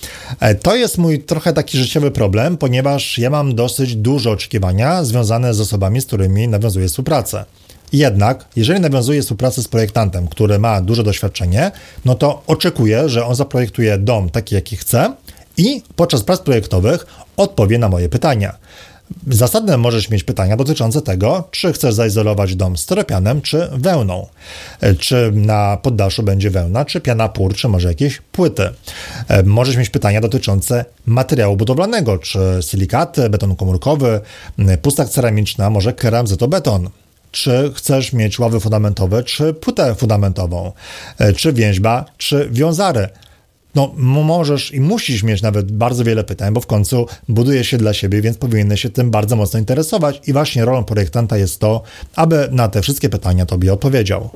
E, 0.40 0.54
to 0.54 0.76
jest 0.76 0.98
mój 0.98 1.22
trochę 1.22 1.52
taki 1.52 1.78
życiowy 1.78 2.10
problem, 2.10 2.56
ponieważ 2.56 3.18
ja 3.18 3.30
mam 3.30 3.54
dosyć 3.54 3.96
duże 3.96 4.30
oczekiwania 4.30 5.04
związane 5.04 5.54
z 5.54 5.60
osobami, 5.60 6.00
z 6.00 6.06
którymi 6.06 6.48
nawiązuję 6.48 6.88
współpracę. 6.88 7.44
Jednak, 7.92 8.44
jeżeli 8.56 8.80
nawiązuję 8.80 9.22
współpracę 9.22 9.62
z 9.62 9.68
projektantem, 9.68 10.28
który 10.28 10.58
ma 10.58 10.80
duże 10.80 11.02
doświadczenie, 11.02 11.70
no 12.04 12.14
to 12.14 12.42
oczekuję, 12.46 13.08
że 13.08 13.26
on 13.26 13.34
zaprojektuje 13.34 13.98
dom 13.98 14.30
taki, 14.30 14.54
jaki 14.54 14.76
chce 14.76 15.14
i 15.56 15.82
podczas 15.96 16.22
prac 16.22 16.40
projektowych 16.40 17.06
odpowie 17.36 17.78
na 17.78 17.88
moje 17.88 18.08
pytania. 18.08 18.56
Zasadne 19.26 19.76
możesz 19.76 20.10
mieć 20.10 20.24
pytania 20.24 20.56
dotyczące 20.56 21.02
tego, 21.02 21.48
czy 21.50 21.72
chcesz 21.72 21.94
zaizolować 21.94 22.56
dom 22.56 22.76
styropianem 22.76 23.42
czy 23.42 23.68
wełną. 23.72 24.26
Czy 24.98 25.32
na 25.34 25.76
poddaszu 25.76 26.22
będzie 26.22 26.50
wełna, 26.50 26.84
czy 26.84 27.00
piana 27.00 27.28
pór, 27.28 27.54
czy 27.54 27.68
może 27.68 27.88
jakieś 27.88 28.20
płyty. 28.32 28.68
Możesz 29.44 29.76
mieć 29.76 29.90
pytania 29.90 30.20
dotyczące 30.20 30.84
materiału 31.06 31.56
budowlanego, 31.56 32.18
czy 32.18 32.38
silikaty, 32.60 33.30
beton 33.30 33.56
komórkowy, 33.56 34.20
pustak 34.82 35.08
ceramiczna, 35.08 35.70
może 35.70 35.92
keramzytobeton 35.92 36.90
czy 37.30 37.72
chcesz 37.74 38.12
mieć 38.12 38.38
ławy 38.38 38.60
fundamentowe, 38.60 39.22
czy 39.22 39.54
płytę 39.54 39.94
fundamentową, 39.94 40.72
czy 41.36 41.52
więźba, 41.52 42.04
czy 42.18 42.48
wiązary 42.50 43.08
no, 43.74 43.92
możesz 43.96 44.74
i 44.74 44.80
musisz 44.80 45.22
mieć 45.22 45.42
nawet 45.42 45.72
bardzo 45.72 46.04
wiele 46.04 46.24
pytań, 46.24 46.54
bo 46.54 46.60
w 46.60 46.66
końcu 46.66 47.06
buduje 47.28 47.64
się 47.64 47.78
dla 47.78 47.92
siebie, 47.92 48.22
więc 48.22 48.38
powinieneś 48.38 48.80
się 48.80 48.90
tym 48.90 49.10
bardzo 49.10 49.36
mocno 49.36 49.58
interesować 49.58 50.20
i 50.26 50.32
właśnie 50.32 50.64
rolą 50.64 50.84
projektanta 50.84 51.36
jest 51.36 51.60
to, 51.60 51.82
aby 52.16 52.48
na 52.52 52.68
te 52.68 52.82
wszystkie 52.82 53.08
pytania 53.08 53.46
tobie 53.46 53.72
odpowiedział. 53.72 54.30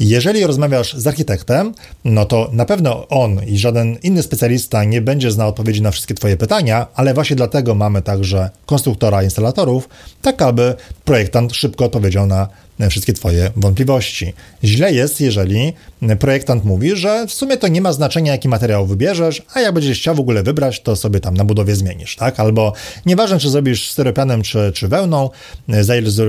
Jeżeli 0.00 0.46
rozmawiasz 0.46 0.94
z 0.94 1.06
architektem, 1.06 1.74
no 2.04 2.24
to 2.24 2.50
na 2.52 2.64
pewno 2.64 3.08
on 3.08 3.44
i 3.46 3.58
żaden 3.58 3.96
inny 4.02 4.22
specjalista 4.22 4.84
nie 4.84 5.00
będzie 5.02 5.30
znał 5.30 5.48
odpowiedzi 5.48 5.82
na 5.82 5.90
wszystkie 5.90 6.14
Twoje 6.14 6.36
pytania, 6.36 6.86
ale 6.94 7.14
właśnie 7.14 7.36
dlatego 7.36 7.74
mamy 7.74 8.02
także 8.02 8.50
konstruktora 8.66 9.22
instalatorów, 9.22 9.88
tak 10.22 10.42
aby 10.42 10.74
projektant 11.08 11.54
szybko 11.54 11.84
odpowiedział 11.84 12.26
na 12.26 12.48
wszystkie 12.90 13.12
Twoje 13.12 13.50
wątpliwości. 13.56 14.34
Źle 14.64 14.92
jest, 14.92 15.20
jeżeli 15.20 15.72
projektant 16.18 16.64
mówi, 16.64 16.96
że 16.96 17.26
w 17.26 17.32
sumie 17.32 17.56
to 17.56 17.68
nie 17.68 17.80
ma 17.80 17.92
znaczenia, 17.92 18.32
jaki 18.32 18.48
materiał 18.48 18.86
wybierzesz, 18.86 19.42
a 19.54 19.60
jak 19.60 19.74
będziesz 19.74 19.98
chciał 19.98 20.14
w 20.14 20.20
ogóle 20.20 20.42
wybrać, 20.42 20.80
to 20.80 20.96
sobie 20.96 21.20
tam 21.20 21.36
na 21.36 21.44
budowie 21.44 21.76
zmienisz, 21.76 22.16
tak? 22.16 22.40
Albo 22.40 22.72
nieważne, 23.06 23.38
czy 23.38 23.50
zrobisz 23.50 23.90
styropianem, 23.90 24.42
czy, 24.42 24.72
czy 24.74 24.88
wełną, 24.88 25.30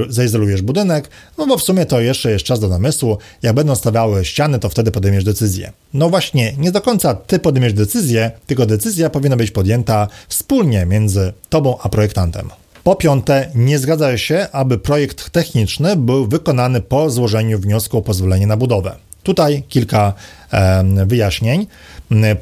zaizolujesz 0.09 0.61
budynek, 0.61 1.09
no 1.38 1.47
bo 1.47 1.57
w 1.57 1.63
sumie 1.63 1.86
to 1.86 2.01
jeszcze 2.01 2.32
jest 2.32 2.45
czas 2.45 2.59
do 2.59 2.67
namysłu. 2.67 3.17
Jak 3.41 3.55
będą 3.55 3.75
stawiały 3.75 4.25
ściany, 4.25 4.59
to 4.59 4.69
wtedy 4.69 4.91
podejmiesz 4.91 5.23
decyzję. 5.23 5.71
No 5.93 6.09
właśnie, 6.09 6.53
nie 6.57 6.71
do 6.71 6.82
końca 6.82 7.15
ty 7.15 7.39
podejmiesz 7.39 7.73
decyzję, 7.73 8.32
tylko 8.47 8.65
decyzja 8.65 9.09
powinna 9.09 9.38
być 9.38 9.51
podjęta 9.51 10.07
wspólnie 10.27 10.86
między 10.86 11.34
tobą 11.49 11.77
a 11.82 11.89
projektantem. 11.89 12.49
Po 12.84 12.95
piąte, 12.95 13.51
nie 13.55 13.80
zgadza 13.80 14.17
się, 14.17 14.47
aby 14.51 14.77
projekt 14.77 15.30
techniczny 15.30 15.95
był 15.95 16.27
wykonany 16.27 16.82
po 16.82 17.09
złożeniu 17.09 17.59
wniosku 17.59 17.97
o 17.97 18.01
pozwolenie 18.01 18.47
na 18.47 18.57
budowę. 18.57 18.95
Tutaj 19.23 19.63
kilka 19.69 20.13
e, 20.51 20.84
wyjaśnień. 21.05 21.67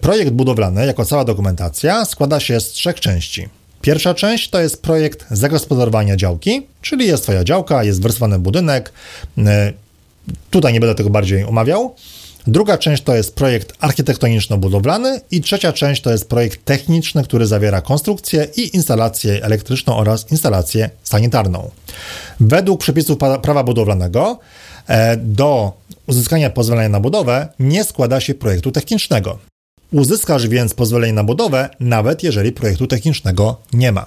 Projekt 0.01 0.31
budowlany, 0.31 0.85
jako 0.85 1.05
cała 1.05 1.23
dokumentacja, 1.23 2.05
składa 2.05 2.39
się 2.39 2.59
z 2.59 2.69
trzech 2.69 2.99
części. 2.99 3.49
Pierwsza 3.81 4.13
część 4.13 4.49
to 4.49 4.61
jest 4.61 4.81
projekt 4.81 5.25
zagospodarowania 5.31 6.15
działki, 6.15 6.67
czyli 6.81 7.07
jest 7.07 7.23
Twoja 7.23 7.43
działka, 7.43 7.83
jest 7.83 8.01
wersowany 8.01 8.39
budynek. 8.39 8.93
E, 9.37 9.73
tutaj 10.49 10.73
nie 10.73 10.79
będę 10.79 10.95
tego 10.95 11.09
bardziej 11.09 11.43
omawiał. 11.43 11.95
Druga 12.47 12.77
część 12.77 13.03
to 13.03 13.15
jest 13.15 13.35
projekt 13.35 13.73
architektoniczno-budowlany 13.81 15.19
i 15.31 15.41
trzecia 15.41 15.73
część 15.73 16.01
to 16.01 16.11
jest 16.11 16.29
projekt 16.29 16.65
techniczny, 16.65 17.23
który 17.23 17.47
zawiera 17.47 17.81
konstrukcję 17.81 18.47
i 18.55 18.75
instalację 18.75 19.43
elektryczną 19.43 19.97
oraz 19.97 20.31
instalację 20.31 20.89
sanitarną. 21.03 21.71
Według 22.39 22.79
przepisów 22.79 23.17
prawa 23.41 23.63
budowlanego 23.63 24.39
e, 24.87 25.17
do 25.17 25.73
uzyskania 26.07 26.49
pozwolenia 26.49 26.89
na 26.89 26.99
budowę 26.99 27.47
nie 27.59 27.83
składa 27.83 28.19
się 28.19 28.33
projektu 28.33 28.71
technicznego. 28.71 29.37
Uzyskasz 29.91 30.47
więc 30.47 30.73
pozwolenie 30.73 31.13
na 31.13 31.23
budowę, 31.23 31.69
nawet 31.79 32.23
jeżeli 32.23 32.51
projektu 32.51 32.87
technicznego 32.87 33.57
nie 33.73 33.91
ma. 33.91 34.05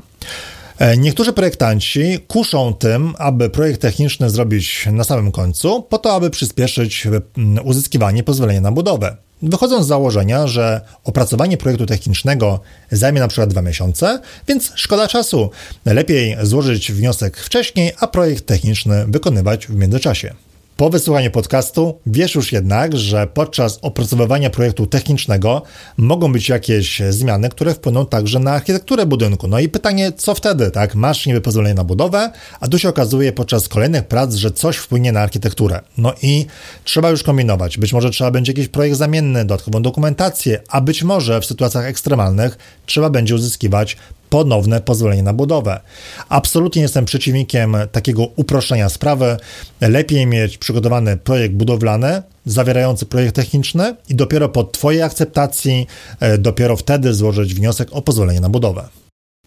E, 0.80 0.96
niektórzy 0.96 1.32
projektanci 1.32 2.18
kuszą 2.28 2.74
tym, 2.74 3.14
aby 3.18 3.50
projekt 3.50 3.80
techniczny 3.80 4.30
zrobić 4.30 4.88
na 4.92 5.04
samym 5.04 5.32
końcu, 5.32 5.82
po 5.82 5.98
to, 5.98 6.14
aby 6.14 6.30
przyspieszyć 6.30 7.06
mm, 7.06 7.66
uzyskiwanie 7.66 8.22
pozwolenia 8.22 8.60
na 8.60 8.72
budowę. 8.72 9.16
Wychodzą 9.42 9.82
z 9.82 9.86
założenia, 9.86 10.46
że 10.46 10.80
opracowanie 11.04 11.56
projektu 11.56 11.86
technicznego 11.86 12.60
zajmie 12.92 13.20
na 13.20 13.28
przykład 13.28 13.50
dwa 13.50 13.62
miesiące, 13.62 14.20
więc 14.48 14.72
szkoda 14.74 15.08
czasu. 15.08 15.50
Lepiej 15.84 16.36
złożyć 16.42 16.92
wniosek 16.92 17.36
wcześniej, 17.36 17.92
a 17.98 18.06
projekt 18.06 18.46
techniczny 18.46 19.04
wykonywać 19.08 19.66
w 19.66 19.74
międzyczasie. 19.74 20.34
Po 20.80 20.90
wysłuchaniu 20.90 21.30
podcastu 21.30 22.00
wiesz 22.06 22.34
już 22.34 22.52
jednak, 22.52 22.96
że 22.96 23.26
podczas 23.26 23.78
opracowywania 23.82 24.50
projektu 24.50 24.86
technicznego 24.86 25.62
mogą 25.96 26.32
być 26.32 26.48
jakieś 26.48 27.02
zmiany, 27.10 27.48
które 27.48 27.74
wpłyną 27.74 28.06
także 28.06 28.38
na 28.38 28.52
architekturę 28.52 29.06
budynku. 29.06 29.48
No 29.48 29.58
i 29.58 29.68
pytanie, 29.68 30.12
co 30.12 30.34
wtedy, 30.34 30.70
tak? 30.70 30.94
Masz 30.94 31.26
niby 31.26 31.40
pozwolenie 31.40 31.74
na 31.74 31.84
budowę, 31.84 32.30
a 32.60 32.68
tu 32.68 32.78
się 32.78 32.88
okazuje 32.88 33.32
podczas 33.32 33.68
kolejnych 33.68 34.04
prac, 34.04 34.34
że 34.34 34.50
coś 34.50 34.76
wpłynie 34.76 35.12
na 35.12 35.20
architekturę. 35.20 35.80
No 35.98 36.14
i 36.22 36.46
trzeba 36.84 37.10
już 37.10 37.22
kombinować. 37.22 37.78
Być 37.78 37.92
może 37.92 38.10
trzeba 38.10 38.30
będzie 38.30 38.52
jakiś 38.52 38.68
projekt 38.68 38.96
zamienny, 38.96 39.44
dodatkową 39.44 39.82
dokumentację, 39.82 40.60
a 40.68 40.80
być 40.80 41.02
może 41.02 41.40
w 41.40 41.46
sytuacjach 41.46 41.84
ekstremalnych 41.84 42.58
trzeba 42.86 43.10
będzie 43.10 43.34
uzyskiwać 43.34 43.96
ponowne 44.30 44.80
pozwolenie 44.80 45.22
na 45.22 45.32
budowę. 45.32 45.80
Absolutnie 46.28 46.82
jestem 46.82 47.04
przeciwnikiem 47.04 47.76
takiego 47.92 48.28
uproszczenia 48.36 48.88
sprawy. 48.88 49.36
Lepiej 49.80 50.26
mieć 50.26 50.58
przygotowany 50.58 51.16
projekt 51.16 51.54
budowlany, 51.54 52.22
zawierający 52.46 53.06
projekt 53.06 53.36
techniczny 53.36 53.96
i 54.08 54.14
dopiero 54.14 54.48
po 54.48 54.64
Twojej 54.64 55.02
akceptacji, 55.02 55.86
e, 56.20 56.38
dopiero 56.38 56.76
wtedy 56.76 57.14
złożyć 57.14 57.54
wniosek 57.54 57.88
o 57.92 58.02
pozwolenie 58.02 58.40
na 58.40 58.48
budowę. 58.48 58.88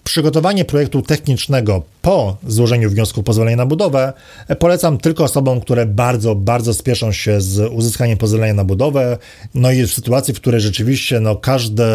Przygotowanie 0.03 0.65
projektu 0.65 1.01
technicznego 1.01 1.83
po 2.01 2.37
złożeniu 2.47 2.89
wniosku 2.89 3.19
o 3.19 3.23
pozwolenie 3.23 3.57
na 3.57 3.65
budowę 3.65 4.13
polecam 4.59 4.97
tylko 4.97 5.23
osobom, 5.23 5.61
które 5.61 5.85
bardzo, 5.85 6.35
bardzo 6.35 6.73
spieszą 6.73 7.11
się 7.11 7.41
z 7.41 7.71
uzyskaniem 7.73 8.17
pozwolenia 8.17 8.53
na 8.53 8.63
budowę. 8.63 9.17
No 9.55 9.71
i 9.71 9.83
w 9.83 9.93
sytuacji, 9.93 10.33
w 10.33 10.37
której 10.37 10.61
rzeczywiście 10.61 11.19
no, 11.19 11.35
każde 11.35 11.85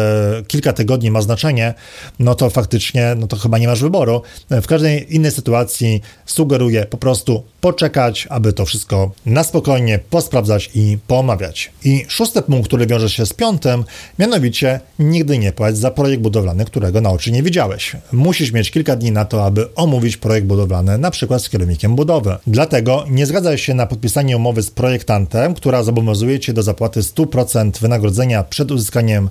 kilka 0.47 0.73
tygodni 0.73 1.11
ma 1.11 1.21
znaczenie, 1.21 1.73
no 2.19 2.35
to 2.35 2.49
faktycznie 2.49 3.15
no 3.17 3.27
to 3.27 3.35
chyba 3.37 3.57
nie 3.57 3.67
masz 3.67 3.81
wyboru. 3.81 4.21
W 4.49 4.67
każdej 4.67 5.15
innej 5.15 5.31
sytuacji 5.31 6.01
sugeruję 6.25 6.85
po 6.85 6.97
prostu 6.97 7.43
poczekać, 7.61 8.27
aby 8.29 8.53
to 8.53 8.65
wszystko 8.65 9.11
na 9.25 9.43
spokojnie 9.43 9.99
posprawdzać 10.09 10.69
i 10.75 10.97
poomawiać. 11.07 11.71
I 11.83 12.05
szósty 12.07 12.41
punkt, 12.41 12.67
który 12.67 12.87
wiąże 12.87 13.09
się 13.09 13.25
z 13.25 13.33
piątym, 13.33 13.83
mianowicie 14.19 14.79
nigdy 14.99 15.37
nie 15.37 15.51
płać 15.51 15.77
za 15.77 15.91
projekt 15.91 16.21
budowlany, 16.21 16.65
którego 16.65 17.01
na 17.01 17.09
oczy 17.09 17.31
nie 17.31 17.43
widziałeś. 17.43 17.95
Musisz 18.11 18.51
mieć 18.51 18.71
kilka 18.71 18.95
dni 18.95 19.11
na 19.11 19.25
to, 19.25 19.45
aby 19.45 19.75
omówić 19.75 20.17
projekt 20.17 20.47
budowlany, 20.47 20.97
na 20.97 21.11
przykład 21.11 21.43
z 21.43 21.49
kierownikiem 21.49 21.95
budowy. 21.95 22.37
Dlatego 22.47 23.05
nie 23.09 23.25
zgadzaj 23.25 23.57
się 23.57 23.73
na 23.73 23.85
podpisanie 23.85 24.37
umowy 24.37 24.61
z 24.61 24.71
projektantem, 24.71 25.53
która 25.53 25.83
zobowiązuje 25.83 26.39
cię 26.39 26.53
do 26.53 26.63
zapłaty 26.63 26.99
100% 27.01 27.79
wynagrodzenia 27.81 28.43
przed 28.43 28.71
uzyskaniem 28.71 29.29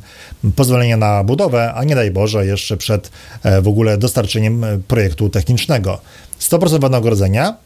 pozwolenia 0.56 0.96
na 0.96 1.24
budowę, 1.24 1.74
a 1.74 1.84
nie 1.84 1.94
daj 1.94 2.10
Boże 2.10 2.46
jeszcze 2.46 2.76
przed 2.76 3.10
e, 3.42 3.62
w 3.62 3.68
ogóle 3.68 3.98
dostarczeniem 3.98 4.64
e, 4.64 4.78
projektu 4.88 5.28
technicznego. 5.28 6.00
100% 6.40 6.80
wynagrodzenia 6.80 7.56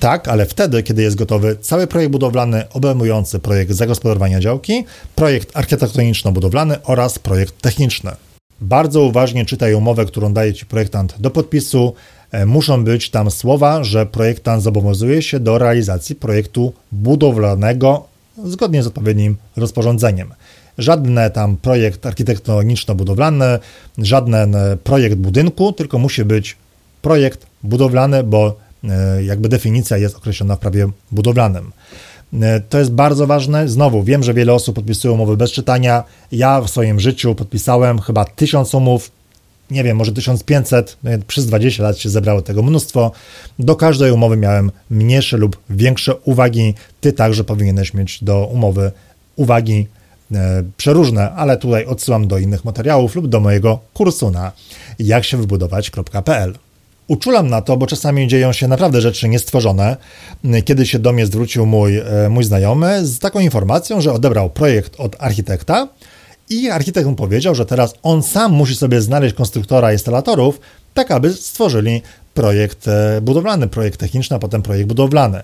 tak, 0.00 0.28
ale 0.28 0.46
wtedy, 0.46 0.82
kiedy 0.82 1.02
jest 1.02 1.16
gotowy 1.16 1.56
cały 1.60 1.86
projekt 1.86 2.12
budowlany 2.12 2.68
obejmujący 2.70 3.38
projekt 3.38 3.72
zagospodarowania 3.72 4.40
działki, 4.40 4.84
projekt 5.14 5.56
architektoniczno-budowlany 5.56 6.76
oraz 6.84 7.18
projekt 7.18 7.62
techniczny. 7.62 8.10
Bardzo 8.60 9.02
uważnie 9.02 9.44
czytaj 9.44 9.74
umowę, 9.74 10.04
którą 10.04 10.32
daje 10.32 10.54
Ci 10.54 10.66
projektant 10.66 11.14
do 11.20 11.30
podpisu. 11.30 11.94
E, 12.32 12.46
muszą 12.46 12.84
być 12.84 13.10
tam 13.10 13.30
słowa, 13.30 13.84
że 13.84 14.06
projektant 14.06 14.62
zobowiązuje 14.62 15.22
się 15.22 15.40
do 15.40 15.58
realizacji 15.58 16.14
projektu 16.14 16.72
budowlanego 16.92 18.04
zgodnie 18.44 18.82
z 18.82 18.86
odpowiednim 18.86 19.36
rozporządzeniem. 19.56 20.34
Żadny 20.78 21.30
tam 21.30 21.56
projekt 21.56 22.06
architektoniczno-budowlany, 22.06 23.58
żaden 23.98 24.54
e, 24.54 24.76
projekt 24.76 25.16
budynku, 25.16 25.72
tylko 25.72 25.98
musi 25.98 26.24
być 26.24 26.56
projekt 27.02 27.46
budowlany, 27.62 28.22
bo 28.22 28.56
e, 28.84 29.24
jakby 29.24 29.48
definicja 29.48 29.96
jest 29.96 30.16
określona 30.16 30.56
w 30.56 30.58
prawie 30.58 30.88
budowlanym. 31.12 31.72
E, 32.42 32.60
to 32.60 32.78
jest 32.78 32.92
bardzo 32.92 33.26
ważne. 33.26 33.68
Znowu, 33.68 34.02
wiem, 34.02 34.22
że 34.22 34.34
wiele 34.34 34.52
osób 34.52 34.74
podpisuje 34.74 35.14
umowy 35.14 35.36
bez 35.36 35.52
czytania. 35.52 36.04
Ja 36.32 36.60
w 36.60 36.70
swoim 36.70 37.00
życiu 37.00 37.34
podpisałem 37.34 37.98
chyba 37.98 38.24
tysiąc 38.24 38.74
umów, 38.74 39.10
nie 39.70 39.84
wiem, 39.84 39.96
może 39.96 40.12
1500, 40.12 40.96
no 41.04 41.10
przez 41.26 41.46
20 41.46 41.82
lat 41.82 41.98
się 41.98 42.08
zebrało 42.08 42.42
tego 42.42 42.62
mnóstwo. 42.62 43.12
Do 43.58 43.76
każdej 43.76 44.12
umowy 44.12 44.36
miałem 44.36 44.70
mniejsze 44.90 45.36
lub 45.36 45.56
większe 45.70 46.16
uwagi. 46.16 46.74
Ty 47.00 47.12
także 47.12 47.44
powinieneś 47.44 47.94
mieć 47.94 48.24
do 48.24 48.46
umowy 48.46 48.92
uwagi 49.36 49.88
e, 50.34 50.62
przeróżne, 50.76 51.32
ale 51.32 51.56
tutaj 51.56 51.84
odsyłam 51.86 52.28
do 52.28 52.38
innych 52.38 52.64
materiałów 52.64 53.14
lub 53.14 53.28
do 53.28 53.40
mojego 53.40 53.78
kursu 53.94 54.30
na 54.30 54.52
jaksiewybudować.pl. 54.98 56.54
Uczulam 57.08 57.48
na 57.48 57.62
to, 57.62 57.76
bo 57.76 57.86
czasami 57.86 58.28
dzieją 58.28 58.52
się 58.52 58.68
naprawdę 58.68 59.00
rzeczy 59.00 59.28
niestworzone. 59.28 59.96
Kiedy 60.64 60.86
się 60.86 60.98
do 60.98 61.12
mnie 61.12 61.26
zwrócił 61.26 61.66
mój, 61.66 61.98
e, 61.98 62.28
mój 62.30 62.44
znajomy 62.44 63.06
z 63.06 63.18
taką 63.18 63.40
informacją, 63.40 64.00
że 64.00 64.12
odebrał 64.12 64.50
projekt 64.50 64.94
od 64.98 65.16
architekta 65.18 65.88
i 66.50 66.70
architekt 66.70 67.06
mu 67.06 67.14
powiedział, 67.14 67.54
że 67.54 67.66
teraz 67.66 67.94
on 68.02 68.22
sam 68.22 68.52
musi 68.52 68.76
sobie 68.76 69.00
znaleźć 69.00 69.34
konstruktora 69.34 69.92
instalatorów, 69.92 70.60
tak 70.94 71.10
aby 71.10 71.32
stworzyli 71.32 72.02
projekt 72.34 72.88
e, 72.88 73.20
budowlany, 73.22 73.68
projekt 73.68 74.00
techniczny, 74.00 74.36
a 74.36 74.38
potem 74.38 74.62
projekt 74.62 74.88
budowlany. 74.88 75.42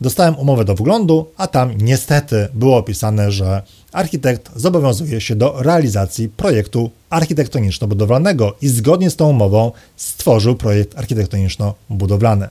Dostałem 0.00 0.38
umowę 0.38 0.64
do 0.64 0.74
wglądu, 0.74 1.26
a 1.36 1.46
tam 1.46 1.74
niestety 1.78 2.48
było 2.54 2.76
opisane, 2.76 3.32
że 3.32 3.62
architekt 3.96 4.50
zobowiązuje 4.56 5.20
się 5.20 5.36
do 5.36 5.62
realizacji 5.62 6.28
projektu 6.28 6.90
architektoniczno-budowlanego 7.10 8.52
i 8.62 8.68
zgodnie 8.68 9.10
z 9.10 9.16
tą 9.16 9.28
umową 9.28 9.72
stworzył 9.96 10.54
projekt 10.54 10.98
architektoniczno-budowlany, 10.98 12.48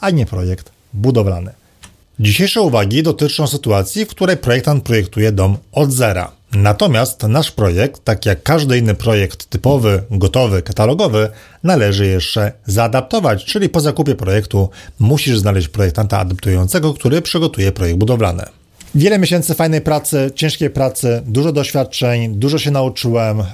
a 0.00 0.10
nie 0.10 0.26
projekt 0.26 0.70
budowlany. 0.92 1.52
Dzisiejsze 2.20 2.60
uwagi 2.60 3.02
dotyczą 3.02 3.46
sytuacji, 3.46 4.04
w 4.04 4.08
której 4.08 4.36
projektant 4.36 4.84
projektuje 4.84 5.32
dom 5.32 5.56
od 5.72 5.92
zera. 5.92 6.32
Natomiast 6.52 7.22
nasz 7.22 7.50
projekt, 7.50 8.04
tak 8.04 8.26
jak 8.26 8.42
każdy 8.42 8.78
inny 8.78 8.94
projekt 8.94 9.46
typowy, 9.46 10.02
gotowy, 10.10 10.62
katalogowy, 10.62 11.28
należy 11.62 12.06
jeszcze 12.06 12.52
zaadaptować, 12.66 13.44
czyli 13.44 13.68
po 13.68 13.80
zakupie 13.80 14.14
projektu 14.14 14.70
musisz 14.98 15.38
znaleźć 15.38 15.68
projektanta 15.68 16.18
adaptującego, 16.18 16.94
który 16.94 17.22
przygotuje 17.22 17.72
projekt 17.72 17.98
budowlany. 17.98 18.63
Wiele 18.96 19.18
miesięcy 19.18 19.54
fajnej 19.54 19.80
pracy, 19.80 20.30
ciężkiej 20.34 20.70
pracy, 20.70 21.22
dużo 21.26 21.52
doświadczeń, 21.52 22.34
dużo 22.34 22.58
się 22.58 22.70
nauczyłem. 22.70 23.40
E, 23.40 23.44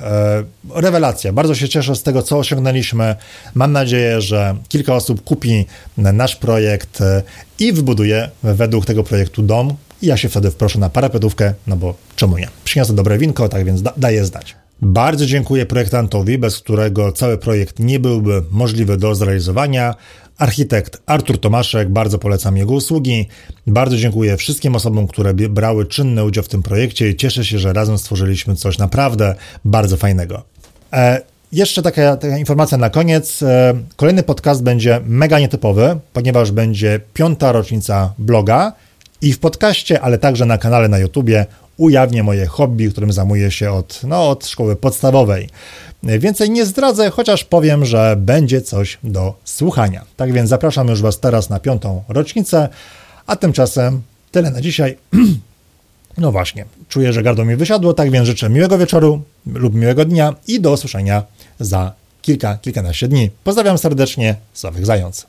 rewelacja. 0.75 1.33
Bardzo 1.33 1.55
się 1.55 1.69
cieszę 1.69 1.97
z 1.97 2.03
tego, 2.03 2.23
co 2.23 2.39
osiągnęliśmy. 2.39 3.17
Mam 3.55 3.73
nadzieję, 3.73 4.21
że 4.21 4.57
kilka 4.69 4.95
osób 4.95 5.25
kupi 5.25 5.67
nasz 5.97 6.37
projekt 6.37 7.01
e, 7.01 7.23
i 7.59 7.73
wybuduje 7.73 8.31
według 8.43 8.87
tego 8.87 9.05
projektu 9.05 9.43
dom. 9.43 9.75
I 10.03 10.07
ja 10.07 10.17
się 10.17 10.29
wtedy 10.29 10.51
wproszę 10.51 10.79
na 10.79 10.91
parapetówkę, 10.91 11.55
no 11.67 11.77
bo 11.77 11.95
czemu 12.17 12.39
nie? 12.39 12.49
Przyniosę 12.65 12.95
dobre 12.95 13.19
winko, 13.19 13.49
tak 13.49 13.65
więc 13.65 13.83
da, 13.83 13.93
daję 13.97 14.25
zdać. 14.25 14.57
Bardzo 14.83 15.27
dziękuję 15.27 15.67
projektantowi, 15.67 16.39
bez 16.39 16.59
którego 16.59 17.13
cały 17.13 17.39
projekt 17.39 17.79
nie 17.79 18.01
byłby 18.01 18.43
możliwy 18.51 18.97
do 18.97 19.15
zrealizowania. 19.15 19.95
Architekt 20.41 21.03
Artur 21.07 21.39
Tomaszek, 21.39 21.89
bardzo 21.89 22.19
polecam 22.19 22.57
jego 22.57 22.73
usługi. 22.73 23.29
Bardzo 23.67 23.97
dziękuję 23.97 24.37
wszystkim 24.37 24.77
osobom, 24.77 25.07
które 25.07 25.35
brały 25.35 25.87
czynny 25.87 26.25
udział 26.25 26.45
w 26.45 26.49
tym 26.49 26.63
projekcie 26.63 27.11
i 27.11 27.17
cieszę 27.17 27.45
się, 27.45 27.59
że 27.59 27.73
razem 27.73 27.99
stworzyliśmy 27.99 28.57
coś 28.57 28.79
naprawdę 28.79 29.35
bardzo 29.65 29.97
fajnego. 29.97 30.43
E, 30.93 31.21
jeszcze 31.53 31.83
taka, 31.83 32.17
taka, 32.17 32.39
informacja 32.39 32.79
na 32.79 32.91
koniec. 32.91 33.43
E, 33.43 33.75
kolejny 33.97 34.23
podcast 34.23 34.63
będzie 34.63 35.01
mega 35.07 35.39
nietypowy, 35.39 35.99
ponieważ 36.13 36.53
będzie 36.53 37.01
piąta 37.15 37.53
rocznica 37.53 38.13
bloga 38.19 38.73
i 39.23 39.33
w 39.33 39.39
podcaście, 39.39 40.01
ale 40.01 40.19
także 40.19 40.47
na 40.47 40.59
kanale 40.59 40.89
na 40.89 40.99
YouTubie 40.99 41.47
ujawnię 41.81 42.23
moje 42.23 42.47
hobby, 42.47 42.91
którym 42.91 43.13
zajmuję 43.13 43.51
się 43.51 43.73
od, 43.73 44.01
no, 44.05 44.31
od 44.31 44.47
szkoły 44.47 44.77
podstawowej. 44.77 45.49
Więcej 46.03 46.51
nie 46.51 46.67
zdradzę, 46.67 47.11
chociaż 47.11 47.45
powiem, 47.45 47.85
że 47.85 48.17
będzie 48.19 48.63
coś 48.63 48.99
do 49.05 49.35
słuchania. 49.45 50.05
Tak 50.17 50.33
więc 50.33 50.51
zapraszam 50.51 50.89
już 50.89 51.03
Was 51.03 51.21
teraz 51.21 51.51
na 51.51 51.61
piątą 51.61 52.03
rocznicę, 52.09 52.69
a 53.27 53.37
tymczasem 53.37 54.03
tyle 54.31 54.51
na 54.51 54.61
dzisiaj. 54.61 54.97
No 56.19 56.33
właśnie, 56.33 56.65
czuję, 56.89 57.13
że 57.13 57.23
gardło 57.23 57.45
mi 57.45 57.57
wysiadło, 57.57 57.95
tak 57.95 58.11
więc 58.11 58.27
życzę 58.27 58.51
miłego 58.51 58.79
wieczoru 58.79 59.23
lub 59.47 59.75
miłego 59.75 60.05
dnia 60.05 60.35
i 60.47 60.61
do 60.61 60.73
usłyszenia 60.73 61.23
za 61.61 61.93
kilka, 62.23 62.57
kilkanaście 62.57 63.09
dni. 63.09 63.31
Pozdrawiam 63.45 63.79
serdecznie, 63.79 64.35
Sławek 64.53 64.87
Zając. 64.87 65.27